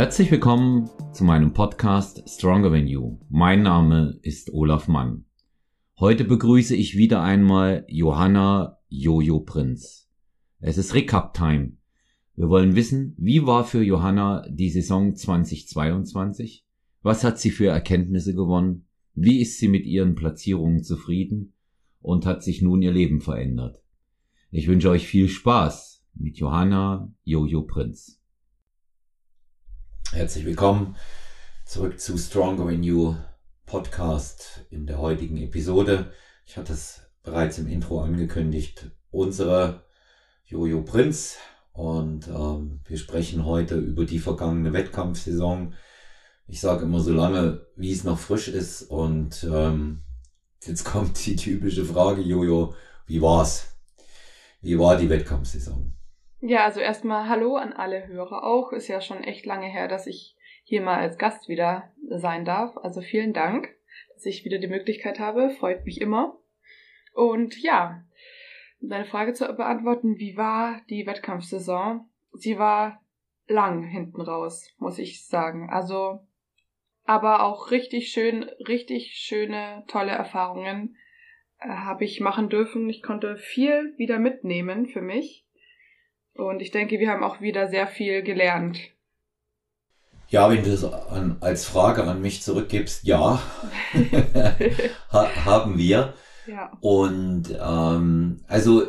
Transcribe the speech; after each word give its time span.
Herzlich 0.00 0.30
willkommen 0.30 0.88
zu 1.12 1.24
meinem 1.24 1.52
Podcast 1.52 2.26
Stronger 2.26 2.70
Than 2.70 2.86
You. 2.86 3.18
Mein 3.28 3.62
Name 3.62 4.18
ist 4.22 4.50
Olaf 4.50 4.88
Mann. 4.88 5.26
Heute 5.98 6.24
begrüße 6.24 6.74
ich 6.74 6.96
wieder 6.96 7.22
einmal 7.22 7.84
Johanna 7.86 8.78
Jojo 8.88 9.40
Prinz. 9.40 10.08
Es 10.58 10.78
ist 10.78 10.94
Recap 10.94 11.34
Time. 11.34 11.72
Wir 12.34 12.48
wollen 12.48 12.76
wissen, 12.76 13.14
wie 13.18 13.44
war 13.44 13.66
für 13.66 13.82
Johanna 13.82 14.46
die 14.48 14.70
Saison 14.70 15.14
2022? 15.14 16.64
Was 17.02 17.22
hat 17.22 17.38
sie 17.38 17.50
für 17.50 17.66
Erkenntnisse 17.66 18.34
gewonnen? 18.34 18.86
Wie 19.14 19.42
ist 19.42 19.58
sie 19.58 19.68
mit 19.68 19.84
ihren 19.84 20.14
Platzierungen 20.14 20.82
zufrieden? 20.82 21.52
Und 22.00 22.24
hat 22.24 22.42
sich 22.42 22.62
nun 22.62 22.80
ihr 22.80 22.92
Leben 22.92 23.20
verändert? 23.20 23.82
Ich 24.50 24.66
wünsche 24.66 24.88
euch 24.88 25.06
viel 25.06 25.28
Spaß 25.28 26.02
mit 26.14 26.38
Johanna 26.38 27.12
Jojo 27.22 27.64
Prinz. 27.64 28.19
Herzlich 30.12 30.44
willkommen 30.44 30.96
zurück 31.64 32.00
zu 32.00 32.18
Stronger 32.18 32.68
in 32.70 32.82
You 32.82 33.14
Podcast 33.64 34.66
in 34.68 34.84
der 34.84 34.98
heutigen 34.98 35.36
Episode. 35.36 36.12
Ich 36.44 36.56
hatte 36.56 36.72
es 36.72 37.02
bereits 37.22 37.58
im 37.58 37.68
Intro 37.68 38.02
angekündigt. 38.02 38.90
Unsere 39.12 39.84
Jojo 40.44 40.82
Prinz 40.82 41.36
und 41.72 42.26
ähm, 42.26 42.80
wir 42.84 42.98
sprechen 42.98 43.44
heute 43.44 43.76
über 43.76 44.04
die 44.04 44.18
vergangene 44.18 44.72
Wettkampfsaison. 44.72 45.74
Ich 46.48 46.60
sage 46.60 46.86
immer 46.86 46.98
so 46.98 47.12
lange, 47.12 47.64
wie 47.76 47.92
es 47.92 48.02
noch 48.02 48.18
frisch 48.18 48.48
ist 48.48 48.82
und 48.82 49.44
ähm, 49.44 50.02
jetzt 50.64 50.84
kommt 50.86 51.24
die 51.24 51.36
typische 51.36 51.84
Frage, 51.84 52.22
Jojo, 52.22 52.74
wie 53.06 53.22
war's? 53.22 53.76
Wie 54.60 54.76
war 54.76 54.96
die 54.96 55.08
Wettkampfsaison? 55.08 55.94
Ja, 56.42 56.64
also 56.64 56.80
erstmal 56.80 57.28
Hallo 57.28 57.56
an 57.56 57.74
alle 57.74 58.06
Hörer 58.06 58.44
auch. 58.44 58.72
Ist 58.72 58.88
ja 58.88 59.02
schon 59.02 59.22
echt 59.22 59.44
lange 59.44 59.66
her, 59.66 59.88
dass 59.88 60.06
ich 60.06 60.36
hier 60.64 60.80
mal 60.80 60.98
als 60.98 61.18
Gast 61.18 61.50
wieder 61.50 61.92
sein 62.08 62.46
darf. 62.46 62.78
Also 62.78 63.02
vielen 63.02 63.34
Dank, 63.34 63.76
dass 64.14 64.24
ich 64.24 64.46
wieder 64.46 64.58
die 64.58 64.66
Möglichkeit 64.66 65.18
habe. 65.18 65.50
Freut 65.50 65.84
mich 65.84 66.00
immer. 66.00 66.38
Und 67.12 67.62
ja, 67.62 68.02
deine 68.80 69.04
Frage 69.04 69.34
zu 69.34 69.52
beantworten, 69.52 70.18
wie 70.18 70.38
war 70.38 70.80
die 70.88 71.06
Wettkampfsaison? 71.06 72.08
Sie 72.32 72.58
war 72.58 73.02
lang 73.46 73.82
hinten 73.82 74.22
raus, 74.22 74.74
muss 74.78 74.98
ich 74.98 75.26
sagen. 75.26 75.68
Also, 75.68 76.20
aber 77.04 77.42
auch 77.42 77.70
richtig 77.70 78.12
schön, 78.12 78.44
richtig 78.66 79.12
schöne, 79.16 79.84
tolle 79.88 80.12
Erfahrungen 80.12 80.96
äh, 81.58 81.68
habe 81.68 82.04
ich 82.04 82.20
machen 82.20 82.48
dürfen. 82.48 82.88
Ich 82.88 83.02
konnte 83.02 83.36
viel 83.36 83.92
wieder 83.98 84.18
mitnehmen 84.18 84.86
für 84.86 85.02
mich 85.02 85.44
und 86.40 86.60
ich 86.60 86.70
denke, 86.70 86.98
wir 86.98 87.10
haben 87.10 87.22
auch 87.22 87.40
wieder 87.40 87.68
sehr 87.68 87.86
viel 87.86 88.22
gelernt. 88.22 88.78
Ja, 90.28 90.48
wenn 90.48 90.62
du 90.62 90.70
es 90.70 90.84
an, 90.84 91.38
als 91.40 91.64
Frage 91.64 92.04
an 92.04 92.22
mich 92.22 92.42
zurückgibst, 92.42 93.04
ja, 93.04 93.42
ha, 95.12 95.28
haben 95.44 95.76
wir. 95.76 96.14
Ja. 96.46 96.72
Und 96.80 97.44
ähm, 97.60 98.40
also 98.46 98.86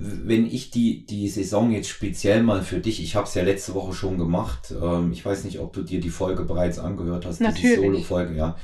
wenn 0.00 0.46
ich 0.46 0.70
die, 0.70 1.04
die 1.06 1.28
Saison 1.28 1.72
jetzt 1.72 1.88
speziell 1.88 2.42
mal 2.42 2.62
für 2.62 2.78
dich, 2.78 3.02
ich 3.02 3.16
habe 3.16 3.26
es 3.26 3.34
ja 3.34 3.42
letzte 3.42 3.74
Woche 3.74 3.94
schon 3.94 4.18
gemacht, 4.18 4.72
ähm, 4.80 5.10
ich 5.12 5.24
weiß 5.24 5.44
nicht, 5.44 5.58
ob 5.58 5.72
du 5.72 5.82
dir 5.82 6.00
die 6.00 6.10
Folge 6.10 6.44
bereits 6.44 6.78
angehört 6.78 7.26
hast, 7.26 7.40
natürlich. 7.40 7.62
diese 7.62 7.76
Solo-Folge, 7.76 8.36
ja. 8.36 8.56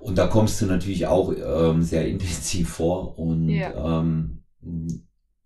Und 0.00 0.18
da 0.18 0.26
kommst 0.26 0.60
du 0.60 0.66
natürlich 0.66 1.06
auch 1.06 1.32
ähm, 1.32 1.82
sehr 1.82 2.06
intensiv 2.08 2.68
vor. 2.68 3.18
Und 3.18 3.48
ja. 3.48 4.00
ähm, 4.00 4.42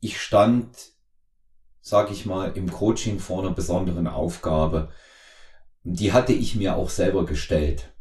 ich 0.01 0.21
stand 0.21 0.69
sage 1.87 2.13
ich 2.13 2.27
mal, 2.27 2.51
im 2.57 2.69
Coaching 2.69 3.21
vor 3.21 3.45
einer 3.45 3.55
besonderen 3.55 4.09
Aufgabe. 4.09 4.91
Die 5.85 6.13
hatte 6.13 6.33
ich 6.33 6.57
mir 6.57 6.75
auch 6.75 6.91
selber 6.91 7.25
gestellt. 7.25 7.95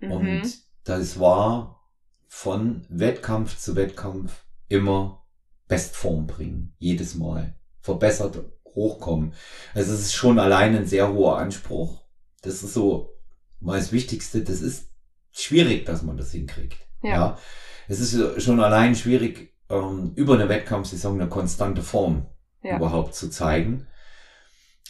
Mhm. 0.00 0.10
Und 0.10 0.58
das 0.82 1.20
war 1.20 1.80
von 2.26 2.84
Wettkampf 2.88 3.56
zu 3.56 3.76
Wettkampf 3.76 4.44
immer 4.66 5.24
Bestform 5.68 6.26
bringen. 6.26 6.74
Jedes 6.80 7.14
Mal. 7.14 7.54
Verbessert 7.78 8.36
hochkommen. 8.64 9.32
Also 9.74 9.92
es 9.94 10.00
ist 10.00 10.14
schon 10.14 10.40
allein 10.40 10.74
ein 10.74 10.86
sehr 10.86 11.12
hoher 11.12 11.38
Anspruch. 11.38 12.02
Das 12.42 12.64
ist 12.64 12.74
so 12.74 13.14
mal 13.60 13.78
das 13.78 13.92
Wichtigste. 13.92 14.42
Das 14.42 14.60
ist 14.60 14.90
schwierig, 15.30 15.86
dass 15.86 16.02
man 16.02 16.16
das 16.16 16.32
hinkriegt. 16.32 16.78
Ja. 17.00 17.10
ja. 17.10 17.38
Es 17.86 18.00
ist 18.00 18.42
schon 18.42 18.58
allein 18.58 18.96
schwierig, 18.96 19.56
ähm, 19.68 20.14
über 20.16 20.34
eine 20.34 20.48
Wettkampfsaison 20.48 21.20
eine 21.20 21.30
konstante 21.30 21.82
Form 21.82 22.26
ja. 22.62 22.76
überhaupt 22.76 23.14
zu 23.14 23.30
zeigen. 23.30 23.86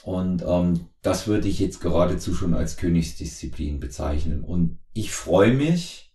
Und 0.03 0.43
ähm, 0.47 0.89
das 1.03 1.27
würde 1.27 1.49
ich 1.49 1.59
jetzt 1.59 1.81
geradezu 1.81 2.35
schon 2.35 2.55
als 2.55 2.77
Königsdisziplin 2.77 3.81
bezeichnen. 3.81 4.43
Und 4.43 4.79
ich 4.93 5.13
freue 5.13 5.53
mich, 5.53 6.15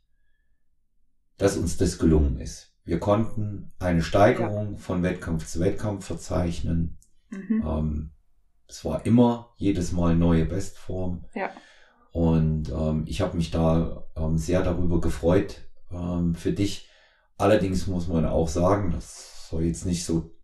dass 1.37 1.57
uns 1.57 1.77
das 1.77 1.97
gelungen 1.97 2.39
ist. 2.39 2.73
Wir 2.83 2.99
konnten 2.99 3.71
eine 3.79 4.01
Steigerung 4.01 4.73
ja. 4.73 4.77
von 4.77 5.03
Wettkampf 5.03 5.47
zu 5.47 5.59
Wettkampf 5.59 6.05
verzeichnen. 6.05 6.97
Mhm. 7.29 7.63
Ähm, 7.65 8.11
es 8.67 8.85
war 8.85 9.05
immer 9.05 9.53
jedes 9.57 9.91
Mal 9.91 10.15
neue 10.15 10.45
Bestform. 10.45 11.25
Ja. 11.33 11.51
Und 12.11 12.69
ähm, 12.69 13.03
ich 13.07 13.21
habe 13.21 13.37
mich 13.37 13.51
da 13.51 14.07
ähm, 14.15 14.37
sehr 14.37 14.63
darüber 14.63 15.01
gefreut 15.01 15.61
ähm, 15.91 16.33
für 16.35 16.53
dich. 16.53 16.89
Allerdings 17.37 17.87
muss 17.87 18.07
man 18.07 18.25
auch 18.25 18.47
sagen, 18.47 18.91
das 18.91 19.49
soll 19.49 19.63
jetzt 19.63 19.85
nicht 19.85 20.05
so 20.05 20.34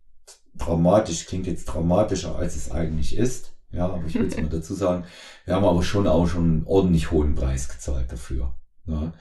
dramatisch, 0.56 1.26
klingt 1.26 1.46
jetzt 1.46 1.66
dramatischer, 1.66 2.36
als 2.36 2.56
es 2.56 2.70
eigentlich 2.70 3.16
ist. 3.16 3.52
Ja, 3.72 3.86
aber 3.86 4.04
ich 4.06 4.14
will 4.14 4.26
es 4.26 4.36
mal 4.36 4.48
dazu 4.50 4.74
sagen. 4.74 5.04
Wir 5.44 5.54
haben 5.54 5.64
aber 5.64 5.82
schon 5.82 6.06
auch 6.06 6.26
schon 6.26 6.44
einen 6.44 6.62
ordentlich 6.66 7.10
hohen 7.10 7.34
Preis 7.34 7.68
gezahlt 7.68 8.12
dafür. 8.12 8.54
Ja. 8.86 9.12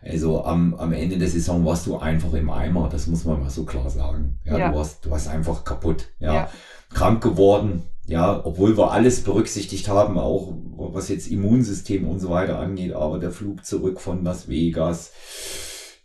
Also 0.00 0.44
am, 0.44 0.74
am 0.74 0.92
Ende 0.92 1.18
der 1.18 1.28
Saison 1.28 1.64
warst 1.64 1.86
du 1.86 1.98
einfach 1.98 2.32
im 2.32 2.50
Eimer, 2.50 2.88
das 2.88 3.08
muss 3.08 3.24
man 3.24 3.40
mal 3.40 3.50
so 3.50 3.64
klar 3.64 3.90
sagen. 3.90 4.38
Ja, 4.44 4.56
ja. 4.56 4.70
Du, 4.70 4.76
warst, 4.76 5.04
du 5.04 5.10
warst 5.10 5.28
einfach 5.28 5.64
kaputt. 5.64 6.08
Ja. 6.20 6.34
ja. 6.34 6.50
Krank 6.90 7.22
geworden, 7.22 7.82
ja, 8.06 8.42
obwohl 8.44 8.78
wir 8.78 8.90
alles 8.92 9.22
berücksichtigt 9.22 9.88
haben, 9.88 10.18
auch 10.18 10.54
was 10.76 11.08
jetzt 11.08 11.28
Immunsystem 11.28 12.08
und 12.08 12.20
so 12.20 12.30
weiter 12.30 12.58
angeht, 12.58 12.94
aber 12.94 13.18
der 13.18 13.32
Flug 13.32 13.66
zurück 13.66 14.00
von 14.00 14.24
Las 14.24 14.48
Vegas, 14.48 15.12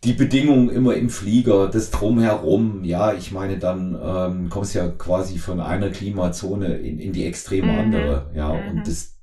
die 0.04 0.14
Bedingungen 0.14 0.70
immer 0.70 0.96
im 0.96 1.10
Flieger, 1.10 1.70
das 1.70 1.90
drumherum, 1.92 2.84
ja, 2.84 3.14
ich 3.14 3.32
meine, 3.32 3.58
dann 3.58 3.98
ähm, 4.04 4.50
kommst 4.50 4.76
ja 4.76 4.90
quasi 4.90 5.38
von 5.38 5.60
einer 5.60 5.90
Klimazone 5.90 6.78
in, 6.78 7.00
in 7.00 7.14
die 7.14 7.26
extreme 7.26 7.72
mhm. 7.72 7.80
andere, 7.80 8.32
ja, 8.36 8.54
mhm. 8.54 8.70
und 8.70 8.88
das 8.88 9.18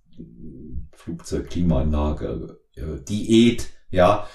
Flugzeug, 0.92 1.50
Klimaanlage, 1.50 2.58
äh, 2.76 3.02
Diät, 3.08 3.68
ja, 3.90 4.26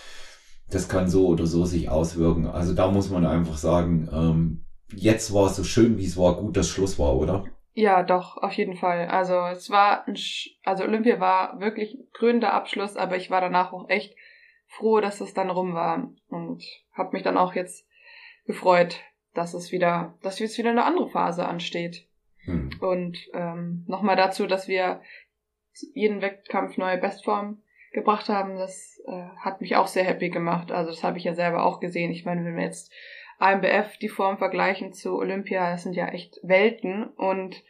das 0.70 0.88
kann 0.88 1.10
so 1.10 1.28
oder 1.28 1.46
so 1.46 1.66
sich 1.66 1.90
auswirken. 1.90 2.48
Also 2.48 2.74
da 2.74 2.92
muss 2.92 3.10
man 3.10 3.26
einfach 3.26 3.58
sagen, 3.58 4.10
ähm, 4.12 4.66
jetzt 4.96 5.34
war 5.34 5.48
es 5.48 5.56
so 5.56 5.64
schön, 5.64 5.98
wie 5.98 6.06
es 6.06 6.18
war, 6.18 6.36
gut, 6.38 6.58
dass 6.58 6.70
Schluss 6.70 7.00
war, 7.00 7.16
oder? 7.16 7.46
Ja, 7.74 8.04
doch, 8.04 8.38
auf 8.38 8.54
jeden 8.54 8.76
Fall. 8.76 9.08
Also 9.08 9.34
es 9.52 9.70
war, 9.70 10.08
ein, 10.08 10.16
also 10.64 10.84
Olympia 10.84 11.20
war 11.20 11.60
wirklich 11.60 11.98
krönender 12.14 12.54
Abschluss, 12.54 12.96
aber 12.96 13.18
ich 13.18 13.30
war 13.30 13.42
danach 13.42 13.74
auch 13.74 13.90
echt 13.90 14.16
froh, 14.68 15.00
dass 15.00 15.22
es 15.22 15.34
dann 15.34 15.50
rum 15.50 15.74
war 15.74 16.12
und 16.30 16.64
habe 16.94 17.12
mich 17.14 17.24
dann 17.24 17.38
auch 17.38 17.54
jetzt 17.54 17.88
gefreut, 18.46 19.02
dass 19.34 19.54
es 19.54 19.72
wieder, 19.72 20.18
dass 20.22 20.40
jetzt 20.40 20.58
wieder 20.58 20.70
eine 20.70 20.86
andere 20.86 21.10
Phase 21.10 21.46
ansteht. 21.46 22.08
Hm. 22.46 22.70
Und 22.80 23.30
ähm, 23.34 23.84
nochmal 23.88 24.16
dazu, 24.16 24.48
dass 24.48 24.68
wir 24.68 25.02
jeden 25.94 26.22
Wettkampf 26.22 26.78
neue 26.78 26.98
Bestform 26.98 27.62
gebracht 27.92 28.30
haben, 28.30 28.58
das 28.58 29.02
äh, 29.08 29.28
hat 29.38 29.62
mich 29.62 29.76
auch 29.76 29.88
sehr 29.88 30.04
happy 30.04 30.30
gemacht. 30.30 30.72
Also 30.72 30.92
das 30.92 31.04
habe 31.04 31.18
ich 31.18 31.24
ja 31.24 31.34
selber 31.34 31.66
auch 31.66 31.80
gesehen. 31.80 32.12
Ich 32.12 32.26
meine, 32.26 32.46
wenn 32.46 32.56
wir 32.56 32.64
jetzt 32.64 32.92
AMBF 33.40 33.98
die 33.98 34.10
Form 34.10 34.38
vergleichen 34.38 34.94
zu 34.94 35.16
Olympia, 35.16 35.72
das 35.72 35.84
sind 35.84 35.94
ja 35.94 36.08
echt 36.10 36.40
Welten 36.44 37.06
und 37.06 37.64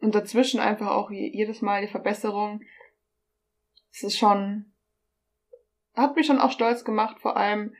und 0.00 0.14
dazwischen 0.14 0.60
einfach 0.60 0.88
auch 0.88 1.10
jedes 1.10 1.60
Mal 1.60 1.82
die 1.82 1.90
Verbesserung. 1.90 2.62
Es 3.92 4.02
ist 4.02 4.16
schon 4.16 4.72
hat 5.94 6.16
mich 6.16 6.26
schon 6.26 6.40
auch 6.40 6.52
stolz 6.52 6.84
gemacht, 6.84 7.20
vor 7.20 7.36
allem, 7.36 7.74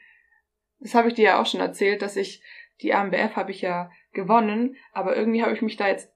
das 0.79 0.95
habe 0.95 1.09
ich 1.09 1.15
dir 1.15 1.25
ja 1.25 1.41
auch 1.41 1.47
schon 1.47 1.61
erzählt, 1.61 2.03
dass 2.03 2.17
ich 2.17 2.43
die 2.83 2.95
AMBF 2.95 3.37
habe 3.37 3.51
ich 3.51 3.61
ja 3.61 3.91
gewonnen, 4.13 4.77
aber 4.93 5.17
irgendwie 5.17 5.43
habe 5.43 5.53
ich 5.53 5.63
mich 5.63 5.77
da 5.77 5.89
jetzt 5.89 6.13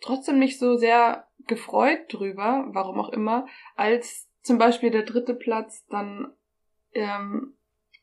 trotzdem 0.00 0.38
nicht 0.38 0.58
so 0.58 0.76
sehr 0.76 1.26
gefreut 1.46 2.12
drüber, 2.12 2.66
warum 2.68 2.98
auch 3.00 3.10
immer, 3.10 3.46
als 3.76 4.28
zum 4.42 4.58
Beispiel 4.58 4.90
der 4.90 5.02
dritte 5.02 5.34
Platz 5.34 5.86
dann 5.86 6.32
ähm, 6.92 7.54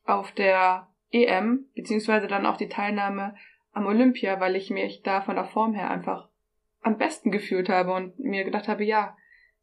auf 0.03 0.31
der 0.31 0.89
EM, 1.11 1.67
beziehungsweise 1.75 2.27
dann 2.27 2.45
auch 2.45 2.57
die 2.57 2.69
Teilnahme 2.69 3.35
am 3.71 3.85
Olympia, 3.85 4.39
weil 4.39 4.55
ich 4.55 4.69
mich 4.69 5.01
da 5.01 5.21
von 5.21 5.35
der 5.35 5.45
Form 5.45 5.73
her 5.73 5.89
einfach 5.89 6.29
am 6.81 6.97
besten 6.97 7.31
gefühlt 7.31 7.69
habe 7.69 7.93
und 7.93 8.19
mir 8.19 8.43
gedacht 8.43 8.67
habe, 8.67 8.83
ja, 8.83 9.17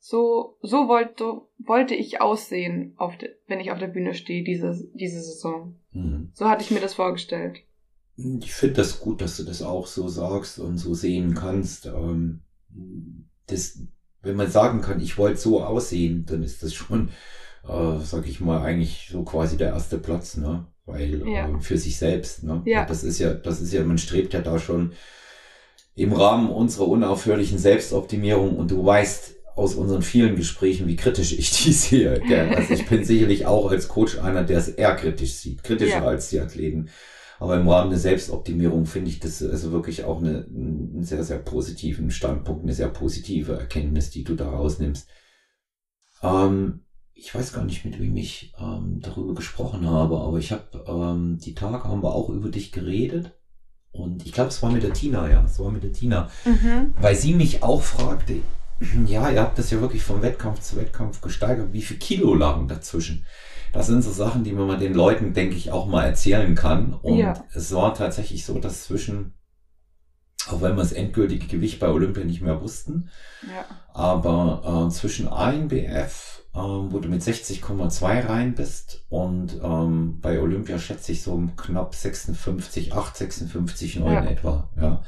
so, 0.04 0.58
so 0.62 0.88
wollte, 0.88 1.42
wollte 1.58 1.94
ich 1.94 2.20
aussehen, 2.20 2.94
auf 2.96 3.16
de, 3.18 3.30
wenn 3.46 3.60
ich 3.60 3.70
auf 3.70 3.78
der 3.78 3.86
Bühne 3.86 4.14
stehe, 4.14 4.42
diese, 4.42 4.76
diese 4.94 5.22
Saison. 5.22 5.76
Mhm. 5.92 6.32
So 6.34 6.48
hatte 6.48 6.64
ich 6.64 6.72
mir 6.72 6.80
das 6.80 6.94
vorgestellt. 6.94 7.60
Ich 8.16 8.52
finde 8.52 8.74
das 8.74 8.98
gut, 8.98 9.20
dass 9.20 9.36
du 9.36 9.44
das 9.44 9.62
auch 9.62 9.86
so 9.86 10.08
sagst 10.08 10.58
und 10.58 10.76
so 10.76 10.92
sehen 10.94 11.34
kannst. 11.34 11.86
Ähm, 11.86 12.42
das 13.46 13.78
wenn 14.22 14.36
man 14.36 14.50
sagen 14.50 14.80
kann, 14.80 15.00
ich 15.00 15.18
wollte 15.18 15.40
so 15.40 15.62
aussehen, 15.62 16.24
dann 16.26 16.42
ist 16.42 16.64
das 16.64 16.74
schon, 16.74 17.10
äh, 17.68 17.98
sag 18.02 18.26
ich 18.26 18.40
mal, 18.40 18.62
eigentlich 18.62 19.08
so 19.10 19.22
quasi 19.22 19.56
der 19.56 19.68
erste 19.68 19.98
Platz, 19.98 20.36
ne? 20.36 20.66
Weil 20.84 21.22
ja. 21.28 21.48
äh, 21.48 21.60
für 21.60 21.78
sich 21.78 21.96
selbst, 21.96 22.42
ne? 22.42 22.62
Ja. 22.64 22.86
Das 22.86 23.04
ist 23.04 23.20
ja, 23.20 23.34
das 23.34 23.60
ist 23.60 23.72
ja, 23.72 23.84
man 23.84 23.98
strebt 23.98 24.34
ja 24.34 24.40
da 24.40 24.58
schon 24.58 24.92
im 25.94 26.12
Rahmen 26.12 26.50
unserer 26.50 26.88
unaufhörlichen 26.88 27.58
Selbstoptimierung 27.58 28.56
und 28.56 28.70
du 28.70 28.84
weißt 28.84 29.36
aus 29.54 29.74
unseren 29.74 30.02
vielen 30.02 30.36
Gesprächen, 30.36 30.86
wie 30.86 30.96
kritisch 30.96 31.32
ich 31.32 31.50
die 31.50 31.72
sehe. 31.72 32.22
Also 32.56 32.74
ich 32.74 32.86
bin 32.86 33.04
sicherlich 33.04 33.46
auch 33.46 33.70
als 33.70 33.88
Coach 33.88 34.18
einer, 34.18 34.44
der 34.44 34.58
es 34.58 34.68
eher 34.68 34.94
kritisch 34.96 35.34
sieht, 35.34 35.62
kritischer 35.62 35.98
ja. 35.98 36.04
als 36.04 36.30
die 36.30 36.40
Athleten. 36.40 36.88
Aber 37.38 37.56
im 37.56 37.68
Rahmen 37.68 37.90
der 37.90 37.98
Selbstoptimierung 37.98 38.86
finde 38.86 39.10
ich 39.10 39.18
das 39.18 39.42
also 39.42 39.72
wirklich 39.72 40.04
auch 40.04 40.20
eine, 40.20 40.46
einen 40.46 41.02
sehr, 41.02 41.24
sehr 41.24 41.38
positiven 41.38 42.10
Standpunkt, 42.12 42.62
eine 42.62 42.72
sehr 42.72 42.88
positive 42.88 43.54
Erkenntnis, 43.54 44.10
die 44.10 44.22
du 44.22 44.36
da 44.36 44.48
rausnimmst. 44.48 45.08
Ähm, 46.22 46.84
ich 47.14 47.34
weiß 47.34 47.52
gar 47.52 47.64
nicht, 47.64 47.84
mit 47.84 47.98
wem 48.00 48.16
ich 48.16 48.54
ähm, 48.60 49.00
darüber 49.00 49.34
gesprochen 49.34 49.90
habe, 49.90 50.18
aber 50.18 50.38
ich 50.38 50.52
habe 50.52 50.84
ähm, 50.86 51.38
die 51.38 51.54
Tage 51.54 51.84
haben 51.84 52.02
wir 52.02 52.14
auch 52.14 52.30
über 52.30 52.48
dich 52.48 52.70
geredet. 52.70 53.36
Und 53.90 54.24
ich 54.24 54.32
glaube, 54.32 54.48
es 54.48 54.62
war 54.62 54.70
mit 54.70 54.84
der 54.84 54.92
Tina, 54.92 55.28
ja, 55.28 55.44
es 55.44 55.58
war 55.58 55.70
mit 55.70 55.82
der 55.82 55.92
Tina, 55.92 56.30
mhm. 56.44 56.94
weil 57.00 57.14
sie 57.14 57.34
mich 57.34 57.62
auch 57.62 57.82
fragte, 57.82 58.36
ja, 59.06 59.30
ihr 59.30 59.40
habt 59.40 59.58
das 59.58 59.70
ja 59.70 59.80
wirklich 59.80 60.02
vom 60.02 60.22
Wettkampf 60.22 60.60
zu 60.60 60.76
Wettkampf 60.76 61.20
gesteigert, 61.20 61.72
wie 61.72 61.82
viel 61.82 61.98
Kilo 61.98 62.34
lagen 62.34 62.68
dazwischen? 62.68 63.24
Das 63.72 63.86
sind 63.86 64.02
so 64.02 64.12
Sachen, 64.12 64.44
die 64.44 64.52
man 64.52 64.66
mal 64.66 64.78
den 64.78 64.94
Leuten, 64.94 65.32
denke 65.32 65.56
ich, 65.56 65.72
auch 65.72 65.86
mal 65.86 66.04
erzählen 66.04 66.54
kann. 66.54 66.92
Und 66.92 67.16
ja. 67.16 67.42
es 67.54 67.72
war 67.74 67.94
tatsächlich 67.94 68.44
so, 68.44 68.58
dass 68.58 68.84
zwischen, 68.84 69.32
auch 70.48 70.60
wenn 70.60 70.76
wir 70.76 70.82
das 70.82 70.92
endgültige 70.92 71.46
Gewicht 71.46 71.80
bei 71.80 71.88
Olympia 71.88 72.24
nicht 72.24 72.42
mehr 72.42 72.60
wussten, 72.60 73.08
ja. 73.42 73.64
aber 73.94 74.88
äh, 74.88 74.92
zwischen 74.92 75.28
ANBF 75.28 76.32
ähm, 76.54 76.92
wo 76.92 76.98
du 76.98 77.08
mit 77.08 77.22
60,2 77.22 78.28
rein 78.28 78.54
bist 78.54 79.06
und 79.08 79.58
ähm, 79.62 80.20
bei 80.20 80.38
Olympia 80.38 80.78
schätze 80.78 81.12
ich 81.12 81.22
so 81.22 81.42
knapp 81.56 81.94
56, 81.94 82.92
8, 82.92 83.16
56, 83.16 83.96
9 83.96 84.12
ja. 84.12 84.24
etwa, 84.24 84.68
ja, 84.78 85.02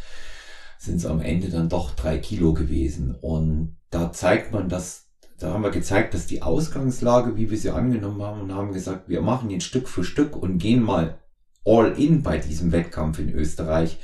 sind 0.85 0.97
es 0.97 1.07
am 1.07 1.21
Ende 1.21 1.49
dann 1.49 1.69
doch 1.69 1.91
drei 1.95 2.19
Kilo 2.19 2.55
gewesen 2.55 3.15
und 3.21 3.77
da 3.91 4.13
zeigt 4.13 4.53
man, 4.53 4.69
dass 4.69 5.03
da 5.39 5.53
haben 5.53 5.65
wir 5.65 5.71
gezeigt, 5.71 6.15
dass 6.15 6.27
die 6.27 6.43
Ausgangslage, 6.43 7.37
wie 7.37 7.51
wir 7.51 7.59
sie 7.59 7.71
angenommen 7.71 8.23
haben, 8.23 8.41
und 8.43 8.55
haben 8.55 8.73
gesagt, 8.73 9.09
wir 9.09 9.21
machen 9.21 9.51
jetzt 9.51 9.65
Stück 9.65 9.89
für 9.89 10.05
Stück 10.05 10.37
und 10.37 10.59
gehen 10.59 10.83
mal 10.83 11.19
all 11.65 11.93
in 11.99 12.23
bei 12.23 12.39
diesem 12.39 12.71
Wettkampf 12.71 13.19
in 13.19 13.31
Österreich 13.31 13.99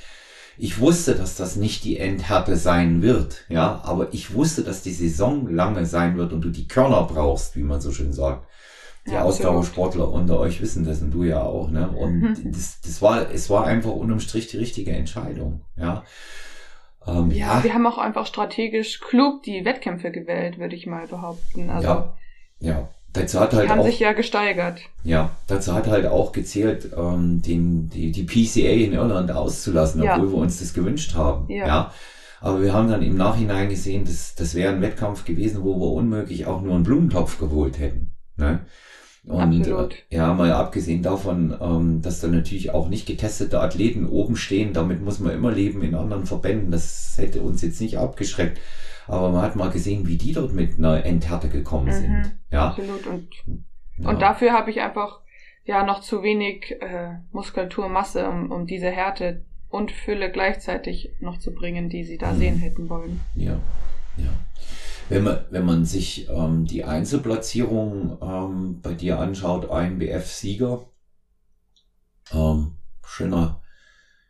ich 0.63 0.79
wusste, 0.79 1.15
dass 1.15 1.37
das 1.37 1.57
nicht 1.57 1.85
die 1.85 1.99
Endhärte 1.99 2.57
sein 2.57 3.01
wird, 3.01 3.47
ja, 3.49 3.81
aber 3.83 4.13
ich 4.13 4.35
wusste, 4.35 4.63
dass 4.63 4.83
die 4.83 4.93
Saison 4.93 5.49
lange 5.49 5.87
sein 5.87 6.19
wird 6.19 6.35
und 6.35 6.43
du 6.43 6.51
die 6.51 6.69
Körner 6.69 7.03
brauchst, 7.05 7.57
wie 7.57 7.63
man 7.63 7.81
so 7.81 7.93
schön 7.93 8.13
sagt. 8.13 8.47
Die 9.07 9.13
ja, 9.13 9.23
Ausdauersportler 9.23 10.13
unter 10.13 10.39
euch 10.39 10.61
wissen 10.61 10.85
das 10.85 11.01
und 11.01 11.13
du 11.13 11.25
ja 11.25 11.43
auch, 11.43 11.71
ne? 11.71 11.89
Und 11.89 12.21
mhm. 12.21 12.53
das, 12.53 12.83
das 12.83 13.01
war, 13.01 13.31
es 13.31 13.49
war 13.49 13.65
einfach 13.65 13.93
unterm 13.93 14.21
Strich 14.21 14.49
die 14.49 14.59
richtige 14.59 14.93
Entscheidung, 14.93 15.63
ja. 15.79 16.05
Ähm, 17.07 17.31
ja, 17.31 17.59
ja, 17.59 17.65
wir 17.65 17.75
haben 17.75 17.87
auch 17.87 17.99
einfach 17.99 18.27
strategisch 18.27 19.01
klug 19.01 19.43
die 19.43 19.65
Wettkämpfe 19.65 20.11
gewählt, 20.11 20.59
würde 20.59 20.77
ich 20.77 20.87
mal 20.87 21.07
behaupten. 21.07 21.71
Also, 21.71 21.89
ja, 21.89 22.15
ja. 22.61 22.89
Dazu 23.13 23.41
hat 23.41 23.53
halt 23.55 23.67
die 23.67 23.71
haben 23.71 23.81
auch, 23.81 23.87
sich 23.87 23.99
ja 23.99 24.13
gesteigert. 24.13 24.83
Ja, 25.03 25.31
dazu 25.49 25.75
hat 25.75 25.89
halt 25.89 26.07
auch 26.07 26.31
gezählt, 26.31 26.91
ähm, 26.97 27.43
den, 27.43 27.91
die, 27.91 28.13
die 28.13 28.23
PCA 28.23 28.71
in 28.71 28.93
Irland 28.93 29.33
auszulassen, 29.33 30.01
obwohl 30.01 30.27
ja. 30.27 30.33
wir 30.33 30.39
uns 30.39 30.61
das 30.61 30.75
gewünscht 30.75 31.15
haben. 31.15 31.51
Ja. 31.51 31.67
ja. 31.67 31.95
Aber 32.41 32.63
wir 32.63 32.73
haben 32.73 32.89
dann 32.89 33.03
im 33.03 33.17
Nachhinein 33.17 33.69
gesehen, 33.69 34.05
dass 34.05 34.35
das 34.37 34.55
wäre 34.55 34.73
ein 34.73 34.81
Wettkampf 34.81 35.25
gewesen, 35.25 35.65
wo 35.65 35.79
wir 35.79 35.93
unmöglich 35.93 36.47
auch 36.47 36.63
nur 36.63 36.75
einen 36.75 36.85
Blumentopf 36.85 37.39
geholt 37.39 37.79
hätten. 37.79 38.15
Ne? 38.37 38.61
Und 39.25 39.67
äh, 39.67 39.89
ja, 40.09 40.33
mal 40.33 40.51
abgesehen 40.53 41.03
davon, 41.03 41.55
ähm, 41.61 42.01
dass 42.01 42.21
da 42.21 42.29
natürlich 42.29 42.73
auch 42.73 42.89
nicht 42.89 43.07
getestete 43.07 43.61
Athleten 43.61 44.09
oben 44.09 44.37
stehen, 44.37 44.73
damit 44.73 45.03
muss 45.03 45.21
man 45.21 45.35
immer 45.35 45.53
leben 45.53 45.83
in 45.83 45.95
anderen 45.95 46.27
Verbänden. 46.27 46.71
Das 46.71 47.15
hätte 47.19 47.43
uns 47.43 47.61
jetzt 47.61 47.81
nicht 47.81 47.99
abgeschreckt. 47.99 48.59
Aber 49.07 49.31
man 49.31 49.43
hat 49.43 49.57
mal 49.57 49.71
gesehen, 49.71 50.07
wie 50.07 50.17
die 50.17 50.33
dort 50.33 50.55
mit 50.55 50.79
einer 50.79 51.05
Endhärte 51.05 51.49
gekommen 51.49 51.87
mhm, 51.87 51.93
sind. 51.93 52.33
Ja, 52.51 52.69
absolut. 52.69 53.07
Und, 53.07 53.29
ja. 53.99 54.09
und 54.09 54.23
dafür 54.23 54.53
habe 54.53 54.71
ich 54.71 54.81
einfach 54.81 55.21
ja 55.65 55.85
noch 55.85 56.01
zu 56.01 56.23
wenig 56.23 56.77
äh, 56.81 57.17
Muskulaturmasse, 57.33 58.27
um, 58.29 58.51
um 58.51 58.67
diese 58.67 58.89
Härte 58.89 59.45
und 59.69 59.93
Fülle 59.93 60.31
gleichzeitig 60.31 61.11
noch 61.21 61.39
zu 61.39 61.53
bringen, 61.53 61.89
die 61.89 62.05
sie 62.05 62.19
da 62.19 62.33
mhm. 62.33 62.39
sehen 62.39 62.57
hätten 62.59 62.89
wollen. 62.89 63.21
Ja, 63.35 63.61
ja. 64.17 64.31
Wenn 65.11 65.25
man, 65.25 65.45
wenn 65.51 65.65
man 65.65 65.85
sich 65.85 66.29
ähm, 66.31 66.67
die 66.67 66.85
Einzelplatzierung 66.85 68.19
ähm, 68.23 68.81
bei 68.81 68.95
dir 68.95 69.19
anschaut, 69.19 69.65
INBF-Sieger, 69.65 70.87
ähm, 72.33 72.77
schöner, 73.05 73.61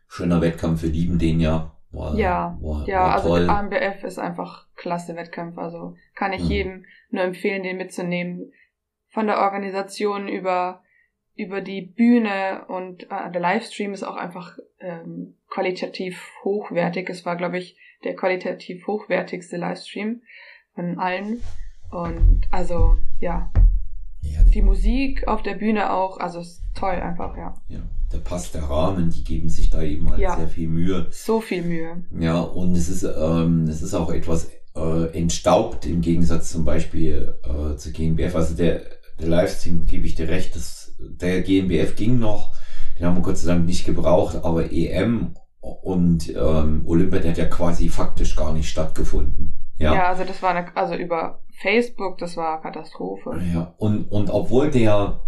schöner 0.07 0.41
Wettkampf, 0.41 0.81
wir 0.81 0.89
lieben 0.89 1.19
den 1.19 1.39
ja. 1.39 1.77
War, 1.91 2.15
ja, 2.15 2.57
war, 2.61 2.87
ja, 2.87 3.01
war 3.01 3.13
also 3.15 3.35
AMBF 3.35 4.05
ist 4.05 4.17
einfach 4.17 4.65
klasse 4.75 5.15
Wettkampf. 5.17 5.57
Also 5.57 5.95
kann 6.15 6.31
ich 6.31 6.43
mhm. 6.43 6.49
jedem 6.49 6.85
nur 7.09 7.23
empfehlen, 7.23 7.63
den 7.63 7.77
mitzunehmen. 7.77 8.53
Von 9.09 9.27
der 9.27 9.39
Organisation 9.39 10.29
über 10.29 10.81
über 11.35 11.61
die 11.61 11.81
Bühne 11.81 12.65
und 12.67 13.03
äh, 13.03 13.31
der 13.31 13.41
Livestream 13.41 13.93
ist 13.93 14.03
auch 14.03 14.15
einfach 14.15 14.57
ähm, 14.79 15.37
qualitativ 15.49 16.29
hochwertig. 16.43 17.09
Es 17.09 17.25
war, 17.25 17.35
glaube 17.35 17.57
ich, 17.57 17.77
der 18.03 18.15
qualitativ 18.15 18.85
hochwertigste 18.85 19.57
Livestream 19.57 20.21
von 20.75 20.99
allen. 20.99 21.41
Und 21.89 22.41
also 22.51 22.97
ja, 23.19 23.51
ja 24.21 24.43
die 24.43 24.61
Musik 24.61 25.27
auf 25.27 25.41
der 25.43 25.55
Bühne 25.55 25.91
auch, 25.91 26.19
also 26.19 26.39
ist 26.39 26.61
toll 26.73 26.95
einfach, 26.95 27.35
ja. 27.37 27.53
Ja 27.67 27.81
da 28.11 28.17
passt 28.19 28.53
der 28.53 28.63
Rahmen, 28.63 29.09
die 29.09 29.23
geben 29.23 29.49
sich 29.49 29.69
da 29.69 29.81
eben 29.81 30.09
halt 30.09 30.19
ja, 30.19 30.35
sehr 30.35 30.47
viel 30.47 30.67
Mühe. 30.67 31.07
So 31.11 31.39
viel 31.39 31.63
Mühe. 31.63 32.03
Ja, 32.19 32.41
und 32.41 32.75
es 32.75 32.89
ist, 32.89 33.03
ähm, 33.03 33.67
es 33.67 33.81
ist 33.81 33.93
auch 33.93 34.11
etwas 34.11 34.49
äh, 34.75 35.17
entstaubt 35.17 35.85
im 35.85 36.01
Gegensatz 36.01 36.51
zum 36.51 36.65
Beispiel 36.65 37.35
äh, 37.43 37.77
zur 37.77 37.91
GmbF. 37.91 38.35
Also 38.35 38.55
der, 38.55 38.81
der 39.19 39.27
Livestream, 39.27 39.85
gebe 39.85 40.05
ich 40.05 40.15
dir 40.15 40.27
recht, 40.27 40.55
das, 40.55 40.93
der 40.99 41.41
GmbF 41.41 41.95
ging 41.95 42.19
noch, 42.19 42.53
den 42.99 43.05
haben 43.05 43.15
wir 43.15 43.23
Gott 43.23 43.37
sei 43.37 43.53
Dank 43.53 43.65
nicht 43.65 43.85
gebraucht, 43.85 44.43
aber 44.43 44.71
EM 44.71 45.35
und 45.61 46.29
ähm, 46.35 46.81
Olympia, 46.85 47.19
der 47.19 47.31
hat 47.31 47.37
ja 47.37 47.45
quasi 47.45 47.87
faktisch 47.87 48.35
gar 48.35 48.53
nicht 48.53 48.69
stattgefunden. 48.69 49.53
Ja, 49.81 49.95
ja 49.95 50.07
also 50.09 50.23
das 50.23 50.41
war 50.41 50.51
eine, 50.51 50.75
also 50.75 50.95
über 50.95 51.39
Facebook, 51.51 52.17
das 52.17 52.37
war 52.37 52.61
Katastrophe. 52.61 53.41
Ja, 53.53 53.73
und, 53.77 54.11
und 54.11 54.29
obwohl 54.29 54.69
der 54.69 55.21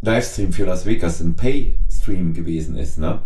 Livestream 0.00 0.52
für 0.52 0.64
Las 0.64 0.86
Vegas 0.86 1.20
ein 1.20 1.34
Pay-Stream 1.34 2.34
gewesen 2.34 2.76
ist, 2.76 2.98
ne, 2.98 3.22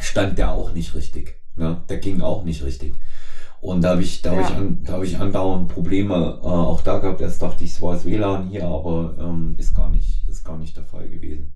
stand 0.00 0.38
der 0.38 0.50
auch 0.50 0.72
nicht 0.72 0.94
richtig. 0.94 1.40
Ne? 1.54 1.82
Der 1.88 1.98
ging 1.98 2.20
auch 2.20 2.44
nicht 2.44 2.64
richtig. 2.64 2.94
Und 3.60 3.82
da 3.82 3.90
habe 3.90 4.02
ich, 4.02 4.22
da 4.22 4.34
ja. 4.34 4.42
habe 4.42 4.50
ich, 4.50 4.56
an, 4.56 4.82
da 4.82 4.92
habe 4.94 5.06
ich 5.06 5.18
andauernd 5.18 5.68
Probleme 5.68 6.40
äh, 6.42 6.46
auch 6.46 6.80
da 6.80 6.98
gehabt. 6.98 7.20
Erst 7.20 7.42
dachte 7.42 7.62
ich, 7.62 7.70
es 7.70 7.80
war 7.80 7.94
das 7.94 8.04
WLAN 8.04 8.48
hier, 8.48 8.66
aber 8.66 9.14
ähm, 9.20 9.54
ist 9.56 9.74
gar 9.74 9.88
nicht, 9.88 10.26
ist 10.28 10.42
gar 10.42 10.58
nicht 10.58 10.76
der 10.76 10.84
Fall 10.84 11.08
gewesen. 11.08 11.54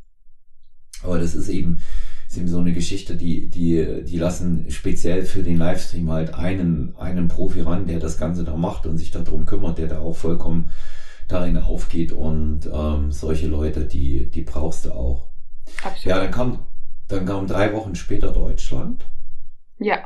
Aber 1.02 1.18
das 1.18 1.34
ist 1.34 1.48
eben, 1.48 1.80
ist 2.28 2.36
eben 2.36 2.48
so 2.48 2.58
eine 2.58 2.72
Geschichte, 2.72 3.16
die, 3.16 3.48
die, 3.48 4.04
die 4.04 4.18
lassen 4.18 4.70
speziell 4.70 5.24
für 5.24 5.42
den 5.42 5.58
Livestream 5.58 6.10
halt 6.10 6.34
einen, 6.34 6.94
einen 6.96 7.28
Profi 7.28 7.60
ran, 7.60 7.86
der 7.86 8.00
das 8.00 8.18
Ganze 8.18 8.44
da 8.44 8.56
macht 8.56 8.86
und 8.86 8.98
sich 8.98 9.10
darum 9.10 9.46
kümmert, 9.46 9.78
der 9.78 9.86
da 9.86 10.00
auch 10.00 10.16
vollkommen 10.16 10.70
darin 11.28 11.56
aufgeht 11.56 12.12
und 12.12 12.68
ähm, 12.72 13.10
solche 13.10 13.46
Leute, 13.46 13.84
die, 13.84 14.30
die 14.30 14.42
brauchst 14.42 14.84
du 14.84 14.92
auch. 14.92 15.28
Absolut. 15.82 16.04
Ja, 16.04 16.18
dann 16.20 16.30
kam, 16.30 16.66
dann 17.08 17.26
kam 17.26 17.46
drei 17.46 17.72
Wochen 17.72 17.94
später 17.94 18.32
Deutschland. 18.32 19.06
Ja. 19.78 19.98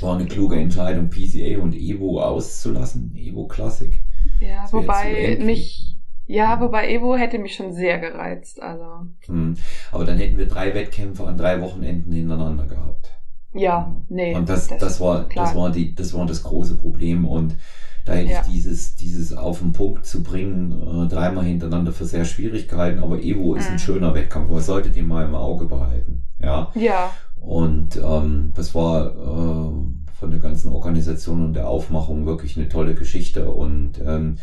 War 0.00 0.16
eine 0.16 0.26
kluge 0.26 0.56
Entscheidung, 0.56 1.10
PCA 1.10 1.60
und 1.60 1.74
Evo 1.74 2.20
auszulassen, 2.20 3.14
Evo 3.16 3.48
Classic. 3.48 3.92
Ja, 4.40 4.66
wobei 4.70 5.38
mich, 5.40 5.97
ja, 6.28 6.60
wobei 6.60 6.90
Evo 6.90 7.16
hätte 7.16 7.38
mich 7.38 7.54
schon 7.54 7.72
sehr 7.72 7.98
gereizt, 7.98 8.62
also. 8.62 9.06
Hm. 9.26 9.56
Aber 9.90 10.04
dann 10.04 10.18
hätten 10.18 10.36
wir 10.36 10.46
drei 10.46 10.74
Wettkämpfe 10.74 11.24
an 11.26 11.38
drei 11.38 11.60
Wochenenden 11.60 12.12
hintereinander 12.12 12.66
gehabt. 12.66 13.12
Ja, 13.54 13.96
nee. 14.10 14.34
Und 14.34 14.48
das, 14.48 14.68
das, 14.68 14.78
das 14.78 15.00
war, 15.00 15.26
klar. 15.26 15.46
das 15.46 15.56
war 15.56 15.70
die, 15.70 15.94
das 15.94 16.12
war 16.12 16.26
das 16.26 16.42
große 16.42 16.76
Problem 16.76 17.26
und 17.26 17.56
da 18.04 18.12
hätte 18.12 18.30
ja. 18.30 18.40
ich 18.42 18.52
dieses, 18.52 18.94
dieses 18.96 19.36
auf 19.36 19.60
den 19.60 19.72
Punkt 19.72 20.04
zu 20.04 20.22
bringen, 20.22 20.72
äh, 20.72 21.08
dreimal 21.08 21.44
hintereinander 21.44 21.92
für 21.92 22.04
sehr 22.04 22.24
schwierig 22.26 22.68
gehalten. 22.68 23.02
Aber 23.02 23.22
Evo 23.22 23.54
ist 23.54 23.66
ein 23.66 23.74
mhm. 23.74 23.78
schöner 23.78 24.14
Wettkampf. 24.14 24.50
Man 24.50 24.60
sollte 24.60 24.90
den 24.90 25.06
mal 25.06 25.26
im 25.26 25.34
Auge 25.34 25.66
behalten. 25.66 26.24
Ja. 26.40 26.70
Ja. 26.74 27.10
Und 27.40 27.96
ähm, 27.96 28.52
das 28.54 28.74
war 28.74 29.08
äh, 29.08 29.72
von 30.14 30.30
der 30.30 30.40
ganzen 30.40 30.72
Organisation 30.72 31.44
und 31.44 31.52
der 31.54 31.68
Aufmachung 31.68 32.24
wirklich 32.24 32.56
eine 32.56 32.68
tolle 32.68 32.94
Geschichte. 32.94 33.50
Und 33.50 34.00
ähm, 34.04 34.38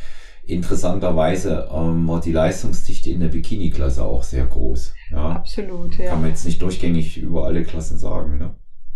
interessanterweise 0.48 1.70
ähm, 1.72 2.08
war 2.08 2.22
die 2.22 2.32
Leistungsdichte 2.32 3.10
in 3.10 3.20
der 3.20 3.30
Bikini-Klasse 3.30 4.04
auch 4.04 4.24
sehr 4.24 4.46
groß. 4.46 4.94
Ja. 5.12 5.32
Absolut, 5.32 5.98
ja. 5.98 6.12
Kann 6.12 6.22
man 6.22 6.30
jetzt 6.30 6.46
nicht 6.46 6.62
durchgängig 6.62 7.18
über 7.18 7.46
alle 7.46 7.64
Klassen 7.64 7.98
sagen. 7.98 8.38
Ne? 8.38 8.56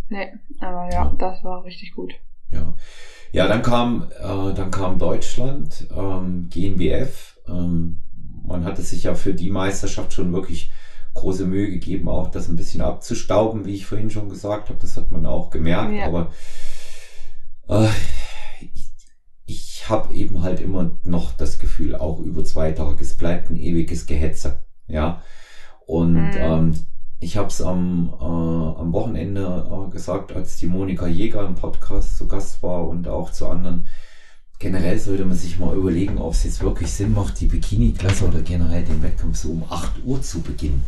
Nee, 0.09 0.27
aber 0.59 0.85
ja, 0.85 1.05
ja. 1.05 1.15
das 1.17 1.43
war 1.43 1.63
richtig 1.63 1.93
gut. 1.93 2.13
Ja. 2.51 2.75
Ja, 3.31 3.47
dann 3.47 3.61
kam, 3.61 4.07
äh, 4.19 4.53
dann 4.53 4.71
kam 4.71 4.97
Deutschland, 4.97 5.87
ähm, 5.95 6.49
GNBF. 6.49 7.37
Ähm, 7.47 8.01
man 8.45 8.65
hatte 8.65 8.81
sich 8.81 9.03
ja 9.03 9.13
für 9.13 9.33
die 9.33 9.51
Meisterschaft 9.51 10.13
schon 10.13 10.33
wirklich 10.33 10.71
große 11.13 11.45
Mühe 11.45 11.69
gegeben, 11.69 12.09
auch 12.09 12.29
das 12.29 12.47
ein 12.47 12.55
bisschen 12.55 12.81
abzustauben, 12.81 13.65
wie 13.65 13.75
ich 13.75 13.85
vorhin 13.85 14.09
schon 14.09 14.29
gesagt 14.29 14.69
habe. 14.69 14.79
Das 14.81 14.97
hat 14.97 15.11
man 15.11 15.25
auch 15.25 15.49
gemerkt. 15.51 15.93
Ja. 15.93 16.07
Aber 16.07 16.31
äh, 17.67 17.87
ich 19.49 19.89
habe 19.89 20.13
eben 20.13 20.43
halt 20.43 20.59
immer 20.59 20.91
noch 21.03 21.31
das 21.31 21.57
Gefühl, 21.57 21.95
auch 21.95 22.19
über 22.19 22.43
zwei 22.45 22.71
Tage, 22.71 23.01
es 23.01 23.15
bleibt 23.15 23.49
ein 23.49 23.57
ewiges 23.57 24.05
Gehetze. 24.05 24.63
Ja. 24.87 25.23
Und 25.87 26.13
mhm. 26.13 26.37
ähm, 26.37 26.73
ich 27.19 27.35
habe 27.35 27.47
es 27.47 27.59
am, 27.61 28.13
äh, 28.19 28.23
am 28.23 28.93
Wochenende 28.93 29.87
äh, 29.87 29.91
gesagt, 29.91 30.33
als 30.33 30.57
die 30.57 30.67
Monika 30.67 31.07
Jäger 31.07 31.47
im 31.47 31.55
Podcast 31.55 32.17
zu 32.17 32.27
Gast 32.27 32.61
war 32.61 32.87
und 32.87 33.07
auch 33.07 33.31
zu 33.31 33.47
anderen. 33.47 33.87
Generell 34.59 34.99
sollte 34.99 35.25
man 35.25 35.37
sich 35.37 35.57
mal 35.57 35.75
überlegen, 35.75 36.19
ob 36.19 36.33
es 36.33 36.43
jetzt 36.43 36.61
wirklich 36.61 36.91
Sinn 36.91 37.13
macht, 37.13 37.39
die 37.39 37.47
Bikini-Klasse 37.47 38.27
oder 38.27 38.41
generell 38.41 38.83
den 38.83 39.01
Wettkampf 39.01 39.37
so 39.37 39.51
um 39.51 39.63
8 39.67 40.03
Uhr 40.03 40.21
zu 40.21 40.41
beginnen. 40.41 40.83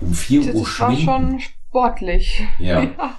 Um 0.00 0.12
4 0.12 0.46
das 0.46 0.54
Uhr 0.54 0.66
schwingen. 0.66 0.96
Das 0.96 1.06
war 1.06 1.20
schon 1.20 1.40
sportlich. 1.40 2.46
Ja. 2.58 2.82
ja. 2.82 3.18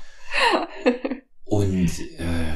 und 1.45 1.89
äh, 2.19 2.53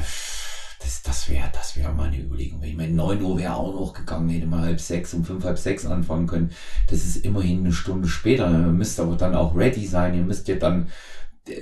das, 0.88 1.02
das 1.02 1.30
wäre 1.30 1.50
das 1.52 1.76
wäre 1.76 1.92
mal 1.92 2.08
eine 2.08 2.22
Überlegung. 2.22 2.64
Ich 2.64 2.76
meine, 2.76 2.94
9 2.94 3.22
Uhr 3.22 3.38
wäre 3.38 3.56
auch 3.56 3.74
noch 3.74 3.94
gegangen, 3.94 4.30
hätte 4.30 4.46
man 4.46 4.62
halb 4.62 4.80
sechs, 4.80 5.14
um 5.14 5.26
fünf, 5.26 5.44
halb 5.44 5.58
sechs 5.58 5.86
anfangen 5.86 6.28
können. 6.28 6.52
Das 6.90 7.04
ist 7.04 7.26
immerhin 7.26 7.60
eine 7.60 7.74
Stunde 7.74 8.08
später. 8.08 8.50
Ihr 8.50 8.58
müsst 8.58 9.00
aber 9.02 9.18
dann 9.18 9.36
auch 9.36 9.54
ready 9.54 9.86
sein. 9.86 10.16
Ihr 10.16 10.24
müsst 10.24 10.48
ja 10.48 10.56
dann, 10.56 10.88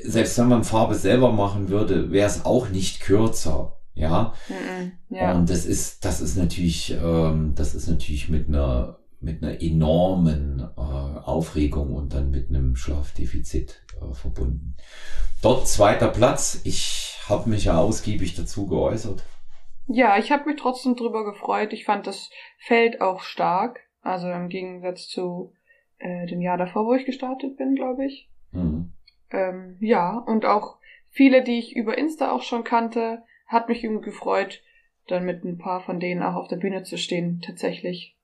selbst 0.04 0.38
wenn 0.38 0.50
man 0.50 0.64
Farbe 0.64 0.94
selber 0.94 1.32
machen 1.32 1.70
würde, 1.70 2.12
wäre 2.12 2.28
es 2.28 2.46
auch 2.46 2.70
nicht 2.70 3.00
kürzer. 3.00 3.78
Ja? 3.96 4.34
ja. 5.10 5.34
Und 5.34 5.50
das 5.50 5.66
ist, 5.66 6.06
das 6.06 6.22
ist 6.22 6.38
natürlich, 6.38 6.92
ähm, 6.92 7.54
das 7.56 7.74
ist 7.74 7.88
natürlich 7.88 8.30
mit 8.30 8.48
einer, 8.48 9.00
mit 9.22 9.42
einer 9.42 9.60
enormen 9.60 10.60
äh, 10.60 10.82
Aufregung 10.82 11.94
und 11.94 12.14
dann 12.14 12.30
mit 12.30 12.50
einem 12.50 12.76
Schlafdefizit 12.76 13.82
äh, 14.00 14.14
verbunden. 14.14 14.76
Dort 15.42 15.68
zweiter 15.68 16.10
Platz. 16.10 16.60
Ich 16.64 17.15
habe 17.30 17.50
mich 17.50 17.66
ja 17.66 17.78
ausgiebig 17.78 18.36
dazu 18.36 18.68
geäußert. 18.68 19.24
Ja, 19.88 20.18
ich 20.18 20.32
habe 20.32 20.50
mich 20.50 20.60
trotzdem 20.60 20.96
drüber 20.96 21.24
gefreut. 21.24 21.74
Ich 21.74 21.86
fand 21.86 22.08
das 22.08 22.30
Feld 22.58 23.02
auch 23.02 23.22
stark. 23.22 23.82
Also 24.02 24.30
im 24.30 24.50
Gegensatz 24.50 25.08
zu 25.08 25.54
äh, 25.98 26.26
dem 26.28 26.42
Jahr 26.42 26.58
davor, 26.58 26.86
wo 26.86 26.94
ich 26.94 27.06
gestartet 27.06 27.58
bin, 27.58 27.76
glaube 27.76 28.06
ich. 28.06 28.30
Mhm. 28.52 28.94
Ähm, 29.32 29.78
ja, 29.80 30.18
und 30.18 30.46
auch 30.46 30.78
viele, 31.10 31.44
die 31.44 31.60
ich 31.60 31.76
über 31.76 31.98
Insta 31.98 32.32
auch 32.32 32.44
schon 32.44 32.64
kannte, 32.64 33.24
hat 33.48 33.70
mich 33.70 33.84
irgendwie 33.84 34.06
gefreut, 34.06 34.62
dann 35.08 35.26
mit 35.26 35.44
ein 35.44 35.58
paar 35.58 35.82
von 35.82 36.00
denen 36.00 36.24
auch 36.24 36.36
auf 36.36 36.48
der 36.48 36.58
Bühne 36.58 36.84
zu 36.84 36.98
stehen, 36.98 37.42
tatsächlich. 37.42 38.16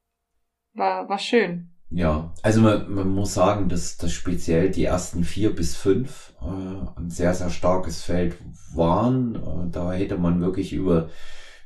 War, 0.74 1.10
war 1.10 1.20
schön. 1.20 1.72
Ja, 1.91 2.31
also 2.41 2.62
man, 2.62 2.93
man 2.93 3.10
muss 3.10 3.33
sagen, 3.33 3.67
dass, 3.67 3.98
dass 3.98 4.13
speziell 4.13 4.71
die 4.71 4.86
ersten 4.86 5.25
vier 5.25 5.53
bis 5.53 5.75
fünf 5.75 6.33
äh, 6.41 7.00
ein 7.00 7.10
sehr, 7.10 7.33
sehr 7.33 7.50
starkes 7.50 8.01
Feld 8.01 8.38
waren. 8.74 9.36
Äh, 9.36 9.71
da 9.71 9.91
hätte 9.91 10.17
man 10.17 10.39
wirklich 10.39 10.71
über 10.71 11.10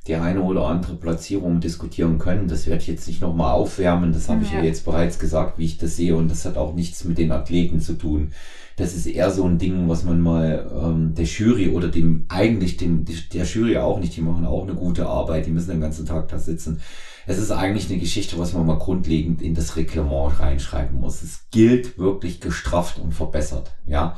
die 0.08 0.16
eine 0.16 0.42
oder 0.42 0.66
andere 0.66 0.96
Platzierung 0.96 1.60
diskutieren 1.60 2.18
können. 2.18 2.48
Das 2.48 2.66
werde 2.66 2.82
ich 2.82 2.88
jetzt 2.88 3.06
nicht 3.06 3.20
nochmal 3.20 3.52
aufwärmen. 3.52 4.12
Das 4.12 4.28
habe 4.28 4.40
ja. 4.40 4.46
ich 4.46 4.52
ja 4.52 4.62
jetzt 4.62 4.84
bereits 4.84 5.20
gesagt, 5.20 5.58
wie 5.58 5.64
ich 5.64 5.78
das 5.78 5.96
sehe. 5.96 6.16
Und 6.16 6.28
das 6.28 6.44
hat 6.44 6.56
auch 6.56 6.74
nichts 6.74 7.04
mit 7.04 7.18
den 7.18 7.30
Athleten 7.30 7.80
zu 7.80 7.94
tun. 7.94 8.32
Das 8.76 8.94
ist 8.94 9.06
eher 9.06 9.30
so 9.30 9.44
ein 9.44 9.58
Ding, 9.58 9.88
was 9.88 10.04
man 10.04 10.20
mal 10.20 10.70
ähm, 10.76 11.14
der 11.14 11.24
Jury 11.24 11.70
oder 11.70 11.88
dem 11.88 12.26
eigentlich 12.28 12.76
dem 12.76 13.04
der 13.32 13.44
Jury 13.44 13.78
auch 13.78 14.00
nicht. 14.00 14.16
Die 14.16 14.22
machen 14.22 14.44
auch 14.44 14.64
eine 14.64 14.74
gute 14.74 15.06
Arbeit. 15.06 15.46
Die 15.46 15.50
müssen 15.50 15.70
den 15.70 15.80
ganzen 15.80 16.04
Tag 16.04 16.28
da 16.28 16.38
sitzen 16.38 16.80
es 17.26 17.38
ist 17.38 17.50
eigentlich 17.50 17.90
eine 17.90 17.98
Geschichte, 17.98 18.38
was 18.38 18.52
man 18.52 18.66
mal 18.66 18.78
grundlegend 18.78 19.42
in 19.42 19.54
das 19.54 19.76
Reglement 19.76 20.38
reinschreiben 20.38 21.00
muss. 21.00 21.22
Es 21.22 21.48
gilt 21.50 21.98
wirklich 21.98 22.40
gestrafft 22.40 22.98
und 22.98 23.12
verbessert, 23.12 23.76
ja. 23.86 24.16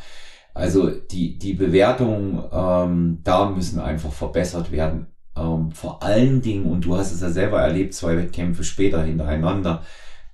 Also 0.54 0.90
die, 0.90 1.38
die 1.38 1.54
Bewertungen, 1.54 2.42
ähm, 2.52 3.20
da 3.22 3.48
müssen 3.50 3.78
einfach 3.78 4.12
verbessert 4.12 4.72
werden. 4.72 5.06
Ähm, 5.36 5.70
vor 5.70 6.02
allen 6.02 6.42
Dingen, 6.42 6.66
und 6.66 6.84
du 6.84 6.96
hast 6.96 7.12
es 7.12 7.20
ja 7.20 7.30
selber 7.30 7.60
erlebt, 7.60 7.94
zwei 7.94 8.16
Wettkämpfe 8.16 8.64
später 8.64 9.02
hintereinander, 9.04 9.84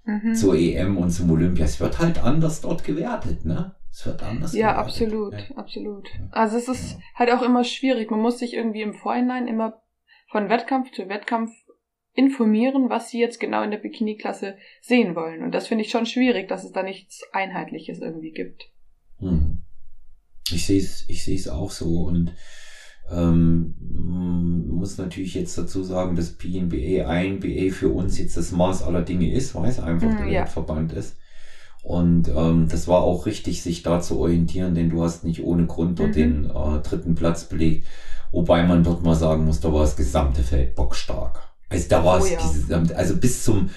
mhm. 0.05 0.35
zur 0.35 0.57
EM 0.57 0.97
und 0.97 1.11
zum 1.11 1.31
Olympia. 1.31 1.67
Es 1.67 1.79
wird 1.79 1.99
halt 1.99 2.23
anders 2.23 2.61
dort 2.63 2.85
gewertet, 2.85 3.45
ne? 3.45 3.75
Es 3.91 4.07
wird 4.07 4.23
anders 4.23 4.55
Ja, 4.55 4.73
gewertet. 4.73 4.87
absolut, 4.93 5.33
ja. 5.35 5.57
absolut. 5.57 6.09
Also 6.33 6.57
es 6.57 6.69
ist 6.69 6.93
ja. 6.93 6.99
halt 7.17 7.31
auch 7.31 7.43
immer 7.43 7.63
schwierig. 7.63 8.11
Man 8.11 8.21
muss 8.21 8.39
sich 8.39 8.55
irgendwie 8.55 8.83
im 8.83 8.95
Vorhinein 8.95 9.47
immer 9.47 9.83
von 10.31 10.49
Wettkampf 10.49 10.91
zu 10.93 11.09
Wettkampf 11.09 11.53
informieren, 12.15 12.91
was 12.91 13.11
sie 13.11 13.19
jetzt 13.19 13.41
genau 13.41 13.63
in 13.63 13.71
der 13.71 13.79
Bikini-Klasse 13.79 14.57
sehen 14.81 15.15
wollen. 15.17 15.43
Und 15.43 15.53
das 15.53 15.67
finde 15.67 15.85
ich 15.85 15.91
schon 15.91 16.07
schwierig, 16.07 16.49
dass 16.49 16.65
es 16.65 16.73
da 16.73 16.83
nichts 16.83 17.23
Einheitliches 17.33 18.01
irgendwie 18.01 18.31
gibt. 18.31 18.71
Hm. 19.19 19.63
Ich 20.51 20.67
sehe 20.67 20.79
es 20.79 21.09
ich 21.09 21.25
sehe 21.25 21.37
es 21.37 21.49
auch 21.49 21.71
so 21.71 22.03
und 22.05 22.33
ähm, 23.11 23.75
muss 24.69 24.99
natürlich 24.99 25.35
jetzt 25.35 25.59
dazu 25.59 25.83
sagen, 25.83 26.17
dass 26.17 26.37
PNBA 26.37 27.07
ein 27.09 27.41
BA 27.41 27.73
für 27.73 27.89
uns 27.89 28.19
jetzt 28.19 28.37
das 28.37 28.53
Maß 28.53 28.83
aller 28.83 29.03
Dinge 29.03 29.33
ist, 29.33 29.55
weil 29.55 29.69
es 29.69 29.81
einfach 29.81 30.09
hm, 30.09 30.17
der 30.19 30.27
ja. 30.27 30.41
Weltverband 30.41 30.93
ist. 30.93 31.17
Und 31.83 32.29
ähm, 32.29 32.69
das 32.71 32.89
war 32.89 33.03
auch 33.03 33.27
richtig, 33.27 33.63
sich 33.63 33.83
da 33.83 34.01
zu 34.01 34.19
orientieren, 34.19 34.75
denn 34.75 34.89
du 34.89 35.03
hast 35.03 35.25
nicht 35.25 35.43
ohne 35.43 35.67
Grund 35.67 35.99
dort 35.99 36.11
mhm. 36.11 36.15
den 36.15 36.45
äh, 36.47 36.81
dritten 36.83 37.15
Platz 37.15 37.45
belegt. 37.45 37.87
Wobei 38.33 38.65
man 38.65 38.83
dort 38.83 39.03
mal 39.03 39.15
sagen 39.15 39.45
muss, 39.45 39.61
da 39.61 39.73
war 39.73 39.81
das 39.81 39.97
gesamte 39.97 40.43
Feld 40.43 40.75
bockstark. 40.75 41.54
Also 41.75 41.89
da 41.89 42.05
war 42.05 42.19
es, 42.19 42.25
oh, 42.25 42.29
ja. 42.29 42.39
diese, 42.41 42.97
also 42.97 43.17
bis 43.17 43.45
zum, 43.45 43.71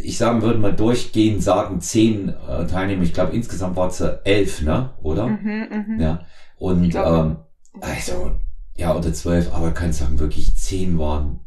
ich 0.00 0.16
sagen 0.16 0.42
würde 0.42 0.58
mal 0.58 0.74
durchgehend 0.74 1.42
sagen, 1.42 1.80
zehn 1.80 2.28
äh, 2.28 2.66
Teilnehmer. 2.66 3.02
Ich 3.02 3.14
glaube 3.14 3.34
insgesamt 3.34 3.76
war 3.76 3.88
es 3.88 4.00
elf, 4.00 4.62
ne? 4.62 4.90
Oder? 5.02 5.26
Mhm, 5.26 5.66
mh. 5.96 6.02
Ja. 6.02 6.26
Und 6.56 6.94
ähm, 6.94 7.36
also, 7.80 8.32
ja, 8.76 8.94
oder 8.96 9.12
zwölf, 9.12 9.52
aber 9.52 9.72
kann 9.72 9.92
sagen, 9.92 10.18
wirklich 10.18 10.56
zehn 10.56 10.98
waren 10.98 11.40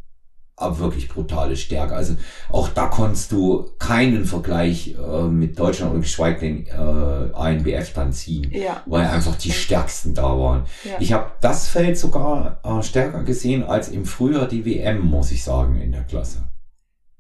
aber 0.62 0.80
wirklich 0.80 1.10
brutale 1.10 1.56
Stärke. 1.56 1.96
Also 1.96 2.15
auch 2.50 2.70
da 2.70 2.88
konntest 2.88 3.32
du 3.32 3.70
keinen 3.80 4.25
Vergleich 4.25 4.96
äh, 4.96 5.24
mit 5.24 5.60
Deutschland 5.60 5.91
oder 5.91 6.01
geschweige 6.01 6.39
denn 6.39 6.68
äh, 6.68 7.34
ANBF 7.34 7.94
dann 7.94 8.13
ziehen, 8.13 8.51
ja. 8.51 8.84
weil 8.86 9.06
einfach 9.06 9.36
die 9.36 9.51
stärksten 9.51 10.13
da 10.13 10.38
waren. 10.38 10.65
Ja. 10.84 10.91
Ich 11.00 11.13
habe 11.13 11.32
das 11.41 11.68
Feld 11.68 11.98
sogar 11.98 12.60
äh, 12.63 12.84
stärker 12.84 13.24
gesehen 13.24 13.63
als 13.63 13.89
im 13.89 14.06
Frühjahr 14.06 14.48
die 14.48 14.65
WM, 14.65 15.01
muss 15.01 15.32
ich 15.32 15.44
sagen, 15.44 15.80
in 15.80 15.91
der 15.91 16.03
Klasse. 16.03 16.50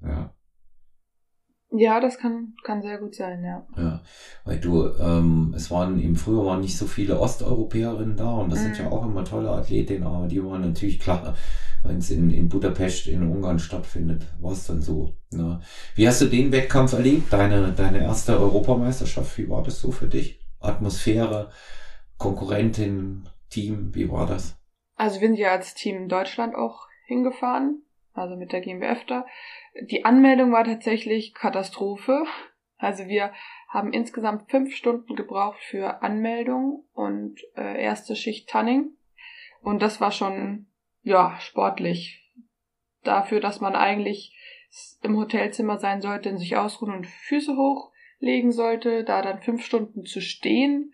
Ja. 0.01 0.33
Ja, 1.73 2.01
das 2.01 2.17
kann, 2.17 2.53
kann 2.63 2.81
sehr 2.81 2.97
gut 2.97 3.15
sein, 3.15 3.43
ja. 3.43 3.65
Ja, 3.77 4.01
weil 4.43 4.59
du, 4.59 4.87
ähm, 4.99 5.53
es 5.55 5.71
waren 5.71 5.99
im 5.99 6.17
Frühjahr 6.17 6.45
waren 6.45 6.61
nicht 6.61 6.77
so 6.77 6.85
viele 6.85 7.19
Osteuropäerinnen 7.19 8.17
da 8.17 8.33
und 8.33 8.51
das 8.51 8.59
mhm. 8.59 8.63
sind 8.63 8.79
ja 8.79 8.91
auch 8.91 9.05
immer 9.05 9.23
tolle 9.23 9.49
Athletinnen, 9.49 10.05
aber 10.05 10.27
die 10.27 10.43
waren 10.43 10.61
natürlich 10.61 10.99
klar 10.99 11.35
wenn 11.83 11.97
es 11.97 12.11
in, 12.11 12.29
in 12.29 12.49
Budapest 12.49 13.07
in 13.07 13.23
Ungarn 13.23 13.59
stattfindet, 13.59 14.27
war 14.39 14.51
es 14.51 14.67
dann 14.67 14.81
so. 14.81 15.13
Ne? 15.31 15.61
Wie 15.95 16.07
hast 16.07 16.21
du 16.21 16.25
den 16.25 16.51
Wettkampf 16.51 16.93
erlebt? 16.93 17.33
Deine, 17.33 17.71
deine 17.71 17.99
erste 17.99 18.39
Europameisterschaft, 18.39 19.37
wie 19.37 19.49
war 19.49 19.63
das 19.63 19.79
so 19.79 19.91
für 19.91 20.07
dich? 20.07 20.39
Atmosphäre, 20.59 21.49
Konkurrentin, 22.17 23.27
Team, 23.49 23.93
wie 23.95 24.09
war 24.11 24.27
das? 24.27 24.57
Also 24.95 25.21
wir 25.21 25.27
sind 25.27 25.37
ja 25.37 25.51
als 25.51 25.73
Team 25.73 26.07
Deutschland 26.07 26.55
auch 26.55 26.87
hingefahren, 27.07 27.81
also 28.13 28.35
mit 28.35 28.51
der 28.51 28.61
GmbF 28.61 29.03
da. 29.07 29.25
Die 29.79 30.05
Anmeldung 30.05 30.51
war 30.51 30.63
tatsächlich 30.63 31.33
Katastrophe. 31.33 32.25
Also 32.77 33.07
wir 33.07 33.31
haben 33.69 33.93
insgesamt 33.93 34.49
fünf 34.49 34.75
Stunden 34.75 35.15
gebraucht 35.15 35.59
für 35.61 36.01
Anmeldung 36.01 36.85
und 36.93 37.39
äh, 37.55 37.81
erste 37.81 38.15
Schicht 38.15 38.49
Tanning. 38.49 38.91
Und 39.61 39.81
das 39.81 40.01
war 40.01 40.11
schon 40.11 40.67
ja, 41.03 41.37
sportlich. 41.39 42.17
Dafür, 43.03 43.39
dass 43.39 43.61
man 43.61 43.75
eigentlich 43.75 44.35
im 45.01 45.17
Hotelzimmer 45.17 45.77
sein 45.79 46.01
sollte, 46.01 46.29
in 46.29 46.37
sich 46.37 46.57
ausruhen 46.57 46.93
und 46.93 47.07
Füße 47.07 47.55
hochlegen 47.55 48.51
sollte, 48.51 49.03
da 49.03 49.21
dann 49.21 49.41
fünf 49.41 49.65
Stunden 49.65 50.05
zu 50.05 50.21
stehen, 50.21 50.93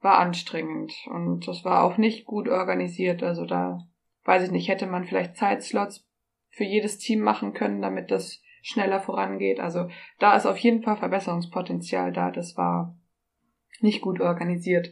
war 0.00 0.18
anstrengend. 0.18 0.92
Und 1.06 1.46
das 1.46 1.64
war 1.64 1.84
auch 1.84 1.96
nicht 1.96 2.26
gut 2.26 2.48
organisiert. 2.48 3.22
Also 3.22 3.44
da, 3.44 3.86
weiß 4.24 4.44
ich 4.44 4.50
nicht, 4.50 4.68
hätte 4.68 4.86
man 4.86 5.04
vielleicht 5.04 5.36
Zeitslots 5.36 6.05
für 6.56 6.64
jedes 6.64 6.96
Team 6.96 7.20
machen 7.20 7.52
können, 7.52 7.82
damit 7.82 8.10
das 8.10 8.42
schneller 8.62 8.98
vorangeht. 9.00 9.60
Also 9.60 9.90
da 10.18 10.34
ist 10.36 10.46
auf 10.46 10.56
jeden 10.56 10.82
Fall 10.82 10.96
Verbesserungspotenzial 10.96 12.12
da. 12.12 12.30
Das 12.30 12.56
war 12.56 12.96
nicht 13.80 14.00
gut 14.00 14.20
organisiert. 14.20 14.90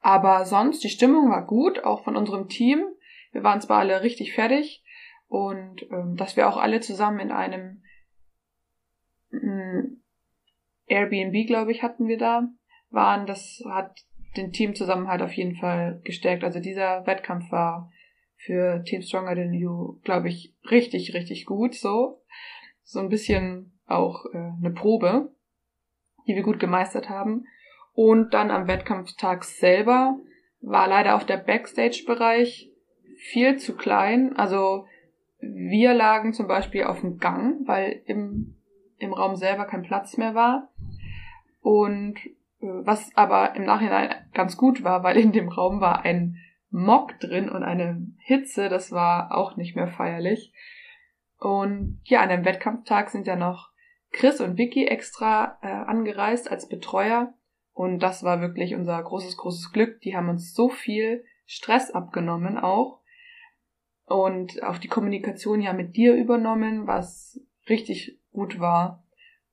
Aber 0.00 0.44
sonst, 0.44 0.84
die 0.84 0.88
Stimmung 0.88 1.30
war 1.30 1.44
gut, 1.44 1.82
auch 1.84 2.04
von 2.04 2.16
unserem 2.16 2.48
Team. 2.48 2.84
Wir 3.32 3.42
waren 3.42 3.60
zwar 3.60 3.80
alle 3.80 4.02
richtig 4.02 4.32
fertig 4.34 4.84
und 5.26 5.82
ähm, 5.90 6.14
dass 6.16 6.36
wir 6.36 6.48
auch 6.48 6.56
alle 6.56 6.80
zusammen 6.80 7.18
in 7.18 7.32
einem 7.32 7.82
ähm, 9.32 10.02
Airbnb, 10.86 11.46
glaube 11.46 11.72
ich, 11.72 11.82
hatten 11.82 12.06
wir 12.06 12.18
da, 12.18 12.48
waren, 12.90 13.26
das 13.26 13.62
hat 13.68 14.00
den 14.36 14.52
Teamzusammenhalt 14.52 15.22
auf 15.22 15.32
jeden 15.32 15.56
Fall 15.56 16.00
gestärkt. 16.04 16.44
Also 16.44 16.60
dieser 16.60 17.04
Wettkampf 17.06 17.50
war 17.50 17.90
für 18.44 18.82
Team 18.84 19.02
Stronger 19.02 19.34
Than 19.34 19.52
You, 19.52 19.98
glaube 20.02 20.28
ich, 20.28 20.54
richtig, 20.70 21.14
richtig 21.14 21.44
gut 21.44 21.74
so. 21.74 22.22
So 22.82 23.00
ein 23.00 23.08
bisschen 23.08 23.72
auch 23.86 24.24
äh, 24.32 24.38
eine 24.38 24.70
Probe, 24.70 25.32
die 26.26 26.34
wir 26.34 26.42
gut 26.42 26.58
gemeistert 26.58 27.10
haben. 27.10 27.46
Und 27.92 28.32
dann 28.32 28.50
am 28.50 28.66
Wettkampftag 28.66 29.44
selber 29.44 30.18
war 30.62 30.88
leider 30.88 31.16
auf 31.16 31.26
der 31.26 31.36
Backstage-Bereich 31.36 32.70
viel 33.18 33.58
zu 33.58 33.76
klein. 33.76 34.34
Also 34.36 34.86
wir 35.40 35.92
lagen 35.92 36.32
zum 36.32 36.46
Beispiel 36.46 36.84
auf 36.84 37.00
dem 37.00 37.18
Gang, 37.18 37.66
weil 37.66 38.02
im, 38.06 38.56
im 38.98 39.12
Raum 39.12 39.36
selber 39.36 39.66
kein 39.66 39.82
Platz 39.82 40.16
mehr 40.16 40.34
war. 40.34 40.70
Und 41.60 42.16
äh, 42.24 42.30
was 42.60 43.14
aber 43.16 43.54
im 43.54 43.64
Nachhinein 43.64 44.14
ganz 44.32 44.56
gut 44.56 44.82
war, 44.82 45.02
weil 45.02 45.18
in 45.18 45.32
dem 45.32 45.50
Raum 45.50 45.82
war 45.82 46.06
ein 46.06 46.38
Mock 46.70 47.18
drin 47.18 47.48
und 47.48 47.62
eine 47.62 48.06
Hitze, 48.18 48.68
das 48.68 48.92
war 48.92 49.36
auch 49.36 49.56
nicht 49.56 49.74
mehr 49.76 49.88
feierlich. 49.88 50.52
Und 51.38 52.00
ja, 52.04 52.20
an 52.20 52.28
dem 52.28 52.44
Wettkampftag 52.44 53.10
sind 53.10 53.26
ja 53.26 53.34
noch 53.34 53.70
Chris 54.12 54.40
und 54.40 54.58
Vicky 54.58 54.86
extra 54.86 55.58
äh, 55.62 55.68
angereist 55.68 56.50
als 56.50 56.68
Betreuer. 56.68 57.34
Und 57.72 58.00
das 58.00 58.22
war 58.22 58.40
wirklich 58.40 58.74
unser 58.74 59.02
großes, 59.02 59.36
großes 59.36 59.72
Glück. 59.72 60.00
Die 60.02 60.16
haben 60.16 60.28
uns 60.28 60.54
so 60.54 60.68
viel 60.68 61.24
Stress 61.46 61.90
abgenommen 61.90 62.58
auch. 62.58 63.00
Und 64.06 64.62
auch 64.62 64.78
die 64.78 64.88
Kommunikation 64.88 65.60
ja 65.60 65.72
mit 65.72 65.96
dir 65.96 66.14
übernommen, 66.14 66.86
was 66.86 67.40
richtig 67.68 68.18
gut 68.32 68.60
war. 68.60 69.04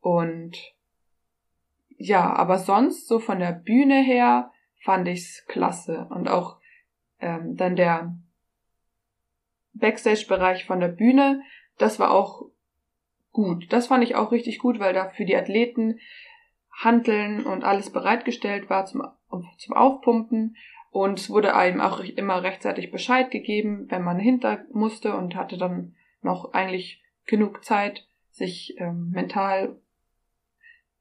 Und 0.02 0.58
ja, 1.98 2.34
aber 2.34 2.58
sonst 2.58 3.08
so 3.08 3.20
von 3.20 3.40
der 3.40 3.52
Bühne 3.52 4.02
her 4.04 4.52
fand 4.84 5.08
ich's 5.08 5.46
klasse. 5.48 6.08
Und 6.10 6.28
auch 6.28 6.60
ähm, 7.20 7.56
dann 7.56 7.76
der 7.76 8.16
Backstage-Bereich 9.74 10.66
von 10.66 10.80
der 10.80 10.90
Bühne, 10.90 11.42
das 11.78 12.00
war 12.00 12.12
auch 12.12 12.46
gut. 13.32 13.72
Das 13.72 13.88
fand 13.88 14.04
ich 14.04 14.16
auch 14.16 14.32
richtig 14.32 14.60
gut, 14.60 14.80
weil 14.80 14.94
da 14.94 15.10
für 15.10 15.26
die 15.26 15.36
Athleten 15.36 16.00
Handeln 16.72 17.46
und 17.46 17.64
alles 17.64 17.92
bereitgestellt 17.92 18.70
war 18.70 18.86
zum, 18.86 19.04
zum 19.58 19.76
Aufpumpen. 19.76 20.56
Und 20.90 21.20
es 21.20 21.30
wurde 21.30 21.56
einem 21.56 21.82
auch 21.82 22.00
immer 22.00 22.44
rechtzeitig 22.44 22.92
Bescheid 22.92 23.30
gegeben, 23.30 23.86
wenn 23.90 24.04
man 24.04 24.20
hinter 24.20 24.66
musste 24.72 25.16
und 25.16 25.36
hatte 25.36 25.58
dann 25.58 25.96
noch 26.22 26.54
eigentlich 26.54 27.04
genug 27.26 27.64
Zeit, 27.64 28.08
sich 28.32 28.76
ähm, 28.80 29.10
mental 29.12 29.76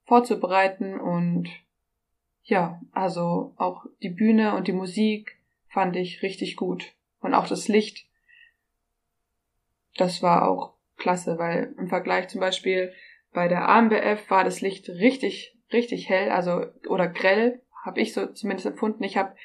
vorzubereiten 0.05 0.99
und 0.99 1.49
ja, 2.45 2.81
also 2.93 3.55
auch 3.57 3.87
die 4.03 4.11
Bühne 4.11 4.55
und 4.55 4.69
die 4.69 4.73
Musik 4.73 5.36
fand 5.77 5.95
ich 5.95 6.23
richtig 6.23 6.57
gut. 6.57 6.95
Und 7.21 7.35
auch 7.35 7.47
das 7.47 7.69
Licht, 7.69 8.07
das 9.99 10.23
war 10.23 10.49
auch 10.49 10.73
klasse, 10.97 11.37
weil 11.37 11.75
im 11.77 11.89
Vergleich 11.89 12.29
zum 12.29 12.41
Beispiel 12.41 12.95
bei 13.35 13.47
der 13.47 13.69
AMBF 13.69 14.31
war 14.31 14.43
das 14.43 14.63
Licht 14.63 14.89
richtig, 14.89 15.55
richtig 15.71 16.09
hell, 16.09 16.31
also 16.31 16.65
oder 16.89 17.09
grell, 17.09 17.61
habe 17.85 18.01
ich 18.01 18.15
so 18.15 18.25
zumindest 18.25 18.65
empfunden. 18.65 19.05
Ich 19.05 19.19
habe 19.19 19.37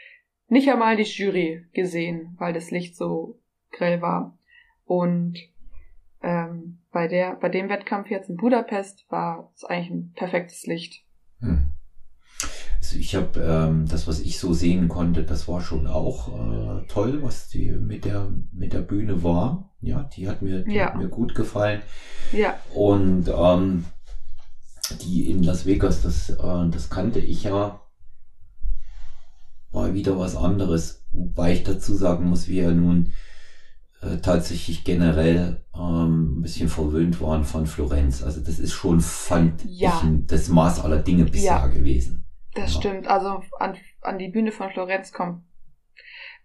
nicht 0.47 0.71
einmal 0.71 0.95
die 0.95 1.03
Jury 1.03 1.65
gesehen, 1.73 2.33
weil 2.39 2.53
das 2.53 2.71
Licht 2.71 2.95
so 2.95 3.38
grell 3.73 4.01
war. 4.01 4.39
Und 4.85 5.38
ähm, 6.23 6.79
bei 6.93 7.09
der, 7.09 7.35
bei 7.35 7.50
dem 7.50 7.67
Wettkampf 7.67 8.09
jetzt 8.09 8.29
in 8.29 8.38
Budapest 8.38 9.05
war 9.11 9.51
es 9.53 9.65
eigentlich 9.65 9.89
ein 9.89 10.13
perfektes 10.15 10.65
Licht. 10.65 11.03
Also 12.81 12.97
ich 12.97 13.15
habe 13.15 13.39
ähm, 13.39 13.88
das, 13.88 14.07
was 14.07 14.19
ich 14.19 14.39
so 14.39 14.53
sehen 14.53 14.88
konnte, 14.88 15.23
das 15.23 15.47
war 15.47 15.61
schon 15.61 15.85
auch 15.85 16.29
äh, 16.29 16.87
toll, 16.87 17.22
was 17.22 17.48
die 17.48 17.70
mit 17.70 18.05
der 18.05 18.33
mit 18.51 18.74
der 18.74 18.79
Bühne 18.81 19.22
war. 19.22 19.72
Ja, 19.81 20.03
die 20.15 20.27
hat 20.27 20.41
mir, 20.41 20.63
die 20.63 20.74
ja. 20.74 20.87
hat 20.87 20.98
mir 20.98 21.07
gut 21.07 21.35
gefallen. 21.35 21.83
Ja. 22.31 22.57
Und 22.74 23.27
ähm, 23.27 23.85
die 25.03 25.29
in 25.29 25.44
Las 25.44 25.67
Vegas, 25.67 26.01
das, 26.01 26.31
äh, 26.31 26.70
das 26.70 26.89
kannte 26.89 27.20
ich 27.20 27.44
ja, 27.44 27.81
war 29.72 29.94
wieder 29.94 30.17
was 30.17 30.35
anderes. 30.35 31.05
Wobei 31.11 31.53
ich 31.53 31.63
dazu 31.63 31.94
sagen 31.94 32.29
muss, 32.29 32.48
wir 32.48 32.63
ja 32.63 32.72
nun 32.72 33.13
äh, 34.01 34.17
tatsächlich 34.17 34.83
generell 34.83 35.63
ähm, 35.75 36.39
ein 36.39 36.41
bisschen 36.41 36.67
verwöhnt 36.67 37.22
waren 37.22 37.44
von 37.44 37.67
Florenz. 37.67 38.24
Also 38.24 38.41
das 38.41 38.57
ist 38.57 38.74
schon, 38.74 39.01
fand 39.01 39.63
ja. 39.65 40.01
ich, 40.03 40.25
das 40.25 40.50
Maß 40.50 40.79
aller 40.79 41.00
Dinge 41.00 41.25
bisher 41.25 41.57
ja. 41.57 41.67
gewesen. 41.67 42.25
Das 42.55 42.74
ja. 42.74 42.79
stimmt. 42.79 43.07
Also 43.07 43.42
an, 43.59 43.77
an 44.01 44.20
die 44.20 44.29
Bühne 44.29 44.51
von 44.51 44.70
Florenz 44.70 45.11
kommt, 45.11 45.44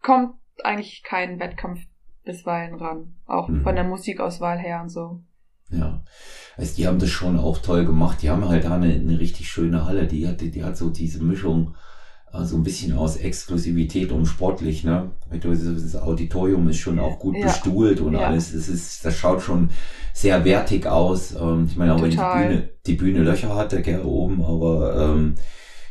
kommt 0.03 0.35
eigentlich 0.63 1.03
kein 1.03 1.39
Wettkampf 1.41 1.81
bisweilen 2.25 2.75
ran. 2.77 3.15
Auch 3.27 3.49
mhm. 3.49 3.63
von 3.63 3.75
der 3.75 3.85
Musikauswahl 3.85 4.59
her 4.59 4.83
und 4.83 4.91
so. 4.91 5.21
Ja. 5.71 6.03
Also 6.57 6.77
die 6.77 6.87
haben 6.87 6.99
das 6.99 7.11
schon 7.11 7.39
auch 7.39 7.59
toll 7.59 7.85
gemacht. 7.85 8.23
Die 8.23 8.31
haben 8.31 8.49
halt 8.49 8.65
da 8.65 8.75
eine, 8.75 8.95
eine 8.95 9.19
richtig 9.19 9.49
schöne 9.49 9.85
Halle. 9.85 10.07
Die 10.07 10.27
hat, 10.27 10.41
die 10.41 10.65
hat 10.65 10.77
so 10.77 10.91
diese 10.91 11.23
Mischung 11.23 11.75
äh, 12.33 12.45
so 12.45 12.57
ein 12.57 12.63
bisschen 12.63 12.97
aus 12.97 13.17
Exklusivität 13.17 14.13
und 14.13 14.27
sportlich, 14.27 14.85
ne? 14.85 15.11
Das 15.31 15.97
Auditorium 15.97 16.69
ist 16.69 16.79
schon 16.79 16.99
auch 16.99 17.19
gut 17.19 17.37
ja. 17.37 17.47
bestuhlt 17.47 18.01
und 18.01 18.15
ja. 18.15 18.21
alles. 18.21 18.53
Das 18.53 18.69
ist, 18.69 19.05
das 19.05 19.17
schaut 19.17 19.43
schon 19.43 19.71
sehr 20.13 20.45
wertig 20.45 20.87
aus. 20.87 21.35
Ähm, 21.35 21.67
ich 21.69 21.77
meine, 21.77 21.95
auch 21.95 22.01
Total. 22.01 22.09
wenn 22.09 22.49
die 22.51 22.55
Bühne, 22.55 22.69
die 22.87 22.95
Bühne 22.95 23.23
Löcher 23.23 23.55
hatte, 23.55 23.83
gerne 23.83 24.05
oben, 24.05 24.45
aber 24.45 25.11
ähm, 25.11 25.35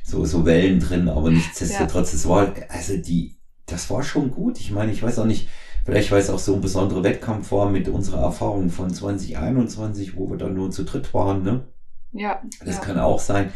so, 0.06 0.24
so 0.24 0.46
Wellen 0.46 0.80
drin, 0.80 1.10
aber 1.10 1.32
nichtsdestotrotz, 1.32 2.12
ja. 2.12 2.18
es 2.18 2.30
war, 2.30 2.54
also 2.70 2.96
die, 2.96 3.38
das 3.66 3.90
war 3.90 4.04
schon 4.04 4.30
gut. 4.30 4.60
Ich 4.60 4.72
meine, 4.72 4.92
ich 4.92 5.02
weiß 5.02 5.18
auch 5.18 5.26
nicht, 5.26 5.50
vielleicht 5.84 6.12
weil 6.12 6.22
es 6.22 6.30
auch 6.30 6.40
so 6.40 6.54
ein 6.54 6.62
besonderer 6.62 7.04
Wettkampf 7.04 7.52
war 7.52 7.72
mit 7.72 7.88
unserer 7.88 8.22
Erfahrung 8.22 8.70
von 8.70 8.94
2021, 8.94 10.16
wo 10.16 10.30
wir 10.30 10.38
dann 10.38 10.54
nur 10.54 10.70
zu 10.70 10.84
dritt 10.84 11.12
waren, 11.16 11.42
ne? 11.42 11.64
Ja. 12.12 12.40
Das 12.64 12.76
ja. 12.76 12.82
kann 12.82 13.00
auch 13.00 13.20
sein. 13.20 13.52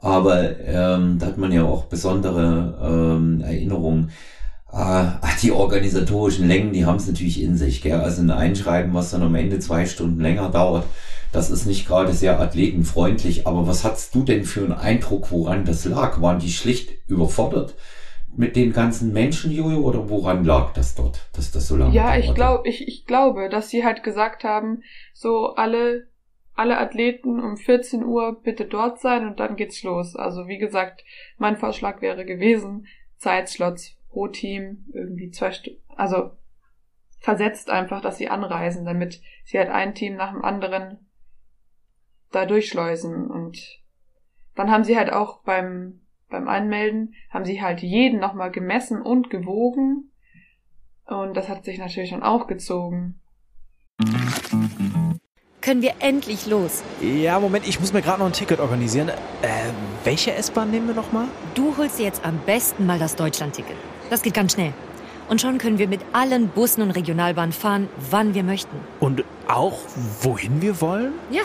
Aber 0.00 0.58
ähm, 0.60 1.18
da 1.18 1.26
hat 1.26 1.38
man 1.38 1.52
ja 1.52 1.62
auch 1.62 1.84
besondere 1.84 2.76
ähm, 2.82 3.40
Erinnerungen. 3.40 4.10
Äh, 4.72 5.04
die 5.42 5.52
organisatorischen 5.52 6.48
Längen, 6.48 6.72
die 6.72 6.84
haben 6.84 6.96
es 6.96 7.06
natürlich 7.06 7.40
in 7.40 7.56
sich. 7.56 7.82
Gell? 7.82 8.00
Also 8.00 8.20
ein 8.20 8.30
Einschreiben, 8.32 8.92
was 8.92 9.12
dann 9.12 9.22
am 9.22 9.36
Ende 9.36 9.60
zwei 9.60 9.86
Stunden 9.86 10.20
länger 10.20 10.50
dauert, 10.50 10.86
das 11.34 11.50
ist 11.50 11.66
nicht 11.66 11.86
gerade 11.86 12.12
sehr 12.12 12.38
athletenfreundlich, 12.38 13.46
aber 13.46 13.66
was 13.66 13.84
hast 13.84 14.14
du 14.14 14.22
denn 14.22 14.44
für 14.44 14.62
einen 14.62 14.72
Eindruck, 14.72 15.32
woran 15.32 15.64
das 15.64 15.84
lag? 15.84 16.20
Waren 16.20 16.38
die 16.38 16.50
schlicht 16.50 16.92
überfordert 17.08 17.74
mit 18.36 18.56
den 18.56 18.72
ganzen 18.72 19.12
Menschen, 19.12 19.50
Jojo, 19.50 19.80
oder 19.80 20.08
woran 20.08 20.44
lag 20.44 20.72
das 20.72 20.94
dort, 20.94 21.28
dass 21.34 21.50
das 21.50 21.68
so 21.68 21.76
lange 21.76 21.94
Ja, 21.94 22.16
ich 22.16 22.34
glaube, 22.34 22.68
ich, 22.68 22.86
ich 22.86 23.04
glaube, 23.04 23.48
dass 23.48 23.70
sie 23.70 23.84
halt 23.84 24.02
gesagt 24.02 24.44
haben, 24.44 24.82
so 25.12 25.54
alle, 25.54 26.08
alle 26.54 26.78
Athleten 26.78 27.40
um 27.40 27.56
14 27.56 28.04
Uhr 28.04 28.40
bitte 28.42 28.64
dort 28.64 29.00
sein 29.00 29.26
und 29.26 29.40
dann 29.40 29.56
geht's 29.56 29.82
los. 29.82 30.16
Also 30.16 30.46
wie 30.46 30.58
gesagt, 30.58 31.04
mein 31.38 31.56
Vorschlag 31.56 32.00
wäre 32.00 32.24
gewesen, 32.24 32.86
Zeitslots 33.16 33.96
pro 34.08 34.28
Team 34.28 34.86
irgendwie 34.92 35.30
zwei 35.30 35.52
Stunden, 35.52 35.80
also 35.96 36.30
versetzt 37.20 37.70
einfach, 37.70 38.00
dass 38.02 38.18
sie 38.18 38.28
anreisen, 38.28 38.84
damit 38.84 39.20
sie 39.44 39.58
halt 39.58 39.70
ein 39.70 39.94
Team 39.94 40.16
nach 40.16 40.32
dem 40.32 40.44
anderen 40.44 41.03
da 42.34 42.46
durchschleusen. 42.46 43.30
Und 43.30 43.58
dann 44.54 44.70
haben 44.70 44.84
sie 44.84 44.96
halt 44.96 45.12
auch 45.12 45.42
beim, 45.42 46.00
beim 46.30 46.48
Anmelden, 46.48 47.14
haben 47.30 47.44
sie 47.44 47.62
halt 47.62 47.80
jeden 47.80 48.20
nochmal 48.20 48.50
gemessen 48.50 49.02
und 49.02 49.30
gewogen. 49.30 50.10
Und 51.06 51.36
das 51.36 51.48
hat 51.48 51.64
sich 51.64 51.78
natürlich 51.78 52.10
dann 52.10 52.22
auch 52.22 52.46
gezogen. 52.46 53.20
Können 55.60 55.80
wir 55.80 55.94
endlich 56.00 56.46
los? 56.46 56.82
Ja, 57.00 57.40
Moment, 57.40 57.66
ich 57.66 57.80
muss 57.80 57.92
mir 57.92 58.02
gerade 58.02 58.18
noch 58.18 58.26
ein 58.26 58.34
Ticket 58.34 58.60
organisieren. 58.60 59.08
Äh, 59.08 59.14
welche 60.04 60.34
S-Bahn 60.34 60.70
nehmen 60.70 60.88
wir 60.88 60.94
nochmal? 60.94 61.26
Du 61.54 61.74
holst 61.78 61.98
dir 61.98 62.04
jetzt 62.04 62.24
am 62.24 62.38
besten 62.44 62.84
mal 62.84 62.98
das 62.98 63.16
Deutschland-Ticket. 63.16 63.76
Das 64.10 64.20
geht 64.20 64.34
ganz 64.34 64.52
schnell. 64.52 64.74
Und 65.30 65.40
schon 65.40 65.56
können 65.56 65.78
wir 65.78 65.88
mit 65.88 66.00
allen 66.12 66.48
Bussen 66.48 66.82
und 66.82 66.90
Regionalbahnen 66.90 67.52
fahren, 67.52 67.88
wann 68.10 68.34
wir 68.34 68.44
möchten. 68.44 68.76
Und 69.00 69.24
auch 69.48 69.78
wohin 70.20 70.60
wir 70.60 70.82
wollen? 70.82 71.14
Ja, 71.30 71.44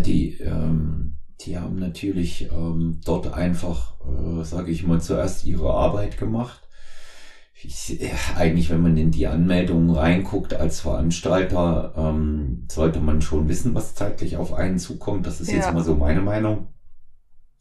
die, 0.00 0.38
ähm, 0.40 1.16
die 1.40 1.58
haben 1.58 1.76
natürlich 1.76 2.50
ähm, 2.52 3.00
dort 3.04 3.32
einfach, 3.32 3.94
äh, 4.04 4.44
sage 4.44 4.70
ich 4.70 4.86
mal, 4.86 5.00
zuerst 5.00 5.44
ihre 5.44 5.72
Arbeit 5.72 6.18
gemacht. 6.18 6.60
Ich, 7.62 8.00
äh, 8.00 8.10
eigentlich, 8.36 8.70
wenn 8.70 8.82
man 8.82 8.96
in 8.96 9.10
die 9.10 9.26
Anmeldungen 9.26 9.90
reinguckt 9.90 10.54
als 10.54 10.80
Veranstalter, 10.80 11.94
ähm, 11.96 12.66
sollte 12.70 13.00
man 13.00 13.22
schon 13.22 13.48
wissen, 13.48 13.74
was 13.74 13.94
zeitlich 13.94 14.36
auf 14.36 14.54
einen 14.54 14.78
zukommt. 14.78 15.26
Das 15.26 15.40
ist 15.40 15.50
ja. 15.50 15.56
jetzt 15.56 15.72
mal 15.72 15.84
so 15.84 15.94
meine 15.94 16.22
Meinung. 16.22 16.68